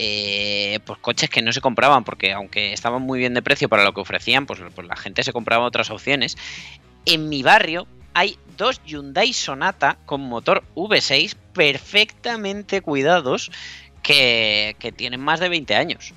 eh, 0.00 0.78
pues 0.84 1.00
coches 1.00 1.28
que 1.28 1.42
no 1.42 1.52
se 1.52 1.60
compraban 1.60 2.04
porque 2.04 2.32
aunque 2.32 2.72
estaban 2.72 3.02
muy 3.02 3.18
bien 3.18 3.34
de 3.34 3.42
precio 3.42 3.68
para 3.68 3.82
lo 3.82 3.92
que 3.92 4.00
ofrecían, 4.00 4.46
pues, 4.46 4.60
pues 4.72 4.86
la 4.86 4.94
gente 4.94 5.24
se 5.24 5.32
compraba 5.32 5.66
otras 5.66 5.90
opciones. 5.90 6.36
En 7.04 7.28
mi 7.28 7.42
barrio 7.42 7.88
hay 8.14 8.38
dos 8.56 8.80
Hyundai 8.86 9.32
Sonata 9.32 9.98
con 10.06 10.20
motor 10.20 10.62
V6 10.76 11.34
perfectamente 11.52 12.80
cuidados 12.80 13.50
que, 14.04 14.76
que 14.78 14.92
tienen 14.92 15.20
más 15.20 15.40
de 15.40 15.48
20 15.48 15.74
años. 15.74 16.14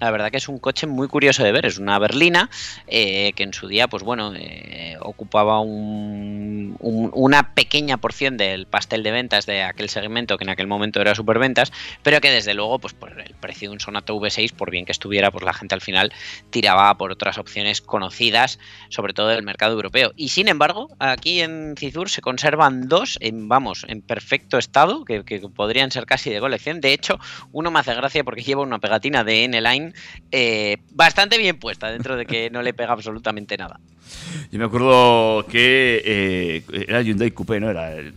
La 0.00 0.10
verdad 0.10 0.30
que 0.30 0.38
es 0.38 0.48
un 0.48 0.58
coche 0.58 0.86
muy 0.86 1.08
curioso 1.08 1.44
de 1.44 1.52
ver. 1.52 1.66
Es 1.66 1.78
una 1.78 1.98
berlina 1.98 2.48
eh, 2.86 3.32
que 3.34 3.42
en 3.42 3.52
su 3.52 3.68
día, 3.68 3.86
pues 3.86 4.02
bueno, 4.02 4.32
eh, 4.34 4.96
ocupaba 5.00 5.60
un- 5.60 6.76
un- 6.80 7.10
una 7.14 7.54
pequeña 7.54 7.98
porción 7.98 8.36
del 8.36 8.66
pastel 8.66 9.02
de 9.02 9.10
ventas 9.10 9.46
de 9.46 9.62
aquel 9.62 9.88
segmento 9.88 10.38
que 10.38 10.44
en 10.44 10.50
aquel 10.50 10.66
momento 10.66 11.00
era 11.00 11.14
superventas, 11.14 11.70
pero 12.02 12.20
que 12.20 12.30
desde 12.30 12.54
luego, 12.54 12.78
pues 12.78 12.94
por 12.94 13.20
el 13.20 13.34
precio 13.34 13.68
de 13.68 13.74
un 13.74 13.80
Sonata 13.80 14.12
V6, 14.12 14.52
por 14.52 14.70
bien 14.70 14.84
que 14.86 14.92
estuviera, 14.92 15.30
pues 15.30 15.44
la 15.44 15.52
gente 15.52 15.74
al 15.74 15.80
final 15.80 16.12
tiraba 16.50 16.96
por 16.96 17.12
otras 17.12 17.38
opciones 17.38 17.80
conocidas, 17.80 18.58
sobre 18.88 19.12
todo 19.12 19.28
del 19.28 19.42
mercado 19.42 19.72
europeo. 19.74 20.12
Y 20.16 20.30
sin 20.30 20.48
embargo, 20.48 20.88
aquí 20.98 21.40
en 21.40 21.74
Cizur 21.78 22.08
se 22.08 22.22
conservan 22.22 22.88
dos, 22.88 23.18
en, 23.20 23.48
vamos, 23.48 23.84
en 23.88 24.00
perfecto 24.02 24.58
estado, 24.58 25.04
que, 25.04 25.24
que 25.24 25.40
podrían 25.40 25.90
ser 25.90 26.06
casi 26.06 26.30
de 26.30 26.40
colección. 26.40 26.80
De 26.80 26.92
hecho, 26.94 27.18
uno 27.52 27.70
me 27.70 27.80
hace 27.80 27.94
gracia 27.94 28.24
porque 28.24 28.42
lleva 28.42 28.62
una 28.62 28.78
pegatina 28.78 29.24
de 29.24 29.44
N-Line 29.44 29.89
eh, 30.30 30.78
bastante 30.92 31.38
bien 31.38 31.58
puesta, 31.58 31.90
dentro 31.90 32.16
de 32.16 32.26
que 32.26 32.50
no 32.52 32.62
le 32.62 32.72
pega 32.74 32.92
absolutamente 32.92 33.56
nada. 33.56 33.80
Yo 34.50 34.58
me 34.58 34.64
acuerdo 34.64 35.46
que 35.46 36.02
eh, 36.04 36.62
era 36.88 37.02
Hyundai 37.02 37.30
Coupé, 37.30 37.60
¿no? 37.60 37.70
Era 37.70 37.92
el- 37.96 38.12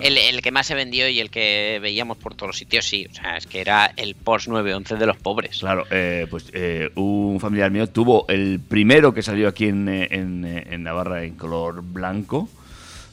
El, 0.00 0.18
el 0.18 0.42
que 0.42 0.50
más 0.50 0.66
se 0.66 0.74
vendió 0.74 1.08
y 1.08 1.20
el 1.20 1.30
que 1.30 1.78
veíamos 1.80 2.16
por 2.18 2.34
todos 2.34 2.48
los 2.48 2.58
sitios, 2.58 2.84
sí. 2.86 3.06
O 3.08 3.14
sea, 3.14 3.36
es 3.36 3.46
que 3.46 3.60
era 3.60 3.92
el 3.96 4.16
Porsche 4.16 4.50
911 4.50 4.96
de 4.96 5.06
los 5.06 5.16
pobres. 5.16 5.58
Claro, 5.58 5.84
eh, 5.90 6.26
pues 6.28 6.46
eh, 6.52 6.90
un 6.96 7.38
familiar 7.40 7.70
mío 7.70 7.86
tuvo 7.88 8.26
el 8.28 8.58
primero 8.60 9.14
que 9.14 9.22
salió 9.22 9.46
aquí 9.46 9.66
en, 9.66 9.88
en, 9.88 10.44
en 10.44 10.82
Navarra 10.82 11.22
en 11.22 11.36
color 11.36 11.82
blanco, 11.82 12.48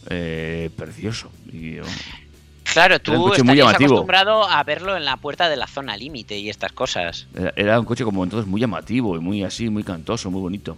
eh, 0.10 0.70
precioso. 0.76 1.32
Y, 1.52 1.78
oh, 1.78 1.84
Claro, 2.74 2.96
un 2.96 3.02
tú 3.02 3.12
muy 3.44 3.56
llamativo. 3.56 3.92
acostumbrado 3.92 4.50
a 4.50 4.64
verlo 4.64 4.98
en 4.98 5.06
la 5.06 5.18
puerta 5.18 5.48
de 5.48 5.56
la 5.56 5.68
zona 5.68 5.96
límite 5.96 6.38
y 6.38 6.50
estas 6.50 6.72
cosas. 6.72 7.28
era, 7.36 7.54
era 7.56 7.80
un 7.80 7.86
coche 7.86 8.04
como 8.04 8.24
entonces 8.24 8.48
muy 8.48 8.60
llamativo 8.60 9.16
y 9.16 9.20
muy 9.20 9.44
así, 9.44 9.70
muy 9.70 9.84
cantoso, 9.84 10.32
muy 10.32 10.42
bonito. 10.42 10.78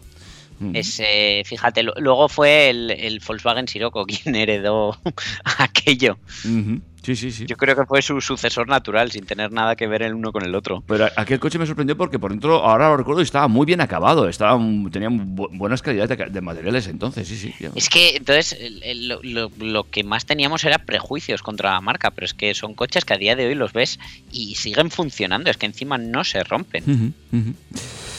Es, 0.73 1.01
eh, 1.03 1.43
fíjate, 1.45 1.83
luego 1.83 2.29
fue 2.29 2.69
el, 2.69 2.91
el 2.91 3.21
Volkswagen 3.25 3.67
Sirocco 3.67 4.05
quien 4.23 4.35
heredó 4.35 4.97
aquello. 5.57 6.17
Ujú. 6.45 6.81
Sí, 7.05 7.15
sí, 7.15 7.29
sí. 7.31 7.45
Yo 7.45 7.55
creo 7.55 7.75
que 7.75 7.85
fue 7.85 8.01
su 8.01 8.19
sucesor 8.19 8.67
natural, 8.67 9.11
sin 9.11 9.25
tener 9.27 9.51
nada 9.51 9.75
que 9.75 9.85
ver 9.85 10.01
el 10.01 10.15
uno 10.15 10.31
con 10.31 10.43
el 10.43 10.55
otro. 10.55 10.83
Pero 10.87 11.07
aquel 11.15 11.39
coche 11.39 11.59
me 11.59 11.67
sorprendió 11.67 11.95
porque 11.95 12.17
por 12.17 12.31
dentro, 12.31 12.63
ahora 12.63 12.89
lo 12.89 12.97
recuerdo, 12.97 13.21
estaba 13.21 13.47
muy 13.47 13.67
bien 13.67 13.79
acabado. 13.79 14.27
Estaba, 14.27 14.57
tenía 14.91 15.09
bu- 15.09 15.49
buenas 15.51 15.83
calidades 15.83 16.17
de, 16.33 16.41
materiales 16.41 16.87
entonces, 16.87 17.27
sí, 17.27 17.37
sí. 17.37 17.53
ya. 17.59 17.69
Es 17.75 17.89
que 17.89 18.15
entonces 18.15 18.57
lo, 18.95 19.19
lo- 19.21 19.51
lo 19.59 19.83
que 19.89 20.03
más 20.03 20.25
teníamos 20.25 20.63
era 20.63 20.79
prejuicios 20.79 21.43
contra 21.43 21.73
la 21.73 21.81
marca, 21.81 22.09
pero 22.09 22.25
es 22.25 22.33
que 22.33 22.55
son 22.55 22.73
coches 22.73 23.05
que 23.05 23.13
a 23.13 23.17
día 23.17 23.35
de 23.35 23.45
hoy 23.45 23.53
los 23.55 23.71
ves 23.73 23.99
y 24.31 24.55
siguen 24.55 24.89
funcionando, 24.89 25.51
es 25.51 25.57
que 25.57 25.67
encima 25.67 25.99
no 25.99 26.23
se 26.23 26.43
rompen. 26.43 27.13
Ujú. 27.31 27.53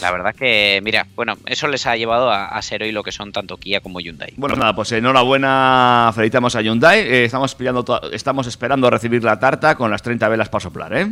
La 0.03 0.11
verdad 0.11 0.34
que, 0.34 0.80
mira, 0.82 1.07
bueno, 1.14 1.36
eso 1.47 1.68
les 1.68 1.86
ha 1.86 1.97
llevado 1.97 2.30
a, 2.30 2.47
a 2.49 2.62
ser 2.62 2.82
hoy 2.82 2.92
lo 2.92 3.03
que 3.03 3.12
son 3.12 3.32
tanto 3.32 3.57
Kia 3.57 3.80
como 3.80 3.99
Hyundai. 4.01 4.34
Bueno, 4.36 4.55
nada, 4.57 4.74
pues 4.74 4.92
enhorabuena, 4.92 6.12
felicitamos 6.14 6.55
a 6.55 6.61
Hyundai. 6.62 7.01
Eh, 7.01 7.24
estamos, 7.24 7.51
esperando 7.53 7.82
to- 7.84 8.12
estamos 8.12 8.47
esperando 8.47 8.90
recibir 8.90 9.24
la 9.24 9.38
tarta 9.38 9.74
con 9.74 9.90
las 9.90 10.03
30 10.03 10.28
velas 10.28 10.49
para 10.51 10.62
soplar, 10.62 10.92
¿eh? 10.97 11.09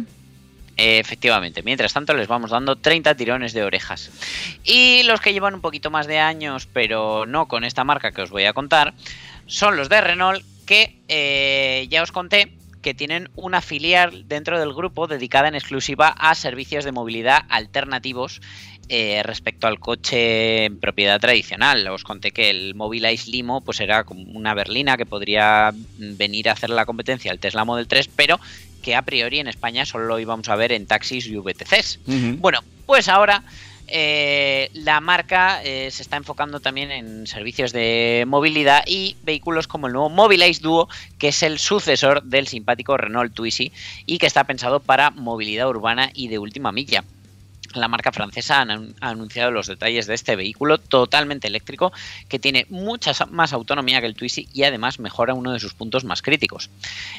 Eh, 0.77 0.99
Efectivamente, 0.99 1.63
mientras 1.63 1.93
tanto 1.93 2.13
les 2.15 2.29
vamos 2.29 2.51
dando 2.51 2.77
30 2.77 3.15
tirones 3.15 3.53
de 3.55 3.63
orejas. 3.65 4.11
Y 4.65 5.03
los 5.05 5.21
que 5.21 5.33
llevan 5.33 5.55
un 5.55 5.61
poquito 5.61 5.91
más 5.91 6.07
de 6.07 6.19
años, 6.19 6.69
pero 6.73 7.25
no 7.27 7.47
con 7.49 7.65
esta 7.65 7.85
marca 7.85 8.13
que 8.13 8.23
os 8.23 8.31
voy 8.31 8.45
a 8.45 8.53
contar, 8.53 8.93
son 9.47 9.77
los 9.77 9.89
de 9.89 10.01
Renault 10.01 10.45
que 10.67 10.97
eh, 11.09 11.87
ya 11.91 12.03
os 12.03 12.13
conté 12.13 12.53
que 12.83 12.93
tienen 12.93 13.31
una 13.35 13.63
filial 13.63 14.29
dentro 14.29 14.59
del 14.61 14.75
grupo 14.75 15.07
dedicada 15.07 15.49
en 15.49 15.55
exclusiva 15.55 16.09
a 16.09 16.35
servicios 16.35 16.85
de 16.85 16.93
movilidad 16.93 17.45
alternativos 17.49 18.43
eh, 18.89 19.23
respecto 19.23 19.67
al 19.67 19.79
coche 19.79 20.67
en 20.67 20.79
propiedad 20.79 21.21
tradicional. 21.21 21.87
Os 21.89 22.05
conté 22.05 22.31
que 22.31 22.51
el 22.51 22.75
Mobilize 22.75 23.31
Limo 23.31 23.61
pues 23.61 23.81
era 23.81 24.05
como 24.05 24.23
una 24.23 24.55
berlina 24.55 24.97
que 24.97 25.07
podría 25.07 25.73
venir 25.99 26.49
a 26.49 26.53
hacer 26.53 26.71
la 26.71 26.87
competencia 26.87 27.31
al 27.31 27.39
Tesla 27.39 27.65
Model 27.65 27.89
3, 27.89 28.09
pero 28.15 28.39
que 28.83 28.95
a 28.95 29.03
priori 29.03 29.39
en 29.39 29.49
España 29.49 29.87
solo 29.87 30.07
lo 30.07 30.19
íbamos 30.19 30.49
a 30.49 30.57
ver 30.57 30.73
en 30.73 30.87
taxis 30.87 31.27
y 31.27 31.37
VTCs. 31.37 32.01
Bueno, 32.39 32.61
pues 32.87 33.09
ahora 33.09 33.43
eh, 33.87 34.71
la 34.73 35.01
marca 35.01 35.63
eh, 35.63 35.91
se 35.91 36.03
está 36.03 36.17
enfocando 36.17 36.61
también 36.61 36.91
en 36.91 37.27
servicios 37.27 37.73
de 37.73 38.25
movilidad 38.27 38.83
y 38.87 39.17
vehículos 39.23 39.67
como 39.67 39.87
el 39.87 39.93
nuevo 39.93 40.09
Mobilize 40.09 40.63
Duo, 40.63 40.89
que 41.19 41.29
es 41.29 41.43
el 41.43 41.59
sucesor 41.59 42.23
del 42.23 42.49
simpático 42.49 42.97
Renault 42.97 43.35
Twizy 43.35 43.73
y 44.07 44.19
que 44.19 44.27
está 44.27 44.45
pensado 44.45 44.81
para 44.81 45.11
movilidad 45.11 45.69
urbana 45.69 46.11
y 46.15 46.29
de 46.29 46.39
última 46.39 46.73
milla. 46.73 47.05
La 47.75 47.89
marca 47.89 48.13
francesa 48.13 48.61
ha 48.61 48.65
anun- 48.65 48.95
ha 49.01 49.11
anunciado 49.11 49.51
los 49.51 49.67
detalles 49.67 50.07
de 50.07 50.15
este 50.15 50.37
vehículo 50.37 50.79
totalmente 50.79 51.47
eléctrico 51.49 51.93
que 52.29 52.39
tiene 52.39 52.67
mucha 52.71 53.13
más 53.31 53.53
autonomía 53.53 54.01
que 54.01 54.07
el 54.07 54.15
Twizy 54.15 54.49
y 54.53 54.63
además 54.65 54.99
mejora 54.99 55.35
uno 55.35 55.53
de 55.53 55.61
sus 55.61 55.75
puntos 55.75 56.05
más 56.05 56.23
críticos. 56.23 56.71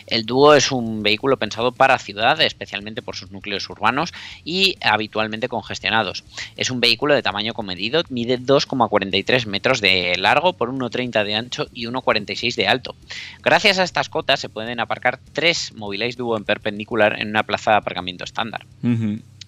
El 0.08 0.26
Duo 0.26 0.54
es 0.56 0.72
un 0.72 1.04
vehículo 1.04 1.38
pensado 1.38 1.72
para 1.72 1.98
ciudad, 2.00 2.40
especialmente 2.42 3.02
por 3.02 3.16
sus 3.16 3.32
núcleos 3.32 3.70
urbanos 3.70 4.14
y 4.44 4.78
habitualmente 4.82 5.48
congestionados. 5.50 6.24
Es 6.58 6.70
un 6.70 6.80
vehículo 6.80 7.14
de 7.16 7.24
tamaño 7.24 7.54
comedido, 7.54 8.04
mide 8.10 8.40
2,43 8.40 9.46
metros 9.48 9.82
de 9.82 10.16
largo 10.18 10.54
por 10.54 10.70
1,30 10.72 11.24
de 11.24 11.36
ancho 11.36 11.68
y 11.74 11.86
1,46 11.86 12.56
de 12.56 12.68
alto. 12.68 12.96
Gracias 13.44 13.80
a 13.80 13.84
estas 13.84 14.10
cotas 14.10 14.40
se 14.40 14.50
pueden 14.50 14.80
aparcar 14.80 15.20
tres 15.34 15.74
Mobilize 15.76 16.18
Duo 16.18 16.38
en 16.38 16.44
perpendicular 16.46 17.20
en 17.20 17.30
una 17.30 17.44
plaza 17.44 17.72
de 17.72 17.78
aparcamiento 17.78 18.24
estándar. 18.24 18.66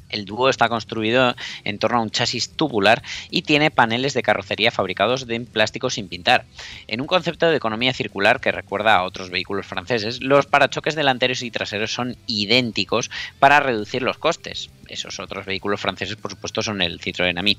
El 0.10 0.26
dúo 0.26 0.50
está 0.50 0.70
construido 0.70 1.36
en 1.64 1.80
torno 1.80 1.98
a 1.98 2.02
un 2.02 2.12
chasis 2.12 2.50
tubular 2.50 3.04
y 3.30 3.42
tiene 3.44 3.72
paneles 3.72 4.14
de 4.14 4.24
carrocería 4.24 4.72
fabricados 4.72 5.28
de 5.28 5.38
plástico 5.42 5.90
sin 5.90 6.08
pintar. 6.08 6.46
En 6.88 7.02
un 7.02 7.08
concepto 7.08 7.50
de 7.50 7.58
economía 7.58 7.94
circular 7.94 8.40
que 8.40 8.52
recuerda 8.52 8.96
a 8.96 9.04
otros 9.04 9.30
vehículos 9.30 9.66
franceses, 9.66 10.22
los 10.22 10.46
parachoques 10.46 10.96
delanteros 10.96 11.42
y 11.42 11.52
traseros 11.52 11.94
son 11.94 12.16
idénticos 12.28 13.10
para 13.40 13.60
reducir 13.60 14.02
los 14.02 14.18
costes. 14.18 14.70
Esos 14.90 15.20
otros 15.20 15.46
vehículos 15.46 15.82
franceses, 15.82 16.16
por 16.16 16.32
supuesto, 16.32 16.62
son 16.62 16.82
el 16.82 17.00
Citroën 17.00 17.38
Ami. 17.38 17.58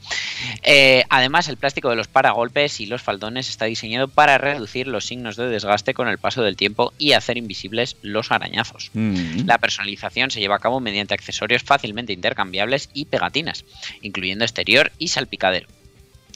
Eh, 0.62 1.04
además, 1.10 1.48
el 1.48 1.56
plástico 1.56 1.90
de 1.90 1.96
los 1.96 2.08
paragolpes 2.08 2.80
y 2.80 2.86
los 2.86 3.02
faldones 3.02 3.48
está 3.48 3.66
diseñado 3.66 4.08
para 4.08 4.38
reducir 4.38 4.86
los 4.86 5.06
signos 5.06 5.36
de 5.36 5.48
desgaste 5.48 5.94
con 5.94 6.08
el 6.08 6.18
paso 6.18 6.42
del 6.42 6.56
tiempo 6.56 6.92
y 6.98 7.12
hacer 7.12 7.36
invisibles 7.36 7.96
los 8.02 8.32
arañazos. 8.32 8.90
Mm. 8.94 9.46
La 9.46 9.58
personalización 9.58 10.30
se 10.30 10.40
lleva 10.40 10.56
a 10.56 10.60
cabo 10.60 10.80
mediante 10.80 11.14
accesorios 11.14 11.62
fácilmente 11.62 12.12
intercambiables 12.12 12.90
y 12.92 13.06
pegatinas, 13.06 13.64
incluyendo 14.02 14.44
exterior 14.44 14.92
y 14.98 15.08
salpicadero. 15.08 15.68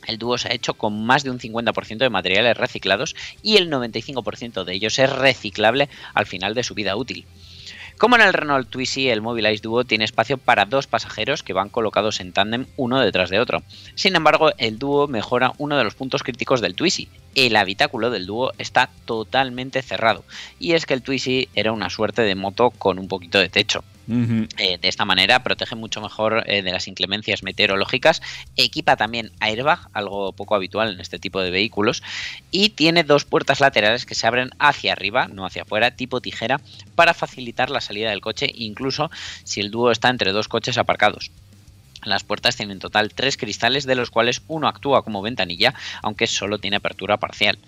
El 0.06 0.18
dúo 0.18 0.36
se 0.38 0.48
ha 0.48 0.54
hecho 0.54 0.74
con 0.74 1.04
más 1.04 1.22
de 1.22 1.30
un 1.30 1.38
50% 1.38 1.98
de 1.98 2.10
materiales 2.10 2.56
reciclados 2.56 3.14
y 3.42 3.56
el 3.56 3.70
95% 3.70 4.64
de 4.64 4.74
ellos 4.74 4.98
es 4.98 5.10
reciclable 5.10 5.88
al 6.14 6.26
final 6.26 6.54
de 6.54 6.64
su 6.64 6.74
vida 6.74 6.96
útil. 6.96 7.24
Como 8.02 8.16
en 8.16 8.22
el 8.22 8.32
Renault 8.32 8.68
Twizy, 8.68 9.10
el 9.10 9.22
Mobilize 9.22 9.62
Duo 9.62 9.84
tiene 9.84 10.04
espacio 10.04 10.36
para 10.36 10.64
dos 10.64 10.88
pasajeros 10.88 11.44
que 11.44 11.52
van 11.52 11.68
colocados 11.68 12.18
en 12.18 12.32
tándem 12.32 12.66
uno 12.76 12.98
detrás 12.98 13.30
de 13.30 13.38
otro. 13.38 13.62
Sin 13.94 14.16
embargo, 14.16 14.50
el 14.58 14.80
Duo 14.80 15.06
mejora 15.06 15.52
uno 15.58 15.78
de 15.78 15.84
los 15.84 15.94
puntos 15.94 16.24
críticos 16.24 16.60
del 16.60 16.74
Twizy. 16.74 17.08
El 17.36 17.54
habitáculo 17.54 18.10
del 18.10 18.26
Duo 18.26 18.54
está 18.58 18.90
totalmente 19.04 19.82
cerrado. 19.82 20.24
Y 20.58 20.72
es 20.72 20.84
que 20.84 20.94
el 20.94 21.02
Twizy 21.02 21.48
era 21.54 21.70
una 21.70 21.90
suerte 21.90 22.22
de 22.22 22.34
moto 22.34 22.70
con 22.70 22.98
un 22.98 23.06
poquito 23.06 23.38
de 23.38 23.48
techo. 23.48 23.84
Eh, 24.08 24.78
de 24.78 24.88
esta 24.88 25.04
manera 25.04 25.42
protege 25.42 25.76
mucho 25.76 26.00
mejor 26.00 26.44
eh, 26.46 26.62
de 26.62 26.72
las 26.72 26.88
inclemencias 26.88 27.42
meteorológicas. 27.42 28.20
Equipa 28.56 28.96
también 28.96 29.30
airbag, 29.40 29.88
algo 29.92 30.32
poco 30.32 30.54
habitual 30.54 30.92
en 30.92 31.00
este 31.00 31.18
tipo 31.18 31.40
de 31.40 31.50
vehículos. 31.50 32.02
Y 32.50 32.70
tiene 32.70 33.04
dos 33.04 33.24
puertas 33.24 33.60
laterales 33.60 34.06
que 34.06 34.14
se 34.14 34.26
abren 34.26 34.50
hacia 34.58 34.92
arriba, 34.92 35.28
no 35.28 35.46
hacia 35.46 35.62
afuera, 35.62 35.92
tipo 35.92 36.20
tijera, 36.20 36.60
para 36.94 37.14
facilitar 37.14 37.70
la 37.70 37.80
salida 37.80 38.10
del 38.10 38.20
coche, 38.20 38.50
incluso 38.54 39.10
si 39.44 39.60
el 39.60 39.70
dúo 39.70 39.90
está 39.90 40.08
entre 40.08 40.32
dos 40.32 40.48
coches 40.48 40.78
aparcados. 40.78 41.30
Las 42.04 42.24
puertas 42.24 42.56
tienen 42.56 42.72
en 42.74 42.78
total 42.80 43.12
tres 43.14 43.36
cristales, 43.36 43.86
de 43.86 43.94
los 43.94 44.10
cuales 44.10 44.42
uno 44.48 44.68
actúa 44.68 45.02
como 45.04 45.22
ventanilla, 45.22 45.74
aunque 46.02 46.26
solo 46.26 46.58
tiene 46.58 46.76
apertura 46.76 47.16
parcial. 47.16 47.58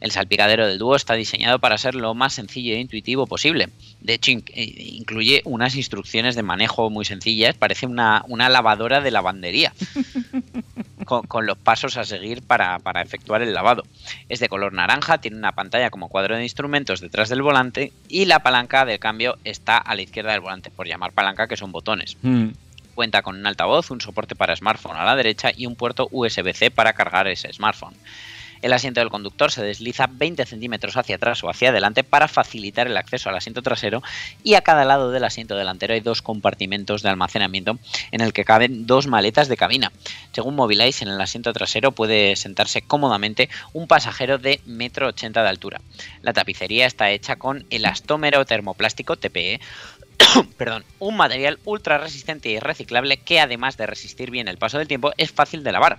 El 0.00 0.10
salpicadero 0.10 0.66
del 0.66 0.78
dúo 0.78 0.96
está 0.96 1.14
diseñado 1.14 1.58
para 1.58 1.78
ser 1.78 1.94
lo 1.94 2.14
más 2.14 2.34
sencillo 2.34 2.74
e 2.74 2.80
intuitivo 2.80 3.26
posible. 3.26 3.68
De 4.00 4.14
hecho, 4.14 4.30
in- 4.30 4.44
eh, 4.54 4.64
incluye 4.94 5.42
unas 5.44 5.76
instrucciones 5.76 6.34
de 6.34 6.42
manejo 6.42 6.90
muy 6.90 7.04
sencillas, 7.04 7.54
parece 7.56 7.86
una, 7.86 8.24
una 8.28 8.48
lavadora 8.48 9.00
de 9.00 9.10
lavandería, 9.10 9.72
con, 11.04 11.22
con 11.26 11.46
los 11.46 11.58
pasos 11.58 11.96
a 11.96 12.04
seguir 12.04 12.42
para, 12.42 12.78
para 12.78 13.02
efectuar 13.02 13.42
el 13.42 13.52
lavado. 13.54 13.84
Es 14.28 14.40
de 14.40 14.48
color 14.48 14.72
naranja, 14.72 15.18
tiene 15.18 15.36
una 15.36 15.52
pantalla 15.52 15.90
como 15.90 16.08
cuadro 16.08 16.36
de 16.36 16.42
instrumentos 16.42 17.00
detrás 17.00 17.28
del 17.28 17.42
volante 17.42 17.92
y 18.08 18.24
la 18.24 18.40
palanca 18.40 18.84
de 18.84 18.98
cambio 18.98 19.36
está 19.44 19.76
a 19.78 19.94
la 19.94 20.02
izquierda 20.02 20.32
del 20.32 20.40
volante, 20.40 20.70
por 20.70 20.86
llamar 20.86 21.12
palanca 21.12 21.46
que 21.48 21.56
son 21.56 21.72
botones. 21.72 22.16
Mm. 22.22 22.48
Cuenta 22.94 23.22
con 23.22 23.36
un 23.36 23.46
altavoz, 23.46 23.90
un 23.90 24.00
soporte 24.00 24.34
para 24.34 24.56
smartphone 24.56 24.96
a 24.96 25.04
la 25.04 25.16
derecha 25.16 25.50
y 25.54 25.66
un 25.66 25.76
puerto 25.76 26.08
USB-C 26.10 26.70
para 26.70 26.92
cargar 26.92 27.28
ese 27.28 27.52
smartphone. 27.52 27.94
El 28.64 28.72
asiento 28.72 29.00
del 29.00 29.10
conductor 29.10 29.52
se 29.52 29.62
desliza 29.62 30.08
20 30.10 30.46
centímetros 30.46 30.96
hacia 30.96 31.16
atrás 31.16 31.44
o 31.44 31.50
hacia 31.50 31.68
adelante 31.68 32.02
para 32.02 32.28
facilitar 32.28 32.86
el 32.86 32.96
acceso 32.96 33.28
al 33.28 33.36
asiento 33.36 33.60
trasero 33.60 34.02
y 34.42 34.54
a 34.54 34.62
cada 34.62 34.86
lado 34.86 35.10
del 35.10 35.24
asiento 35.24 35.54
delantero 35.54 35.92
hay 35.92 36.00
dos 36.00 36.22
compartimentos 36.22 37.02
de 37.02 37.10
almacenamiento 37.10 37.78
en 38.10 38.22
el 38.22 38.32
que 38.32 38.46
caben 38.46 38.86
dos 38.86 39.06
maletas 39.06 39.48
de 39.48 39.58
cabina. 39.58 39.92
Según 40.32 40.54
Mobilize, 40.54 41.04
en 41.04 41.10
el 41.10 41.20
asiento 41.20 41.52
trasero 41.52 41.92
puede 41.92 42.36
sentarse 42.36 42.80
cómodamente 42.80 43.50
un 43.74 43.86
pasajero 43.86 44.38
de 44.38 44.60
1,80 44.66 45.26
m 45.26 45.30
de 45.30 45.40
altura. 45.40 45.82
La 46.22 46.32
tapicería 46.32 46.86
está 46.86 47.10
hecha 47.10 47.36
con 47.36 47.66
elastómero 47.68 48.46
termoplástico 48.46 49.16
TPE 49.16 49.60
perdón, 50.58 50.84
un 50.98 51.16
material 51.16 51.58
ultra 51.64 51.98
resistente 51.98 52.48
y 52.48 52.58
reciclable 52.58 53.16
que 53.18 53.40
además 53.40 53.76
de 53.76 53.86
resistir 53.86 54.30
bien 54.30 54.48
el 54.48 54.58
paso 54.58 54.78
del 54.78 54.88
tiempo 54.88 55.12
es 55.16 55.30
fácil 55.30 55.64
de 55.64 55.72
lavar. 55.72 55.98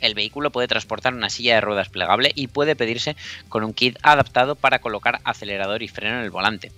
El 0.00 0.14
vehículo 0.14 0.50
puede 0.50 0.68
transportar 0.68 1.14
una 1.14 1.30
silla 1.30 1.54
de 1.54 1.60
ruedas 1.60 1.88
plegable 1.88 2.32
y 2.34 2.48
puede 2.48 2.76
pedirse 2.76 3.16
con 3.48 3.64
un 3.64 3.72
kit 3.72 3.96
adaptado 4.02 4.54
para 4.54 4.80
colocar 4.80 5.20
acelerador 5.24 5.82
y 5.82 5.88
freno 5.88 6.18
en 6.18 6.24
el 6.24 6.30
volante. 6.30 6.72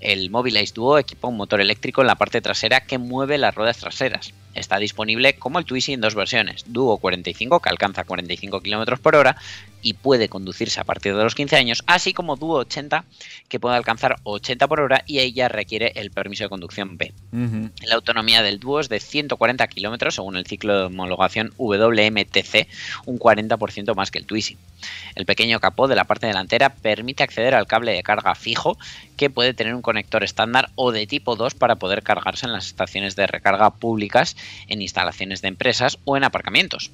El 0.00 0.30
Mobilize 0.30 0.74
Duo 0.74 0.98
equipa 0.98 1.28
un 1.28 1.36
motor 1.36 1.60
eléctrico 1.60 2.00
en 2.00 2.06
la 2.06 2.16
parte 2.16 2.40
trasera 2.40 2.80
que 2.80 2.98
mueve 2.98 3.38
las 3.38 3.54
ruedas 3.54 3.78
traseras. 3.78 4.34
Está 4.56 4.78
disponible 4.78 5.34
como 5.34 5.58
el 5.58 5.64
Twizy 5.64 5.92
en 5.92 6.00
dos 6.00 6.14
versiones, 6.14 6.64
Duo 6.66 6.96
45 6.98 7.60
que 7.60 7.68
alcanza 7.68 8.04
45 8.04 8.60
km 8.60 8.98
por 8.98 9.16
hora 9.16 9.36
y 9.82 9.94
puede 9.94 10.28
conducirse 10.28 10.80
a 10.80 10.84
partir 10.84 11.14
de 11.14 11.22
los 11.22 11.34
15 11.34 11.56
años, 11.56 11.84
así 11.86 12.12
como 12.12 12.36
Duo 12.36 12.58
80 12.58 13.04
que 13.48 13.60
puede 13.60 13.76
alcanzar 13.76 14.16
80 14.24 14.66
por 14.66 14.80
hora 14.80 15.04
y 15.06 15.20
ella 15.20 15.48
requiere 15.48 15.92
el 15.94 16.10
permiso 16.10 16.44
de 16.44 16.48
conducción 16.48 16.96
B. 16.96 17.12
La 17.82 17.94
autonomía 17.94 18.42
del 18.42 18.58
Duo 18.58 18.80
es 18.80 18.88
de 18.88 18.98
140 18.98 19.66
kilómetros 19.68 20.16
según 20.16 20.36
el 20.36 20.46
ciclo 20.46 20.76
de 20.76 20.84
homologación 20.86 21.52
WMTC, 21.58 22.66
un 23.04 23.18
40% 23.18 23.94
más 23.94 24.10
que 24.10 24.18
el 24.18 24.26
Twizy. 24.26 24.56
El 25.14 25.26
pequeño 25.26 25.60
capó 25.60 25.86
de 25.86 25.96
la 25.96 26.04
parte 26.04 26.26
delantera 26.26 26.70
permite 26.70 27.22
acceder 27.22 27.54
al 27.54 27.66
cable 27.66 27.92
de 27.92 28.02
carga 28.02 28.34
fijo 28.34 28.78
que 29.16 29.30
puede 29.30 29.54
tener 29.54 29.74
un 29.74 29.82
conector 29.82 30.24
estándar 30.24 30.70
o 30.74 30.92
de 30.92 31.06
tipo 31.06 31.36
2 31.36 31.54
para 31.54 31.76
poder 31.76 32.02
cargarse 32.02 32.46
en 32.46 32.52
las 32.52 32.66
estaciones 32.66 33.16
de 33.16 33.26
recarga 33.26 33.70
públicas, 33.70 34.36
en 34.68 34.82
instalaciones 34.82 35.42
de 35.42 35.48
empresas 35.48 35.98
o 36.04 36.16
en 36.16 36.24
aparcamientos. 36.24 36.90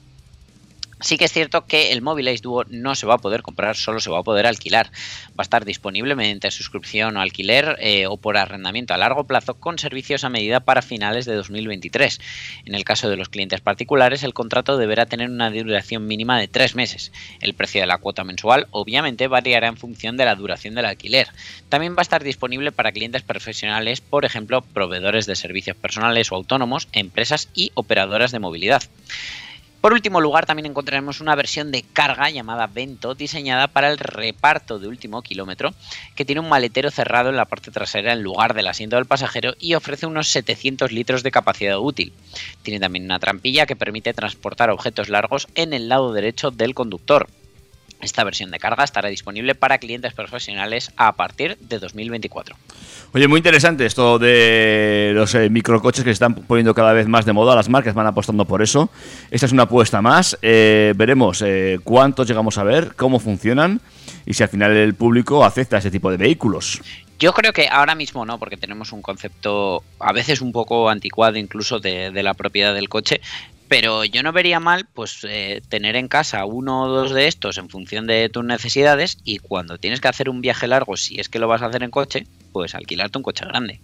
Sí 1.03 1.19
que 1.19 1.25
es 1.25 1.33
cierto 1.33 1.67
que 1.67 1.91
el 1.91 2.01
Mobilize 2.01 2.43
Duo 2.43 2.65
no 2.69 2.95
se 2.95 3.07
va 3.07 3.15
a 3.15 3.19
poder 3.19 3.43
comprar, 3.43 3.77
solo 3.77 3.99
se 3.99 4.09
va 4.09 4.21
a 4.21 4.23
poder 4.23 4.47
alquilar. 4.47 4.87
Va 5.31 5.39
a 5.39 5.43
estar 5.43 5.65
disponible 5.65 6.15
mediante 6.15 6.51
suscripción 6.53 7.17
o 7.17 7.21
alquiler 7.21 7.77
eh, 7.81 8.07
o 8.07 8.17
por 8.17 8.37
arrendamiento 8.37 8.95
a 8.95 8.99
largo 8.99 9.25
plazo 9.25 9.55
con 9.55 9.81
servicios 9.81 10.23
a 10.23 10.29
medida 10.29 10.61
para 10.61 10.81
finales 10.81 11.27
de 11.27 11.35
2023. 11.35 12.21
En 12.67 12.77
el 12.77 12.85
caso 12.85 13.11
de 13.11 13.17
los 13.17 13.29
clientes 13.29 13.61
particulares, 13.61 14.23
el 14.23 14.33
contrato 14.33 14.77
deberá 14.77 15.07
tener 15.07 15.29
una 15.29 15.51
duración 15.51 16.07
mínima 16.07 16.39
de 16.39 16.47
tres 16.47 16.77
meses. 16.77 17.11
El 17.41 17.55
precio 17.55 17.81
de 17.81 17.89
la 17.89 17.99
cuota 17.99 18.23
mensual 18.23 18.69
obviamente 18.71 19.27
variará 19.27 19.67
en 19.67 19.77
función 19.77 20.17
de 20.17 20.25
la 20.25 20.37
duración 20.37 20.77
del 20.77 20.87
alquiler. 20.87 21.29
También 21.69 21.97
va 21.97 22.01
a 22.01 22.03
estar 22.03 22.23
disponible 22.23 22.71
para 22.71 22.93
clientes 22.93 23.23
profesionales, 23.23 24.01
por 24.01 24.25
ejemplo, 24.25 24.63
proveedores 24.63 25.27
de 25.27 25.35
servicios 25.35 25.77
personales 25.77 26.31
o 26.31 26.37
autónomos, 26.37 26.87
empresas 26.93 27.49
y 27.55 27.73
operadoras 27.75 28.31
de 28.31 28.39
movilidad. 28.39 28.83
Por 29.83 29.93
último 29.93 30.21
lugar, 30.21 30.47
también 30.47 30.67
encontraremos 30.67 31.21
una 31.21 31.35
versión 31.35 31.73
de 31.73 31.83
carga 31.83 32.31
llamada 32.31 32.69
Vento, 32.69 33.17
diseñada 33.17 33.67
para 33.67 33.91
el 33.91 33.99
reparto 33.99 34.79
de 34.79 34.87
último 34.87 35.23
kilómetro, 35.23 35.75
que 36.15 36.25
tiene 36.25 36.41
un 36.41 36.49
maletero 36.49 36.89
cerrado 36.93 37.31
en 37.31 37.37
la 37.37 37.47
parte 37.47 37.73
trasera 37.73 38.13
en 38.13 38.23
lugar 38.23 38.55
del 38.55 38.69
asiento 38.69 38.95
del 38.95 39.07
pasajero 39.07 39.55
y 39.59 39.75
ofrece 39.75 40.07
unos 40.07 40.29
700 40.29 40.93
litros 40.93 41.25
de 41.25 41.33
capacidad 41.33 41.81
útil. 41.81 42.13
Tiene 42.63 42.79
también 42.79 43.07
una 43.07 43.19
trampilla 43.19 43.67
que 43.67 43.75
permite 43.75 44.15
transportar 44.15 44.71
objetos 44.71 45.09
largos 45.09 45.49
en 45.57 45.73
el 45.73 45.89
lado 45.89 46.13
derecho 46.13 46.53
del 46.53 46.75
conductor. 46.75 47.27
Esta 48.03 48.25
versión 48.25 48.51
de 48.51 48.59
carga 48.59 48.83
estará 48.83 49.09
disponible 49.09 49.55
para 49.55 49.79
clientes 49.79 50.13
profesionales 50.13 50.91
a 50.97 51.13
partir 51.13 51.57
de 51.59 51.79
2024. 51.79 52.57
Oye, 53.15 53.29
muy 53.29 53.39
interesante 53.39 53.87
esto 53.87 54.19
de 54.19 55.13
los 55.15 55.33
eh, 55.37 55.49
microcoches 55.49 56.03
que 56.03 56.11
se 56.11 56.15
están 56.15 56.35
poniendo 56.35 56.75
cada 56.75 56.93
vez 56.93 57.07
más 57.07 57.25
de 57.25 57.33
moda. 57.33 57.55
Las 57.55 57.69
marcas 57.69 57.95
van 57.95 58.09
apostando 58.09 58.45
por 58.45 58.61
eso. 58.61 58.91
Esta 59.31 59.47
es 59.47 59.53
una 59.53 59.65
apuesta 59.65 60.03
más. 60.03 60.37
Eh, 60.43 60.95
veremos 60.97 61.43
eh, 61.43 61.79
cuántos 61.85 62.27
llegamos 62.27 62.59
a 62.59 62.65
ver, 62.65 62.97
cómo 62.97 63.21
funcionan 63.21 63.81
y 64.27 64.35
si 64.35 64.43
al 64.43 64.49
final 64.49 64.73
el 64.73 64.95
público 64.95 65.45
acepta 65.45 65.79
ese 65.79 65.93
tipo 65.93 66.11
de 66.11 66.17
vehículos. 66.17 66.81
Yo 67.21 67.33
creo 67.33 67.53
que 67.53 67.69
ahora 67.69 67.95
mismo 67.95 68.27
no, 68.27 68.37
porque 68.41 68.57
tenemos 68.57 68.91
un 68.91 69.01
concepto 69.01 69.85
a 70.01 70.13
veces 70.13 70.41
un 70.41 70.51
poco 70.51 70.91
anticuado 70.91 71.39
incluso 71.39 71.79
de, 71.79 72.11
de 72.11 72.23
la 72.25 72.35
propiedad 72.35 72.75
del 72.75 72.89
coche, 72.89 73.21
pero 73.73 74.05
yo 74.05 74.23
no 74.23 74.33
vería 74.33 74.61
mal 74.61 74.87
pues 74.93 75.21
eh, 75.27 75.63
tener 75.71 75.97
en 75.97 76.07
casa 76.07 76.45
uno 76.45 76.83
o 76.83 76.89
dos 76.89 77.11
de 77.11 77.27
estos 77.27 77.57
en 77.57 77.71
función 77.71 78.07
de 78.07 78.29
tus 78.29 78.45
necesidades 78.45 79.17
y 79.25 79.39
cuando 79.39 79.79
tienes 79.79 79.99
que 80.03 80.09
hacer 80.09 80.29
un 80.29 80.43
viaje 80.43 80.67
largo, 80.67 80.95
si 80.99 81.19
es 81.19 81.31
que 81.31 81.39
lo 81.39 81.49
vas 81.49 81.63
a 81.63 81.69
hacer 81.69 81.83
en 81.83 81.91
coche, 81.91 82.27
pues 82.53 82.75
alquilarte 82.75 83.17
un 83.17 83.25
coche 83.25 83.47
grande. 83.47 83.81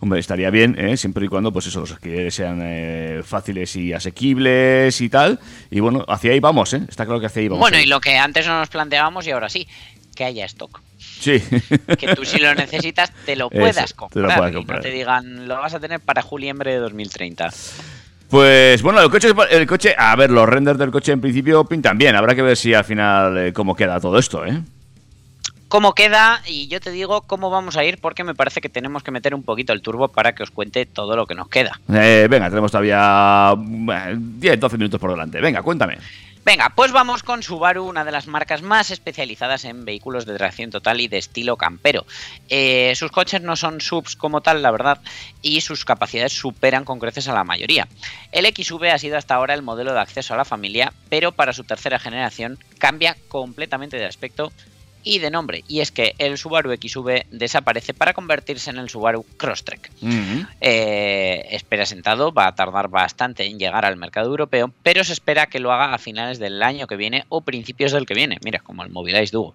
Hombre, 0.00 0.20
estaría 0.20 0.50
bien, 0.50 0.78
¿eh? 0.78 0.98
siempre 0.98 1.24
y 1.24 1.28
cuando 1.28 1.50
pues 1.50 1.66
eso, 1.66 1.80
los 1.80 1.92
alquileres 1.92 2.34
sean 2.34 2.60
eh, 2.62 3.22
fáciles 3.24 3.74
y 3.76 3.94
asequibles 3.94 5.00
y 5.00 5.08
tal. 5.08 5.40
Y 5.70 5.80
bueno, 5.80 6.04
hacia 6.06 6.32
ahí 6.32 6.40
vamos, 6.40 6.74
¿eh? 6.74 6.82
Está 6.86 7.06
claro 7.06 7.20
que 7.20 7.26
hacia 7.28 7.40
ahí 7.40 7.48
vamos. 7.48 7.60
bueno, 7.60 7.78
¿eh? 7.78 7.84
y 7.84 7.86
lo 7.86 8.02
que 8.02 8.18
antes 8.18 8.46
no 8.46 8.58
nos 8.58 8.68
planteábamos 8.68 9.26
y 9.26 9.30
ahora 9.30 9.48
sí, 9.48 9.66
que 10.14 10.24
haya 10.24 10.44
stock. 10.44 10.82
Sí. 10.98 11.42
Que 11.98 12.14
tú 12.14 12.26
si 12.26 12.38
lo 12.38 12.54
necesitas 12.54 13.14
te 13.24 13.34
lo 13.34 13.48
Eso, 13.50 13.60
puedas 13.60 13.88
te 13.92 13.94
comprar. 13.94 14.24
lo 14.24 14.34
puedas 14.34 14.50
y 14.52 14.54
comprar. 14.54 14.78
no 14.80 14.82
te 14.82 14.90
digan, 14.90 15.48
lo 15.48 15.56
vas 15.56 15.72
a 15.72 15.80
tener 15.80 16.00
para 16.00 16.20
juliembre 16.20 16.72
de 16.72 16.78
2030. 16.80 17.48
Pues 18.30 18.82
bueno, 18.82 19.00
el 19.00 19.10
coche, 19.10 19.28
el 19.50 19.66
coche, 19.66 19.94
a 19.96 20.16
ver, 20.16 20.30
los 20.30 20.48
renders 20.48 20.78
del 20.78 20.90
coche 20.90 21.12
en 21.12 21.20
principio 21.20 21.64
pintan 21.64 21.98
bien. 21.98 22.16
Habrá 22.16 22.34
que 22.34 22.42
ver 22.42 22.56
si 22.56 22.74
al 22.74 22.84
final 22.84 23.36
eh, 23.38 23.52
cómo 23.52 23.76
queda 23.76 24.00
todo 24.00 24.18
esto, 24.18 24.44
¿eh? 24.44 24.60
cómo 25.74 25.92
queda 25.92 26.40
y 26.46 26.68
yo 26.68 26.80
te 26.80 26.92
digo 26.92 27.22
cómo 27.22 27.50
vamos 27.50 27.76
a 27.76 27.82
ir 27.82 27.98
porque 28.00 28.22
me 28.22 28.36
parece 28.36 28.60
que 28.60 28.68
tenemos 28.68 29.02
que 29.02 29.10
meter 29.10 29.34
un 29.34 29.42
poquito 29.42 29.72
el 29.72 29.82
turbo 29.82 30.06
para 30.06 30.32
que 30.32 30.44
os 30.44 30.52
cuente 30.52 30.86
todo 30.86 31.16
lo 31.16 31.26
que 31.26 31.34
nos 31.34 31.48
queda. 31.48 31.80
Eh, 31.92 32.28
venga, 32.30 32.48
tenemos 32.48 32.70
todavía 32.70 33.54
bueno, 33.56 34.20
10, 34.38 34.60
12 34.60 34.78
minutos 34.78 35.00
por 35.00 35.10
delante. 35.10 35.40
Venga, 35.40 35.62
cuéntame. 35.62 35.98
Venga, 36.44 36.68
pues 36.76 36.92
vamos 36.92 37.22
con 37.22 37.42
Subaru, 37.42 37.84
una 37.86 38.04
de 38.04 38.12
las 38.12 38.26
marcas 38.26 38.60
más 38.60 38.90
especializadas 38.90 39.64
en 39.64 39.86
vehículos 39.86 40.26
de 40.26 40.36
tracción 40.36 40.70
total 40.70 41.00
y 41.00 41.08
de 41.08 41.16
estilo 41.16 41.56
campero. 41.56 42.04
Eh, 42.50 42.92
sus 42.96 43.10
coches 43.10 43.40
no 43.40 43.56
son 43.56 43.80
subs 43.80 44.14
como 44.14 44.42
tal, 44.42 44.60
la 44.60 44.70
verdad, 44.70 45.00
y 45.40 45.62
sus 45.62 45.86
capacidades 45.86 46.34
superan 46.34 46.84
con 46.84 46.98
creces 46.98 47.28
a 47.28 47.32
la 47.32 47.44
mayoría. 47.44 47.88
El 48.30 48.44
XV 48.44 48.92
ha 48.92 48.98
sido 48.98 49.16
hasta 49.16 49.36
ahora 49.36 49.54
el 49.54 49.62
modelo 49.62 49.94
de 49.94 50.00
acceso 50.00 50.34
a 50.34 50.36
la 50.36 50.44
familia, 50.44 50.92
pero 51.08 51.32
para 51.32 51.54
su 51.54 51.64
tercera 51.64 51.98
generación 51.98 52.58
cambia 52.76 53.16
completamente 53.28 53.96
de 53.96 54.04
aspecto 54.04 54.52
y 55.04 55.18
de 55.18 55.30
nombre, 55.30 55.62
y 55.68 55.80
es 55.80 55.92
que 55.92 56.14
el 56.18 56.38
Subaru 56.38 56.74
XV 56.74 57.26
desaparece 57.30 57.94
para 57.94 58.14
convertirse 58.14 58.70
en 58.70 58.78
el 58.78 58.88
Subaru 58.88 59.24
Crosstrek. 59.36 59.90
Eh, 60.60 61.46
espera 61.50 61.86
sentado, 61.86 62.32
va 62.32 62.48
a 62.48 62.54
tardar 62.54 62.88
bastante 62.88 63.44
en 63.44 63.58
llegar 63.58 63.84
al 63.84 63.96
mercado 63.96 64.28
europeo, 64.28 64.72
pero 64.82 65.04
se 65.04 65.12
espera 65.12 65.46
que 65.46 65.60
lo 65.60 65.72
haga 65.72 65.94
a 65.94 65.98
finales 65.98 66.38
del 66.38 66.62
año 66.62 66.86
que 66.86 66.96
viene 66.96 67.24
o 67.28 67.42
principios 67.42 67.92
del 67.92 68.06
que 68.06 68.14
viene, 68.14 68.38
mira, 68.42 68.60
como 68.60 68.82
el 68.82 68.90
Mobilize 68.90 69.32
Duo. 69.32 69.54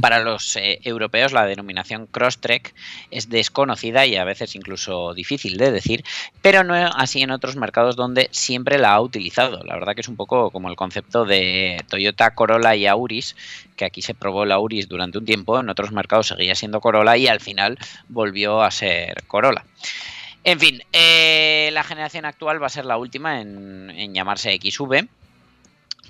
Para 0.00 0.20
los 0.20 0.56
eh, 0.56 0.78
europeos 0.84 1.32
la 1.32 1.44
denominación 1.44 2.06
Crosstrek 2.06 2.74
es 3.10 3.28
desconocida 3.28 4.06
y 4.06 4.16
a 4.16 4.24
veces 4.24 4.54
incluso 4.54 5.12
difícil 5.12 5.58
de 5.58 5.70
decir, 5.70 6.04
pero 6.40 6.64
no 6.64 6.74
así 6.74 7.22
en 7.22 7.30
otros 7.30 7.56
mercados 7.56 7.96
donde 7.96 8.28
siempre 8.30 8.78
la 8.78 8.92
ha 8.92 9.00
utilizado. 9.00 9.62
La 9.64 9.74
verdad 9.74 9.94
que 9.94 10.00
es 10.00 10.08
un 10.08 10.16
poco 10.16 10.50
como 10.50 10.70
el 10.70 10.76
concepto 10.76 11.24
de 11.24 11.84
Toyota 11.88 12.34
Corolla 12.34 12.74
y 12.74 12.86
Auris, 12.86 13.36
que 13.76 13.84
aquí 13.84 14.02
se 14.02 14.14
probó 14.14 14.44
la 14.46 14.54
Auris 14.54 14.88
durante 14.88 15.18
un 15.18 15.24
tiempo, 15.24 15.58
en 15.58 15.68
otros 15.68 15.92
mercados 15.92 16.28
seguía 16.28 16.54
siendo 16.54 16.80
Corolla 16.80 17.16
y 17.16 17.26
al 17.26 17.40
final 17.40 17.78
volvió 18.08 18.62
a 18.62 18.70
ser 18.70 19.24
Corolla. 19.26 19.64
En 20.44 20.60
fin, 20.60 20.80
eh, 20.92 21.70
la 21.72 21.82
generación 21.82 22.24
actual 22.24 22.62
va 22.62 22.66
a 22.66 22.70
ser 22.70 22.84
la 22.84 22.98
última 22.98 23.40
en, 23.40 23.90
en 23.90 24.14
llamarse 24.14 24.56
XV 24.56 25.08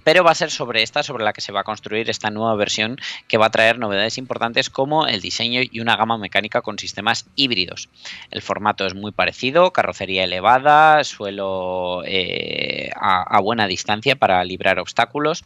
pero 0.07 0.23
va 0.23 0.31
a 0.31 0.37
ser 0.37 0.53
sobre 0.53 0.85
esta 0.85 1.03
sobre 1.03 1.25
la 1.25 1.33
que 1.33 1.41
se 1.41 1.51
va 1.51 1.63
a 1.63 1.65
construir 1.65 2.09
esta 2.09 2.31
nueva 2.31 2.55
versión 2.55 2.97
que 3.27 3.39
va 3.39 3.47
a 3.47 3.51
traer 3.51 3.81
novedades 3.81 4.19
importantes 4.19 4.71
como 4.71 5.09
el 5.09 5.21
diseño 5.21 5.63
y 5.69 5.81
una 5.81 5.97
gama 5.97 6.17
mecánica 6.17 6.63
con 6.63 6.79
sistemas 6.79 7.27
híbridos. 7.35 7.89
El 8.31 8.41
formato 8.41 8.87
es 8.87 8.95
muy 8.95 9.11
parecido, 9.11 9.73
carrocería 9.73 10.23
elevada, 10.23 11.03
suelo 11.03 12.05
eh, 12.05 12.91
a, 12.95 13.23
a 13.23 13.41
buena 13.41 13.67
distancia 13.67 14.15
para 14.15 14.45
librar 14.45 14.79
obstáculos, 14.79 15.43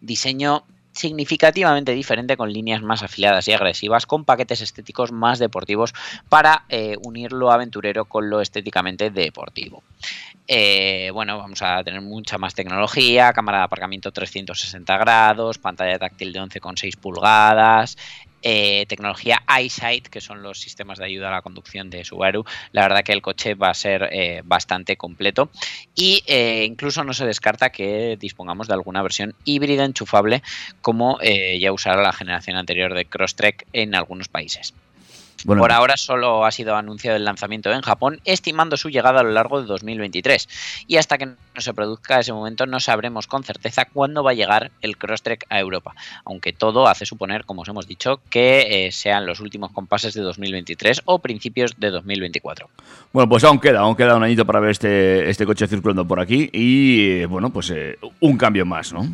diseño 0.00 0.62
significativamente 0.96 1.92
diferente 1.92 2.36
con 2.36 2.52
líneas 2.52 2.82
más 2.82 3.02
afiladas 3.02 3.46
y 3.48 3.52
agresivas, 3.52 4.06
con 4.06 4.24
paquetes 4.24 4.62
estéticos 4.62 5.12
más 5.12 5.38
deportivos 5.38 5.94
para 6.28 6.64
eh, 6.68 6.96
unir 7.04 7.32
lo 7.32 7.52
aventurero 7.52 8.06
con 8.06 8.30
lo 8.30 8.40
estéticamente 8.40 9.10
deportivo. 9.10 9.82
Eh, 10.48 11.10
bueno, 11.12 11.38
vamos 11.38 11.60
a 11.62 11.82
tener 11.82 12.00
mucha 12.00 12.38
más 12.38 12.54
tecnología, 12.54 13.32
cámara 13.32 13.58
de 13.58 13.64
aparcamiento 13.64 14.12
360 14.12 14.96
grados, 14.96 15.58
pantalla 15.58 15.98
táctil 15.98 16.32
de 16.32 16.40
11,6 16.40 16.96
pulgadas, 16.96 17.96
eh, 18.42 18.86
tecnología 18.86 19.42
EyeSight, 19.48 20.08
que 20.08 20.20
son 20.20 20.42
los 20.42 20.60
sistemas 20.60 20.98
de 20.98 21.06
ayuda 21.06 21.28
a 21.28 21.32
la 21.32 21.42
conducción 21.42 21.90
de 21.90 22.04
Subaru. 22.04 22.44
La 22.72 22.82
verdad 22.82 23.02
que 23.02 23.12
el 23.12 23.22
coche 23.22 23.54
va 23.54 23.70
a 23.70 23.74
ser 23.74 24.08
eh, 24.12 24.42
bastante 24.44 24.96
completo 24.96 25.50
y 25.94 26.22
eh, 26.26 26.64
incluso 26.64 27.04
no 27.04 27.12
se 27.12 27.26
descarta 27.26 27.70
que 27.70 28.16
dispongamos 28.18 28.68
de 28.68 28.74
alguna 28.74 29.02
versión 29.02 29.34
híbrida 29.44 29.84
enchufable 29.84 30.42
como 30.80 31.18
ya 31.20 31.72
usará 31.72 32.02
la 32.02 32.12
generación 32.12 32.56
anterior 32.56 32.94
de 32.94 33.04
Crosstrek 33.04 33.66
en 33.72 33.94
algunos 33.94 34.28
países. 34.28 34.74
Bueno, 35.46 35.62
Por 35.62 35.70
ahora 35.70 35.96
solo 35.96 36.44
ha 36.44 36.50
sido 36.50 36.74
anunciado 36.74 37.16
el 37.16 37.24
lanzamiento 37.24 37.70
en 37.70 37.80
Japón, 37.80 38.20
estimando 38.24 38.76
su 38.76 38.90
llegada 38.90 39.20
a 39.20 39.22
lo 39.22 39.30
largo 39.30 39.60
de 39.60 39.68
2023. 39.68 40.48
Y 40.88 40.96
hasta 40.96 41.18
que 41.18 41.26
no 41.26 41.36
se 41.56 41.72
produzca 41.72 42.18
ese 42.18 42.32
momento 42.32 42.66
no 42.66 42.80
sabremos 42.80 43.28
con 43.28 43.44
certeza 43.44 43.84
cuándo 43.84 44.24
va 44.24 44.32
a 44.32 44.34
llegar 44.34 44.72
el 44.82 44.96
Crosstrek 44.96 45.46
a 45.48 45.60
Europa. 45.60 45.94
Aunque 46.24 46.52
todo 46.52 46.88
hace 46.88 47.06
suponer, 47.06 47.44
como 47.44 47.62
os 47.62 47.68
hemos 47.68 47.86
dicho, 47.86 48.20
que 48.28 48.86
eh, 48.86 48.90
sean 48.90 49.24
los 49.24 49.38
últimos 49.38 49.70
compases 49.70 50.14
de 50.14 50.22
2023 50.22 51.02
o 51.04 51.20
principios 51.20 51.78
de 51.78 51.90
2024. 51.90 52.68
Bueno, 53.12 53.28
pues 53.28 53.44
aún 53.44 53.60
queda, 53.60 53.80
aún 53.80 53.94
queda 53.94 54.16
un 54.16 54.24
añito 54.24 54.44
para 54.44 54.58
ver 54.58 54.70
este, 54.70 55.30
este 55.30 55.46
coche 55.46 55.68
circulando 55.68 56.04
por 56.04 56.18
aquí 56.18 56.50
y, 56.52 57.20
eh, 57.20 57.26
bueno, 57.26 57.50
pues 57.50 57.70
eh, 57.70 57.96
un 58.18 58.36
cambio 58.36 58.66
más, 58.66 58.92
¿no? 58.92 59.08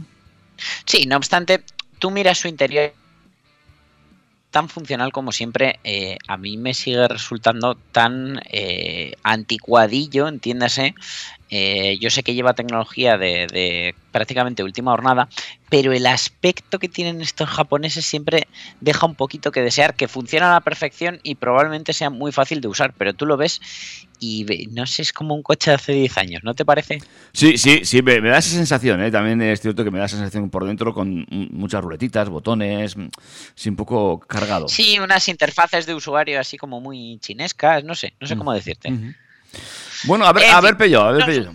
Sí, 0.86 1.04
no 1.04 1.18
obstante, 1.18 1.62
tú 1.98 2.10
miras 2.10 2.38
su 2.38 2.48
interior 2.48 2.94
tan 4.52 4.68
funcional 4.68 5.12
como 5.12 5.32
siempre, 5.32 5.80
eh, 5.82 6.18
a 6.28 6.36
mí 6.36 6.58
me 6.58 6.74
sigue 6.74 7.08
resultando 7.08 7.74
tan 7.90 8.40
eh, 8.50 9.14
anticuadillo, 9.24 10.28
entiéndase. 10.28 10.94
Eh, 11.54 11.98
yo 12.00 12.08
sé 12.08 12.22
que 12.22 12.32
lleva 12.32 12.54
tecnología 12.54 13.18
de, 13.18 13.46
de 13.46 13.94
prácticamente 14.10 14.62
última 14.62 14.92
jornada, 14.92 15.28
pero 15.68 15.92
el 15.92 16.06
aspecto 16.06 16.78
que 16.78 16.88
tienen 16.88 17.20
estos 17.20 17.46
japoneses 17.50 18.06
siempre 18.06 18.48
deja 18.80 19.04
un 19.04 19.14
poquito 19.14 19.52
que 19.52 19.60
desear, 19.60 19.94
que 19.94 20.08
funciona 20.08 20.48
a 20.48 20.54
la 20.54 20.60
perfección 20.62 21.20
y 21.22 21.34
probablemente 21.34 21.92
sea 21.92 22.08
muy 22.08 22.32
fácil 22.32 22.62
de 22.62 22.68
usar, 22.68 22.94
pero 22.96 23.12
tú 23.12 23.26
lo 23.26 23.36
ves 23.36 23.60
y 24.18 24.46
no 24.70 24.86
sé, 24.86 25.02
es 25.02 25.12
como 25.12 25.34
un 25.34 25.42
coche 25.42 25.72
de 25.72 25.74
hace 25.74 25.92
10 25.92 26.16
años, 26.16 26.40
¿no 26.42 26.54
te 26.54 26.64
parece? 26.64 27.02
Sí, 27.34 27.58
sí, 27.58 27.84
sí, 27.84 28.00
me, 28.00 28.22
me 28.22 28.30
da 28.30 28.38
esa 28.38 28.56
sensación, 28.56 29.02
¿eh? 29.02 29.10
También 29.10 29.42
es 29.42 29.60
cierto 29.60 29.84
que 29.84 29.90
me 29.90 29.98
da 29.98 30.06
esa 30.06 30.16
sensación 30.16 30.48
por 30.48 30.64
dentro 30.64 30.94
con 30.94 31.26
mm, 31.28 31.48
muchas 31.50 31.82
ruletitas, 31.82 32.30
botones, 32.30 32.96
mm, 32.96 33.08
sí, 33.54 33.68
un 33.68 33.76
poco 33.76 34.20
cargado. 34.20 34.68
Sí, 34.68 34.98
unas 34.98 35.28
interfaces 35.28 35.84
de 35.84 35.94
usuario 35.94 36.40
así 36.40 36.56
como 36.56 36.80
muy 36.80 37.18
chinescas, 37.20 37.84
no 37.84 37.94
sé, 37.94 38.14
no 38.20 38.26
sé 38.26 38.38
cómo 38.38 38.54
decirte. 38.54 38.90
Bueno, 40.04 40.24
a 40.26 40.32
ver, 40.32 40.44
En 40.44 40.50
a 40.50 40.60
ver, 40.60 40.76
Pello, 40.76 41.02
a 41.02 41.12
ver, 41.12 41.50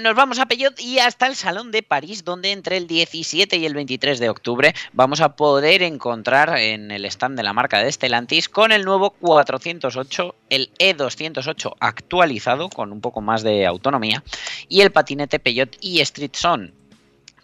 nos- 0.00 0.14
vamos 0.14 0.38
a 0.38 0.46
Peugeot 0.46 0.78
y 0.80 0.98
hasta 0.98 1.26
el 1.26 1.34
Salón 1.34 1.70
de 1.70 1.82
París, 1.82 2.24
donde 2.24 2.52
entre 2.52 2.76
el 2.76 2.86
17 2.86 3.56
y 3.56 3.64
el 3.64 3.72
23 3.74 4.18
de 4.18 4.28
octubre 4.28 4.74
vamos 4.92 5.20
a 5.22 5.34
poder 5.34 5.82
encontrar 5.82 6.58
en 6.58 6.90
el 6.90 7.04
stand 7.06 7.36
de 7.38 7.42
la 7.42 7.54
marca 7.54 7.78
de 7.82 7.90
Stellantis 7.90 8.48
con 8.50 8.70
el 8.70 8.84
nuevo 8.84 9.10
408, 9.10 10.34
el 10.50 10.70
E208 10.78 11.74
actualizado 11.80 12.68
con 12.68 12.92
un 12.92 13.00
poco 13.00 13.20
más 13.22 13.42
de 13.42 13.64
autonomía 13.66 14.22
y 14.68 14.82
el 14.82 14.92
patinete 14.92 15.38
Peugeot 15.38 15.76
e-Street 15.80 16.34
Zone. 16.34 16.72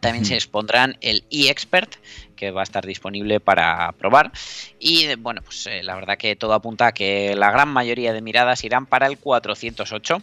También 0.00 0.24
se 0.24 0.34
expondrán 0.34 0.98
el 1.00 1.24
e-Expert, 1.30 1.94
que 2.42 2.50
va 2.50 2.62
a 2.62 2.64
estar 2.64 2.84
disponible 2.84 3.38
para 3.38 3.92
probar. 3.92 4.32
Y 4.80 5.14
bueno, 5.14 5.42
pues 5.42 5.68
eh, 5.68 5.84
la 5.84 5.94
verdad 5.94 6.18
que 6.18 6.34
todo 6.34 6.54
apunta 6.54 6.88
a 6.88 6.92
que 6.92 7.36
la 7.36 7.52
gran 7.52 7.68
mayoría 7.68 8.12
de 8.12 8.20
miradas 8.20 8.64
irán 8.64 8.86
para 8.86 9.06
el 9.06 9.16
408 9.16 10.20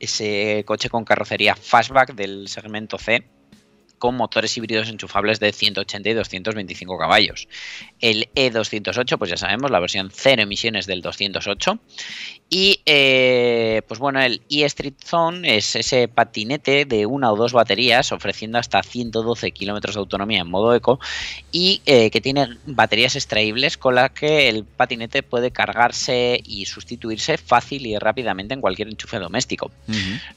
ese 0.00 0.64
coche 0.66 0.90
con 0.90 1.04
carrocería 1.04 1.54
fastback 1.54 2.14
del 2.14 2.48
segmento 2.48 2.98
C 2.98 3.24
con 3.98 4.16
motores 4.16 4.56
híbridos 4.56 4.88
enchufables 4.88 5.40
de 5.40 5.52
180 5.52 6.08
y 6.08 6.12
225 6.14 6.98
caballos. 6.98 7.48
El 8.00 8.28
E208, 8.34 9.18
pues 9.18 9.30
ya 9.30 9.36
sabemos, 9.36 9.70
la 9.70 9.80
versión 9.80 10.10
cero 10.12 10.42
emisiones 10.42 10.86
del 10.86 11.02
208. 11.02 11.78
Y 12.48 12.80
eh, 12.86 13.82
pues 13.88 13.98
bueno, 13.98 14.20
el 14.20 14.42
E-Street 14.48 14.94
Zone 15.04 15.56
es 15.56 15.74
ese 15.74 16.06
patinete 16.06 16.84
de 16.84 17.04
una 17.04 17.32
o 17.32 17.36
dos 17.36 17.52
baterías 17.52 18.12
ofreciendo 18.12 18.58
hasta 18.58 18.82
112 18.82 19.50
kilómetros 19.50 19.96
de 19.96 20.00
autonomía 20.00 20.42
en 20.42 20.50
modo 20.50 20.72
eco 20.72 21.00
y 21.50 21.82
eh, 21.86 22.10
que 22.10 22.20
tiene 22.20 22.56
baterías 22.66 23.16
extraíbles 23.16 23.76
con 23.76 23.96
las 23.96 24.10
que 24.10 24.48
el 24.48 24.64
patinete 24.64 25.24
puede 25.24 25.50
cargarse 25.50 26.40
y 26.44 26.66
sustituirse 26.66 27.36
fácil 27.36 27.84
y 27.84 27.98
rápidamente 27.98 28.54
en 28.54 28.60
cualquier 28.60 28.88
enchufe 28.88 29.18
doméstico. 29.18 29.72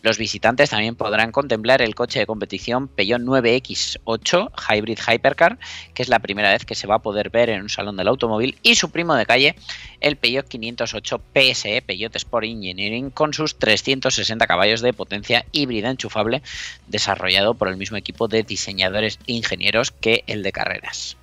Los 0.01 0.17
visitantes 0.17 0.71
también 0.71 0.95
podrán 0.95 1.31
contemplar 1.31 1.83
el 1.83 1.93
coche 1.93 2.19
de 2.19 2.25
competición 2.25 2.87
Peugeot 2.87 3.21
9X8 3.57 4.51
Hybrid 4.69 4.99
Hypercar, 4.99 5.57
que 5.93 6.03
es 6.03 6.09
la 6.09 6.19
primera 6.19 6.51
vez 6.51 6.65
que 6.65 6.75
se 6.75 6.87
va 6.87 6.95
a 6.95 6.99
poder 6.99 7.29
ver 7.29 7.49
en 7.49 7.61
un 7.61 7.69
salón 7.69 7.97
del 7.97 8.07
automóvil, 8.07 8.57
y 8.63 8.75
su 8.75 8.91
primo 8.91 9.15
de 9.15 9.25
calle, 9.25 9.55
el 10.01 10.15
Peugeot 10.15 10.47
508 10.47 11.21
PSE 11.33 11.81
Peugeot 11.81 12.15
Sport 12.15 12.45
Engineering, 12.45 13.09
con 13.09 13.33
sus 13.33 13.57
360 13.57 14.47
caballos 14.47 14.81
de 14.81 14.93
potencia 14.93 15.45
híbrida 15.51 15.89
enchufable, 15.89 16.41
desarrollado 16.87 17.53
por 17.53 17.67
el 17.67 17.77
mismo 17.77 17.97
equipo 17.97 18.27
de 18.27 18.43
diseñadores 18.43 19.19
e 19.27 19.33
ingenieros 19.33 19.91
que 19.91 20.23
el 20.27 20.43
de 20.43 20.51
carreras. 20.51 21.17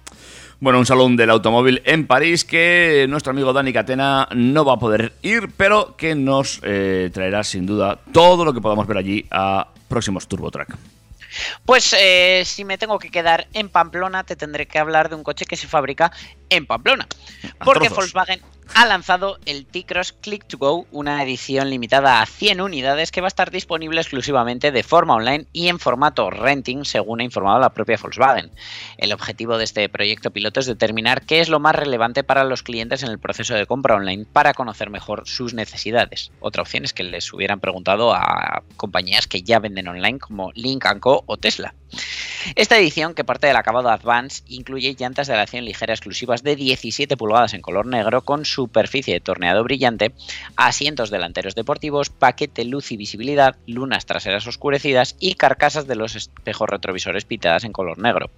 Bueno, 0.59 0.79
un 0.79 0.87
salón 0.87 1.17
del 1.17 1.29
automóvil 1.29 1.83
en 1.85 2.07
París 2.07 2.45
que 2.45 3.05
nuestro 3.11 3.33
amigo 3.33 3.53
Dani 3.53 3.75
Catena 3.75 4.27
no 4.35 4.65
va 4.65 4.75
a 4.75 4.79
poder 4.79 5.13
ir, 5.21 5.51
pero 5.55 5.97
que 5.97 6.15
nos 6.15 6.61
eh, 6.63 7.11
traerá 7.13 7.45
sin 7.45 7.67
duda 7.67 7.99
todo 8.13 8.43
lo 8.43 8.55
que 8.55 8.63
podamos 8.63 8.87
ver 8.87 8.97
allí 8.97 9.27
a 9.31 9.69
próximos 9.89 10.27
TurboTrack. 10.27 10.96
Pues 11.65 11.95
eh, 11.99 12.43
si 12.45 12.65
me 12.65 12.79
tengo 12.79 12.99
que 12.99 13.11
quedar 13.11 13.49
en 13.53 13.69
Pamplona, 13.69 14.25
te 14.25 14.37
tendré 14.37 14.67
que 14.67 14.79
hablar 14.79 15.09
de 15.09 15.17
un 15.17 15.23
coche 15.23 15.45
que 15.45 15.57
se 15.57 15.67
fabrica 15.67 16.13
en 16.49 16.67
Pamplona. 16.67 17.07
Porque. 17.65 17.89
Volkswagen 17.89 18.41
ha 18.75 18.87
lanzado 18.87 19.39
el 19.47 19.67
T-Cross 19.67 20.13
Click 20.21 20.47
to 20.47 20.59
Go, 20.59 20.87
una 20.91 21.23
edición 21.23 21.71
limitada 21.71 22.21
a 22.21 22.27
100 22.27 22.61
unidades 22.61 23.11
que 23.11 23.21
va 23.21 23.27
a 23.27 23.29
estar 23.29 23.51
disponible 23.51 24.01
exclusivamente 24.01 24.73
de 24.73 24.83
forma 24.83 25.15
online 25.15 25.47
y 25.53 25.69
en 25.69 25.79
formato 25.79 26.31
renting, 26.31 26.85
según 26.85 27.21
ha 27.21 27.25
informado 27.25 27.59
la 27.59 27.71
propia 27.71 27.99
Volkswagen. 28.01 28.51
El 28.99 29.13
objetivo 29.13 29.59
de 29.59 29.65
este 29.65 29.89
proyecto 29.89 30.31
piloto 30.31 30.61
es 30.61 30.67
determinar 30.67 31.23
qué 31.23 31.41
es 31.41 31.49
lo 31.49 31.61
más 31.61 31.75
relevante 31.75 32.25
para 32.25 32.45
los 32.45 32.63
clientes 32.63 33.03
en 33.03 33.11
el 33.11 33.19
proceso 33.19 33.55
de 33.55 33.67
compra 33.67 33.97
online 33.97 34.27
para 34.33 34.55
conocer 34.55 34.91
mejor 34.91 35.27
sus 35.27 35.55
necesidades. 35.55 36.31
Otra 36.41 36.63
opción 36.63 36.85
es 36.85 36.93
que 36.93 37.03
les 37.03 37.33
hubieran 37.33 37.61
preguntado 37.61 38.15
a 38.15 38.63
compañías 38.77 39.27
que 39.27 39.43
ya 39.43 39.59
venden 39.59 39.89
online 39.89 40.19
como 40.19 40.53
Link 40.53 40.85
Co 41.01 41.25
o 41.27 41.37
Tesla. 41.37 41.75
Esta 42.55 42.79
edición, 42.79 43.15
que 43.15 43.25
parte 43.25 43.47
del 43.47 43.57
acabado 43.57 43.91
Advance, 43.91 44.43
incluye 44.47 44.95
llantas 44.99 45.27
de 45.27 45.35
aleación 45.35 45.65
ligera 45.65 45.95
exclusivas 45.95 46.43
de 46.43 46.57
17 46.57 47.17
pulgadas 47.17 47.55
en 47.55 47.63
color 47.63 47.87
negro 47.87 48.23
con 48.23 48.45
superficie 48.57 49.15
de 49.15 49.21
torneado 49.21 49.63
brillante, 49.63 50.15
asientos 50.57 51.11
delanteros 51.11 51.55
deportivos, 51.55 52.09
paquete 52.09 52.65
luz 52.65 52.91
y 52.91 52.97
visibilidad, 52.97 53.57
lunas 53.67 54.07
traseras 54.07 54.47
oscurecidas 54.47 55.15
y 55.21 55.35
carcasas 55.35 55.87
de 55.87 55.97
los 55.97 56.17
espejos 56.17 56.69
retrovisores 56.69 57.27
pintadas 57.27 57.65
en 57.65 57.73
color 57.73 57.99
negro. 57.99 58.31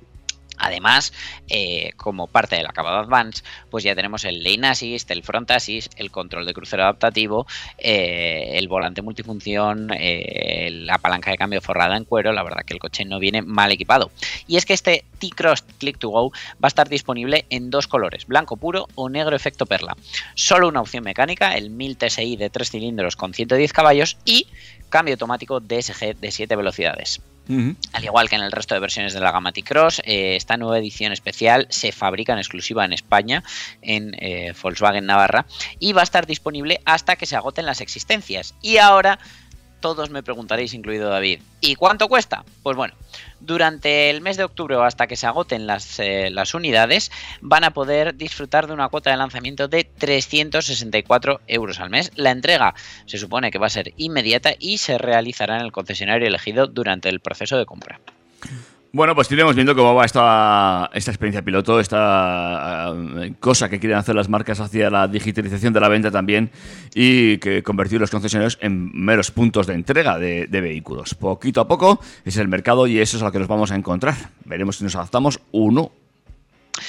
Además, 0.59 1.13
eh, 1.49 1.93
como 1.97 2.27
parte 2.27 2.57
del 2.57 2.67
acabado 2.67 2.99
Advance, 2.99 3.43
pues 3.71 3.85
ya 3.85 3.95
tenemos 3.95 4.25
el 4.25 4.43
Lane 4.43 4.69
Assist, 4.69 5.11
el 5.11 5.23
Front 5.23 5.51
Assist, 5.51 5.93
el 5.97 6.11
control 6.11 6.47
de 6.47 6.55
crucero 6.55 6.83
adaptativo, 6.83 7.47
eh, 7.79 8.53
el 8.55 8.69
volante 8.69 9.03
multifunción, 9.03 9.91
eh, 9.93 10.71
la 10.73 10.99
palanca 10.99 11.31
de 11.31 11.39
cambio 11.39 11.61
forrada 11.61 11.97
en 11.97 12.05
cuero. 12.05 12.33
La 12.33 12.43
verdad 12.43 12.65
que 12.65 12.75
el 12.75 12.81
coche 12.81 13.05
no 13.05 13.19
viene 13.19 13.43
mal 13.43 13.73
equipado. 13.73 14.11
Y 14.47 14.57
es 14.57 14.67
que 14.67 14.75
este 14.75 15.05
T-Cross 15.19 15.65
Click 15.79 15.99
to 15.99 16.09
Go 16.09 16.31
va 16.31 16.65
a 16.65 16.69
estar 16.69 16.89
disponible 16.89 17.47
en 17.51 17.71
dos 17.71 17.87
colores, 17.87 18.27
blanco 18.27 18.57
puro 18.57 18.89
o 18.95 19.09
negro 19.09 19.37
efecto 19.37 19.67
perla. 19.67 19.97
Solo 20.35 20.69
una 20.69 20.81
opción 20.81 21.05
mecánica, 21.05 21.57
el 21.57 21.71
1000 21.71 21.97
TSI 21.97 22.37
de 22.37 22.51
3 22.51 22.71
cilindros 22.71 23.17
con 23.17 23.35
110 23.35 23.73
caballos 23.73 24.17
y 24.25 24.47
cambio 24.89 25.15
automático 25.15 25.61
DSG 25.61 26.17
de 26.17 26.31
7 26.31 26.57
velocidades. 26.57 27.21
Al 27.93 28.05
igual 28.05 28.29
que 28.29 28.37
en 28.37 28.43
el 28.43 28.53
resto 28.53 28.75
de 28.75 28.81
versiones 28.81 29.15
de 29.15 29.21
la 29.21 29.33
gama 29.33 29.53
T-Cross, 29.53 30.03
eh, 30.05 30.37
esta 30.37 30.57
nueva 30.57 30.79
edición 30.79 31.13
especial 31.13 31.67
se 31.71 31.93
fabrica 31.93 32.33
en 32.33 32.39
exclusiva 32.39 32.85
en 32.85 32.93
España, 32.93 33.43
en 33.81 34.15
eh, 34.19 34.53
Volkswagen 34.63 35.07
Navarra, 35.07 35.47
y 35.79 35.93
va 35.95 36.03
a 36.03 36.05
estar 36.05 36.27
disponible 36.27 36.81
hasta 36.85 37.17
que 37.17 37.27
se 37.27 37.37
agoten 37.37 37.65
las 37.65 37.81
existencias. 37.81 38.55
Y 38.61 38.77
ahora 38.77 39.19
todos 39.81 40.11
me 40.11 40.23
preguntaréis, 40.23 40.75
incluido 40.75 41.09
David, 41.11 41.41
¿y 41.61 41.75
cuánto 41.75 42.09
cuesta? 42.09 42.45
Pues 42.63 42.77
bueno, 42.77 42.95
durante 43.41 44.11
el 44.11 44.21
mes 44.21 44.37
de 44.37 44.45
octubre 44.45 44.77
o 44.77 44.83
hasta 44.83 45.07
que 45.07 45.17
se 45.17 45.27
agoten 45.27 45.67
las, 45.67 45.99
eh, 46.01 46.31
las 46.31 46.55
unidades, 46.55 47.11
van 47.41 47.65
a 47.65 47.73
poder 47.73 48.17
disfrutar 48.17 48.67
de 48.67 48.73
una 48.73 48.89
cuota 48.89 49.11
de 49.11 49.17
lanzamiento 49.17 49.69
de 49.69 49.85
364 49.85 51.41
euros 51.47 51.81
al 51.81 51.91
mes. 51.91 52.11
La 52.17 52.31
entrega 52.31 52.75
se 53.07 53.19
supone 53.19 53.51
que 53.51 53.59
va 53.59 53.67
a 53.67 53.71
ser 53.71 53.93
inmediata 53.97 54.55
y 54.59 54.79
se 54.79 54.99
realizará 54.99 55.57
en 55.57 55.63
el 55.63 55.73
concesionario 55.73 56.29
elegido 56.29 56.67
durante 56.67 57.09
el 57.09 57.21
proceso 57.21 57.57
de 57.57 57.67
compra. 57.67 58.01
Bueno, 58.91 59.15
pues 59.15 59.31
iremos 59.31 59.55
viendo 59.55 59.75
cómo 59.75 59.95
va 59.95 60.07
esta, 60.07 60.89
experiencia 60.95 61.43
piloto, 61.43 61.79
esta 61.79 62.95
eh, 63.19 63.35
cosa 63.39 63.69
que 63.69 63.79
quieren 63.79 63.99
hacer 63.99 64.15
las 64.15 64.31
marcas 64.31 64.61
hacia 64.61 64.89
la 64.89 65.07
digitalización 65.07 65.75
de 65.75 65.81
la 65.81 65.89
venta 65.89 66.11
también 66.11 66.51
y 66.95 67.37
que 67.37 67.63
convertir 67.63 68.01
los 68.01 68.11
concesionarios 68.11 68.57
en 68.63 68.91
meros 68.95 69.31
puntos 69.31 69.67
de 69.67 69.75
entrega 69.75 70.19
de, 70.19 70.47
vehículos. 70.47 71.15
Poquito 71.15 71.61
a 71.61 71.69
poco 71.69 72.01
es 72.25 72.39
el 72.39 72.49
mercado 72.49 72.87
y 72.87 72.99
eso 72.99 73.19
es 73.19 73.23
a 73.23 73.27
lo 73.27 73.33
que 73.33 73.39
nos 73.39 73.49
vamos 73.49 73.71
a 73.73 73.77
encontrar. 73.77 74.15
Veremos 74.47 74.77
si 74.77 74.85
nos 74.85 74.97
adaptamos 74.97 75.39
o 75.53 75.71
no. 75.71 75.93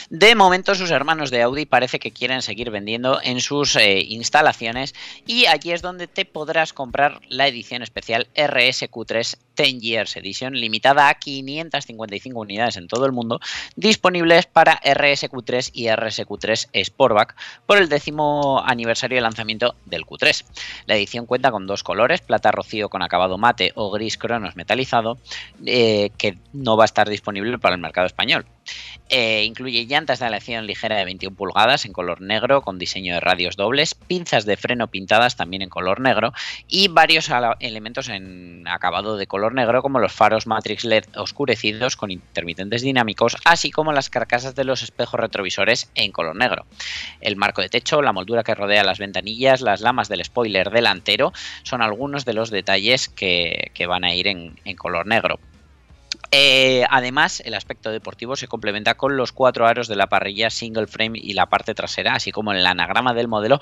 De 0.10 0.36
momento 0.36 0.76
sus 0.76 0.91
hermanos 0.91 1.32
de 1.32 1.41
Audi 1.41 1.66
parece 1.66 2.00
que 2.00 2.12
quieren 2.12 2.41
seguir 2.41 2.72
vendiendo 2.72 3.20
en 3.22 3.41
sus 3.41 3.76
eh, 3.76 4.00
instalaciones 4.08 4.95
y 5.26 5.47
allí 5.47 5.72
es 5.72 5.82
donde 5.82 6.08
te 6.08 6.26
podrás 6.26 6.74
comprar 6.74 7.20
la 7.28 7.47
edición 7.47 7.82
especial 7.82 8.28
RSQ3 8.36 9.38
10 9.60 9.82
Years 9.82 10.16
Edition 10.16 10.53
limitada 10.53 11.10
a 11.10 11.16
555 11.16 12.39
unidades 12.39 12.78
en 12.78 12.88
todo 12.88 13.05
el 13.05 13.12
mundo 13.12 13.39
disponibles 13.76 14.45
para 14.45 14.80
RSQ3 14.82 15.72
y 15.74 15.86
RSQ3 15.86 16.84
Sportback 16.84 17.36
por 17.66 17.78
el 17.78 17.89
décimo 17.89 18.62
aniversario 18.66 19.18
de 19.18 19.22
lanzamiento 19.22 19.76
del 19.86 20.05
Q3. 20.05 20.45
La 20.86 20.95
edición 20.95 21.26
cuenta 21.26 21.51
con 21.51 21.68
dos 21.68 21.84
colores, 21.84 22.22
plata 22.22 22.51
rocío 22.51 22.89
con 22.89 23.01
acabado 23.01 23.38
mate 23.38 23.72
o 23.76 23.91
gris 23.91 24.18
cronos 24.18 24.55
metalizado, 24.55 25.18
eh, 25.66 26.12
que 26.18 26.38
no 26.53 26.78
va 26.78 26.84
a 26.84 26.86
estar 26.86 27.10
disponible 27.10 27.60
para 27.60 27.76
el 27.76 27.82
mercado 27.82 28.07
español. 28.07 28.45
Eh, 29.10 29.43
incluye 29.43 29.88
llantas 29.88 30.20
de 30.20 30.28
aleación 30.28 30.68
ligera 30.68 30.95
de 30.95 31.05
21 31.05 31.36
pulgadas 31.36 31.86
en 31.86 31.93
color 31.93 32.22
negro 32.22 32.62
con 32.62 32.78
diseño 32.78 33.16
de 33.16 33.20
radios 33.20 33.55
dobles, 33.55 33.95
pinzas 33.95 34.45
de 34.45 34.55
freno 34.55 34.88
pintadas 34.88 35.36
también 35.36 35.64
en 35.64 35.70
color 35.70 35.99
negro 35.99 36.32
y 36.68 36.89
varios 36.89 37.32
elementos 37.60 38.07
en 38.10 38.68
acabado 38.68 39.18
de 39.18 39.26
color 39.26 39.49
negro 39.54 39.82
como 39.82 40.00
los 40.00 40.12
faros 40.14 40.47
Matrix 40.47 40.84
LED 40.86 41.06
oscurecidos 41.16 41.95
con 41.95 42.12
intermitentes 42.12 42.82
dinámicos, 42.82 43.38
así 43.45 43.72
como 43.72 43.91
las 43.93 44.10
carcasas 44.10 44.56
de 44.56 44.64
los 44.64 44.84
espejos 44.84 45.20
retrovisores 45.20 45.91
en 45.95 46.12
color 46.12 46.36
negro. 46.36 46.66
El 47.22 47.36
marco 47.36 47.62
de 47.62 47.70
techo, 47.70 48.02
la 48.02 48.14
moldura 48.14 48.43
que 48.43 48.56
rodea 48.56 48.84
las 48.84 49.00
ventanillas, 49.00 49.62
las 49.62 49.82
lamas 49.82 50.10
del 50.10 50.24
spoiler 50.24 50.70
delantero 50.70 51.34
son 51.64 51.82
algunos 51.82 52.26
de 52.26 52.34
los 52.34 52.50
detalles 52.50 53.10
que, 53.10 53.72
que 53.74 53.86
van 53.88 54.04
a 54.04 54.14
ir 54.14 54.28
en- 54.28 54.60
en 54.66 54.76
color 54.76 55.06
negro. 55.08 55.39
Eh, 56.32 56.84
además, 56.89 57.41
el 57.43 57.56
aspecto 57.56 57.89
deportivo 57.89 58.36
se 58.36 58.47
complementa 58.47 58.93
con 58.95 59.18
los 59.18 59.32
cuatro 59.32 59.66
aros 59.66 59.88
de 59.88 59.95
la 59.95 60.08
parrilla 60.08 60.52
single 60.52 60.86
frame 60.86 61.18
y 61.20 61.34
la 61.34 61.47
parte 61.47 61.74
trasera, 61.74 62.14
así 62.14 62.32
como 62.32 62.52
el 62.52 62.66
anagrama 62.68 63.14
del 63.16 63.28
modelo 63.28 63.60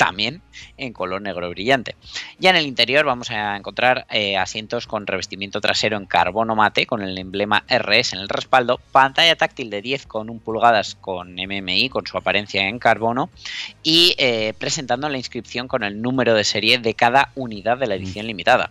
también 0.00 0.40
en 0.78 0.94
color 0.94 1.20
negro 1.20 1.50
brillante. 1.50 1.94
Ya 2.38 2.48
en 2.48 2.56
el 2.56 2.64
interior 2.64 3.04
vamos 3.04 3.30
a 3.30 3.54
encontrar 3.54 4.06
eh, 4.08 4.38
asientos 4.38 4.86
con 4.86 5.06
revestimiento 5.06 5.60
trasero 5.60 5.98
en 5.98 6.06
carbono 6.06 6.56
mate 6.56 6.86
con 6.86 7.02
el 7.02 7.18
emblema 7.18 7.64
RS 7.68 8.14
en 8.14 8.20
el 8.20 8.30
respaldo, 8.30 8.80
pantalla 8.92 9.36
táctil 9.36 9.68
de 9.68 9.82
10,1 9.82 10.40
pulgadas 10.40 10.94
con 10.94 11.34
MMI 11.34 11.90
con 11.90 12.06
su 12.06 12.16
apariencia 12.16 12.66
en 12.66 12.78
carbono 12.78 13.28
y 13.82 14.14
eh, 14.16 14.54
presentando 14.58 15.06
la 15.10 15.18
inscripción 15.18 15.68
con 15.68 15.82
el 15.82 16.00
número 16.00 16.32
de 16.32 16.44
serie 16.44 16.78
de 16.78 16.94
cada 16.94 17.30
unidad 17.34 17.76
de 17.76 17.86
la 17.86 17.96
edición 17.96 18.26
limitada. 18.26 18.70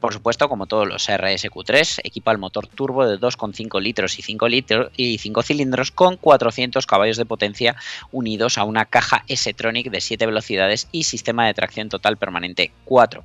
Por 0.00 0.12
supuesto, 0.12 0.48
como 0.48 0.66
todos 0.66 0.86
los 0.86 1.08
RSQ3, 1.08 2.00
equipa 2.04 2.30
el 2.30 2.38
motor 2.38 2.66
turbo 2.66 3.06
de 3.06 3.18
2,5 3.18 3.80
litros 3.80 4.18
y 4.18 4.22
5, 4.22 4.48
litros 4.48 4.92
y 4.96 5.18
5 5.18 5.42
cilindros 5.42 5.90
con 5.90 6.16
400 6.16 6.86
caballos 6.86 7.16
de 7.16 7.24
potencia 7.24 7.76
unidos 8.12 8.58
a 8.58 8.64
una 8.64 8.84
caja 8.84 9.24
S-Tronic 9.26 9.90
de 9.90 10.00
7 10.00 10.26
velocidades 10.26 10.88
y 10.92 11.04
sistema 11.04 11.46
de 11.46 11.54
tracción 11.54 11.88
total 11.88 12.18
permanente 12.18 12.72
4. 12.84 13.24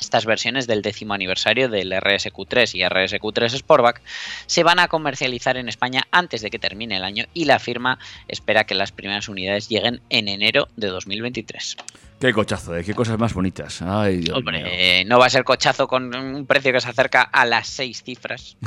Estas 0.00 0.26
versiones 0.26 0.66
del 0.66 0.82
décimo 0.82 1.14
aniversario 1.14 1.68
del 1.68 1.92
RSQ3 1.92 2.74
y 2.74 2.80
RSQ3 2.80 3.58
Sportback 3.58 4.00
se 4.46 4.62
van 4.62 4.78
a 4.78 4.88
comercializar 4.88 5.56
en 5.56 5.68
España 5.68 6.06
antes 6.10 6.40
de 6.42 6.50
que 6.50 6.58
termine 6.58 6.96
el 6.96 7.04
año 7.04 7.26
y 7.34 7.44
la 7.44 7.58
firma 7.58 7.98
espera 8.28 8.64
que 8.64 8.74
las 8.74 8.92
primeras 8.92 9.28
unidades 9.28 9.68
lleguen 9.68 10.00
en 10.10 10.28
enero 10.28 10.68
de 10.76 10.88
2023. 10.88 11.76
Qué 12.20 12.32
cochazo, 12.32 12.76
¿eh? 12.76 12.82
qué 12.82 12.94
cosas 12.94 13.18
más 13.18 13.32
bonitas. 13.32 13.80
Ay, 13.82 14.16
Dios 14.18 14.42
mío. 14.44 14.64
Eh, 14.66 15.04
no 15.06 15.18
va 15.18 15.26
a 15.26 15.30
ser 15.30 15.44
cochazo 15.44 15.86
con 15.86 16.14
un 16.14 16.46
precio 16.46 16.72
que 16.72 16.80
se 16.80 16.88
acerca 16.88 17.22
a 17.22 17.44
las 17.44 17.68
seis 17.68 18.02
cifras. 18.02 18.56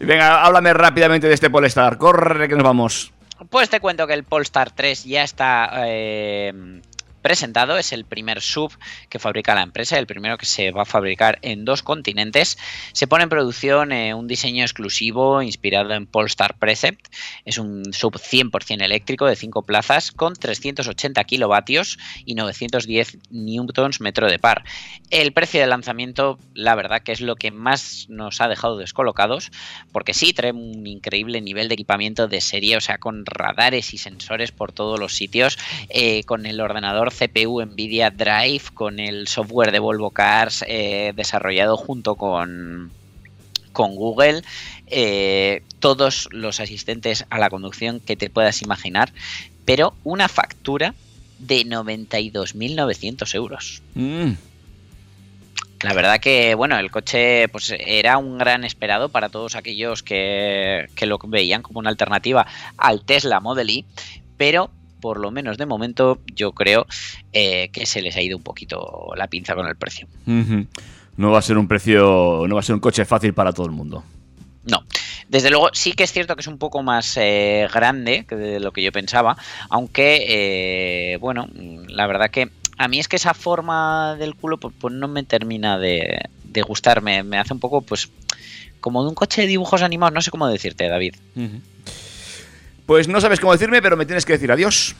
Venga, 0.00 0.44
háblame 0.44 0.72
rápidamente 0.72 1.28
de 1.28 1.34
este 1.34 1.50
Polestar. 1.50 1.98
Corre, 1.98 2.48
que 2.48 2.54
nos 2.54 2.64
vamos. 2.64 3.12
Pues 3.50 3.68
te 3.68 3.80
cuento 3.80 4.06
que 4.06 4.14
el 4.14 4.24
Polestar 4.24 4.70
3 4.70 5.04
ya 5.04 5.22
está 5.22 5.70
eh, 5.86 6.80
presentado. 7.26 7.76
Es 7.76 7.92
el 7.92 8.04
primer 8.04 8.40
sub 8.40 8.70
que 9.08 9.18
fabrica 9.18 9.56
la 9.56 9.62
empresa, 9.62 9.98
el 9.98 10.06
primero 10.06 10.38
que 10.38 10.46
se 10.46 10.70
va 10.70 10.82
a 10.82 10.84
fabricar 10.84 11.40
en 11.42 11.64
dos 11.64 11.82
continentes. 11.82 12.56
Se 12.92 13.08
pone 13.08 13.24
en 13.24 13.28
producción 13.28 13.90
eh, 13.90 14.14
un 14.14 14.28
diseño 14.28 14.62
exclusivo 14.62 15.42
inspirado 15.42 15.92
en 15.92 16.06
Polestar 16.06 16.56
Precept. 16.56 17.04
Es 17.44 17.58
un 17.58 17.92
sub 17.92 18.12
100% 18.12 18.80
eléctrico 18.80 19.26
de 19.26 19.34
5 19.34 19.62
plazas 19.62 20.12
con 20.12 20.34
380 20.34 21.24
kilovatios 21.24 21.98
y 22.24 22.36
910 22.36 23.18
newtons 23.30 24.00
metro 24.00 24.28
de 24.28 24.38
par. 24.38 24.62
El 25.10 25.32
precio 25.32 25.60
de 25.60 25.66
lanzamiento, 25.66 26.38
la 26.54 26.76
verdad 26.76 27.02
que 27.02 27.10
es 27.10 27.20
lo 27.20 27.34
que 27.34 27.50
más 27.50 28.06
nos 28.08 28.40
ha 28.40 28.46
dejado 28.46 28.76
descolocados, 28.76 29.50
porque 29.90 30.14
sí 30.14 30.32
trae 30.32 30.52
un 30.52 30.86
increíble 30.86 31.40
nivel 31.40 31.66
de 31.66 31.74
equipamiento 31.74 32.28
de 32.28 32.40
serie, 32.40 32.76
o 32.76 32.80
sea, 32.80 32.98
con 32.98 33.26
radares 33.26 33.94
y 33.94 33.98
sensores 33.98 34.52
por 34.52 34.70
todos 34.70 35.00
los 35.00 35.16
sitios, 35.16 35.58
eh, 35.88 36.22
con 36.22 36.46
el 36.46 36.60
ordenador 36.60 37.15
CPU 37.18 37.62
Nvidia 37.62 38.10
Drive, 38.10 38.64
con 38.74 39.00
el 39.00 39.28
software 39.28 39.72
de 39.72 39.78
Volvo 39.78 40.10
Cars 40.10 40.64
eh, 40.66 41.12
desarrollado 41.16 41.76
junto 41.76 42.14
con 42.14 42.90
con 43.76 43.94
Google, 43.94 44.42
eh, 44.86 45.62
todos 45.80 46.30
los 46.32 46.60
asistentes 46.60 47.26
a 47.28 47.38
la 47.38 47.50
conducción 47.50 48.00
que 48.00 48.16
te 48.16 48.30
puedas 48.30 48.62
imaginar, 48.62 49.12
pero 49.66 49.92
una 50.02 50.28
factura 50.28 50.94
de 51.38 51.60
92.900 51.66 53.34
euros. 53.34 53.82
Mm. 53.94 54.32
La 55.82 55.92
verdad 55.92 56.20
que, 56.20 56.54
bueno, 56.54 56.78
el 56.78 56.90
coche 56.90 57.48
pues 57.48 57.74
era 57.78 58.16
un 58.16 58.38
gran 58.38 58.64
esperado 58.64 59.10
para 59.10 59.28
todos 59.28 59.56
aquellos 59.56 60.02
que, 60.02 60.88
que 60.94 61.04
lo 61.04 61.18
veían 61.18 61.60
como 61.60 61.78
una 61.78 61.90
alternativa 61.90 62.46
al 62.78 63.04
Tesla 63.04 63.40
Model 63.40 63.68
Y, 63.68 63.84
pero 64.38 64.70
por 65.00 65.18
lo 65.18 65.30
menos 65.30 65.58
de 65.58 65.66
momento, 65.66 66.20
yo 66.34 66.52
creo 66.52 66.86
eh, 67.32 67.68
que 67.72 67.86
se 67.86 68.02
les 68.02 68.16
ha 68.16 68.22
ido 68.22 68.36
un 68.36 68.42
poquito 68.42 69.12
la 69.16 69.26
pinza 69.28 69.54
con 69.54 69.66
el 69.66 69.76
precio. 69.76 70.06
No 71.16 71.30
va 71.30 71.38
a 71.38 71.42
ser 71.42 71.58
un 71.58 71.68
precio, 71.68 72.44
no 72.46 72.54
va 72.54 72.60
a 72.60 72.64
ser 72.64 72.74
un 72.74 72.80
coche 72.80 73.04
fácil 73.04 73.32
para 73.34 73.52
todo 73.52 73.66
el 73.66 73.72
mundo. 73.72 74.04
No, 74.64 74.82
desde 75.28 75.50
luego 75.50 75.70
sí 75.72 75.92
que 75.92 76.04
es 76.04 76.12
cierto 76.12 76.34
que 76.34 76.40
es 76.40 76.46
un 76.48 76.58
poco 76.58 76.82
más 76.82 77.16
eh, 77.16 77.68
grande 77.72 78.26
que 78.28 78.34
de 78.34 78.60
lo 78.60 78.72
que 78.72 78.82
yo 78.82 78.92
pensaba, 78.92 79.36
aunque, 79.70 80.24
eh, 80.28 81.16
bueno, 81.18 81.48
la 81.88 82.06
verdad 82.06 82.30
que 82.30 82.50
a 82.76 82.88
mí 82.88 82.98
es 82.98 83.08
que 83.08 83.16
esa 83.16 83.32
forma 83.32 84.16
del 84.16 84.34
culo 84.34 84.58
pues, 84.58 84.74
pues 84.78 84.92
no 84.92 85.08
me 85.08 85.22
termina 85.22 85.78
de, 85.78 86.20
de 86.44 86.62
gustar, 86.62 87.00
me, 87.00 87.22
me 87.22 87.38
hace 87.38 87.54
un 87.54 87.60
poco, 87.60 87.80
pues, 87.80 88.10
como 88.80 89.02
de 89.02 89.08
un 89.08 89.14
coche 89.14 89.42
de 89.42 89.48
dibujos 89.48 89.82
animados, 89.82 90.14
no 90.14 90.20
sé 90.20 90.30
cómo 90.30 90.48
decirte, 90.48 90.88
David. 90.88 91.14
Pues 92.86 93.08
no 93.08 93.20
sabes 93.20 93.40
cómo 93.40 93.52
decirme, 93.52 93.82
pero 93.82 93.96
me 93.96 94.06
tienes 94.06 94.24
que 94.24 94.32
decir 94.34 94.50
adiós. 94.52 94.94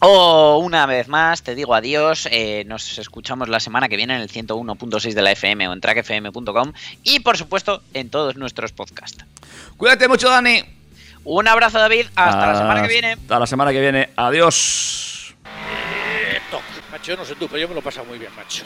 Oh, 0.00 0.60
una 0.62 0.86
vez 0.86 1.08
más 1.08 1.42
te 1.42 1.54
digo 1.54 1.74
adiós. 1.74 2.28
eh, 2.30 2.64
nos 2.66 2.98
escuchamos 2.98 3.48
la 3.48 3.58
semana 3.60 3.88
que 3.88 3.96
viene 3.96 4.14
en 4.14 4.20
el 4.20 4.28
101.6 4.28 5.12
de 5.12 5.22
la 5.22 5.32
FM 5.32 5.68
o 5.68 5.72
en 5.72 5.80
trackfm.com 5.80 6.72
y 7.02 7.20
por 7.20 7.36
supuesto 7.36 7.82
en 7.94 8.10
todos 8.10 8.36
nuestros 8.36 8.72
podcasts. 8.72 9.24
Cuídate 9.76 10.06
mucho, 10.08 10.28
Dani. 10.28 10.62
Un 11.24 11.48
abrazo, 11.48 11.78
David. 11.78 12.06
Hasta 12.14 12.46
la 12.46 12.58
semana 12.58 12.82
que 12.82 12.88
viene. 12.88 13.12
Hasta 13.12 13.38
la 13.38 13.46
semana 13.46 13.72
que 13.72 13.80
viene. 13.80 14.10
Adiós. 14.16 15.34
Macho, 16.90 17.12
yo 17.12 17.16
no 17.18 17.24
sé 17.24 17.34
tú, 17.34 17.46
pero 17.48 17.58
yo 17.58 17.68
me 17.68 17.74
lo 17.74 17.80
he 17.80 17.82
pasado 17.82 18.06
muy 18.06 18.18
bien, 18.18 18.30
macho. 18.34 18.64